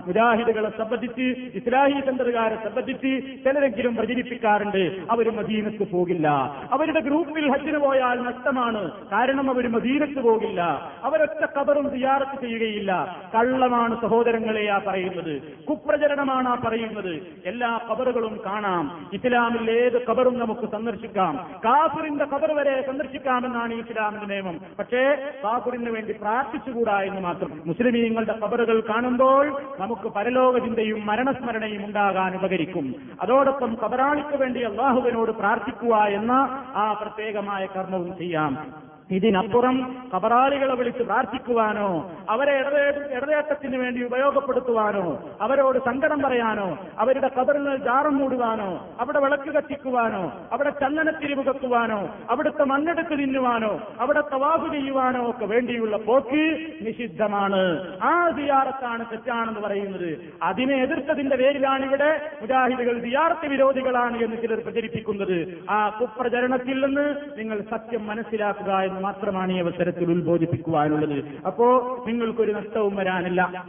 [0.06, 1.22] മുജാഹിദുകളെ സംബന്ധിച്ച്
[1.54, 4.96] ഇസ്ലാഹി ചന്ദ്രകാരെ സംബന്ധിച്ച് ചിലരെങ്കിലും പ്രചരിപ്പിക്കാറുണ്ട്.
[5.10, 6.28] അവർ മദീനത്ത് പോകില്ല.
[6.72, 8.90] അവരുടെ ഗ്രൂപ്പിൽ ഹജ്ജിന് പോയാൽ നഷ്ടമാണ്.
[9.12, 10.92] കാരണം അവർ മദീനത്ത് പോകില്ല.
[11.04, 13.16] അവരൊറ്റ കബറും സിയാറത്ത് ചെയ്യുകയില്ല.
[13.34, 15.42] കള്ളമാണ് സഹോദരങ്ങളെ ആ പറയുന്നത്.
[15.70, 17.20] കുപ്രചരണമാണ് ആ പറയുന്നത്.
[17.46, 19.10] എല്ലാ കബറുകളും കാണാം.
[19.12, 21.50] ഇസ്ലാമിൽ ഏത് കബറും നമുക്ക് സന്ദർശിക്കാം.
[21.64, 24.60] കാഫിറിന്റെ കബർ വരെ സന്ദർശിക്കാമെന്നാണ് ഇസ്ലാമിന്റെ നിയമം.
[24.78, 29.37] പക്ഷേ കാഫിറിന് വേണ്ടി പ്രാർത്ഥിച്ചുകൂടാ എന്ന് മാത്രം മുസ്ലിമീങ്ങളുടെ കബറുകൾ കാണുമ്പോൾ
[29.80, 32.94] നമുക്ക് പരലോക ചിന്തയും മരണസ്മരണയും ഉണ്ടാകാൻ ഉപകരിക്കും.
[33.20, 36.32] അതോടൊപ്പം കബറാളിക്ക് വേണ്ടി അള്ളാഹുവിനോട് പ്രാർത്ഥിക്കുക എന്ന
[36.74, 38.72] ആ പ്രത്യേകമായ കർമ്മവും ചെയ്യാം.
[39.10, 39.76] ഇതിനപ്പുറം
[40.14, 41.88] കബറാളികളെ വിളിച്ച് പ്രാർത്ഥിക്കുവാനോ
[42.30, 42.54] അവരെ
[43.16, 45.04] ഇടതേട്ടത്തിന് വേണ്ടി ഉപയോഗപ്പെടുത്തുവാനോ
[45.40, 46.66] അവരോട് സങ്കടം പറയാനോ
[46.98, 48.68] അവരുടെ കബറിന് ജാറം മൂടുവാനോ
[49.00, 52.00] അവിടെ വിളക്ക് കത്തിക്കുവാനോ അവിടെ ചന്ദനത്തിരി മുഖത്തുവാനോ
[52.30, 56.42] അവിടുത്തെ മണ്ണെടുത്ത് തിന്നുവാനോ അവിടെ തവാഫ് ചെയ്യുവാനോ ഒക്കെ വേണ്ടിയുള്ള പോക്ക്
[56.86, 57.62] നിഷിദ്ധമാണ്.
[58.02, 60.10] ആ ദിയാറത്താണ് തെറ്റാണെന്ന് പറയുന്നത്.
[60.42, 62.10] അതിനെ എതിർത്തതിന്റെ പേരിലാണ് ഇവിടെ
[62.42, 65.38] മുജാഹിദുകൾ സിയാറത്ത് വിരോധികളാണ് എന്ന് ചിലർ പ്രചരിപ്പിക്കുന്നത്.
[65.70, 71.24] ആ കുപ്രചരണത്തിൽ നിന്ന് നിങ്ങൾ സത്യം മനസ്സിലാക്കുക എന്ന് മാത്രമാണ് ഈ അവസരത്തിൽ ഉത്ബോധിപ്പിക്കുവാനുള്ളത്.
[71.46, 71.68] അപ്പോ
[72.08, 73.64] നിങ്ങൾക്കൊരു നഷ്ടവും വരാനില്ല.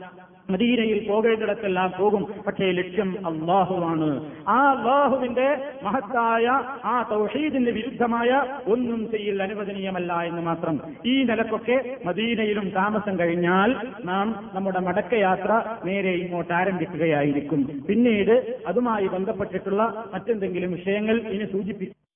[0.49, 2.33] മദീനയിൽ പോകേണ്ടിടത്തെല്ലാം പോകും.
[2.47, 6.45] പക്ഷേ ലക്ഷ്യം അള്ളാഹുവാണ് ആ അള്ളാഹുവിന്റെ മഹത്തായ
[6.85, 10.79] ആ തൗഹീദിന് വിരുദ്ധമായ ഒന്നും ചെയ്യൽ അനുവദനീയമല്ല എന്ന് മാത്രം.
[11.05, 13.75] ഈ നിലക്കൊക്കെ മദീനയിലും താമസം കഴിഞ്ഞാൽ
[14.05, 17.83] നാം നമ്മുടെ മടക്കയാത്ര നേരെ ഇങ്ങോട്ട് ആരംഭിക്കുകയായിരിക്കും.
[17.89, 22.08] പിന്നീട് അതുമായി ബന്ധപ്പെട്ടിട്ടുള്ള മറ്റെന്തെങ്കിലും വിഷയങ്ങൾ ഇനി സൂചിപ്പിക്കും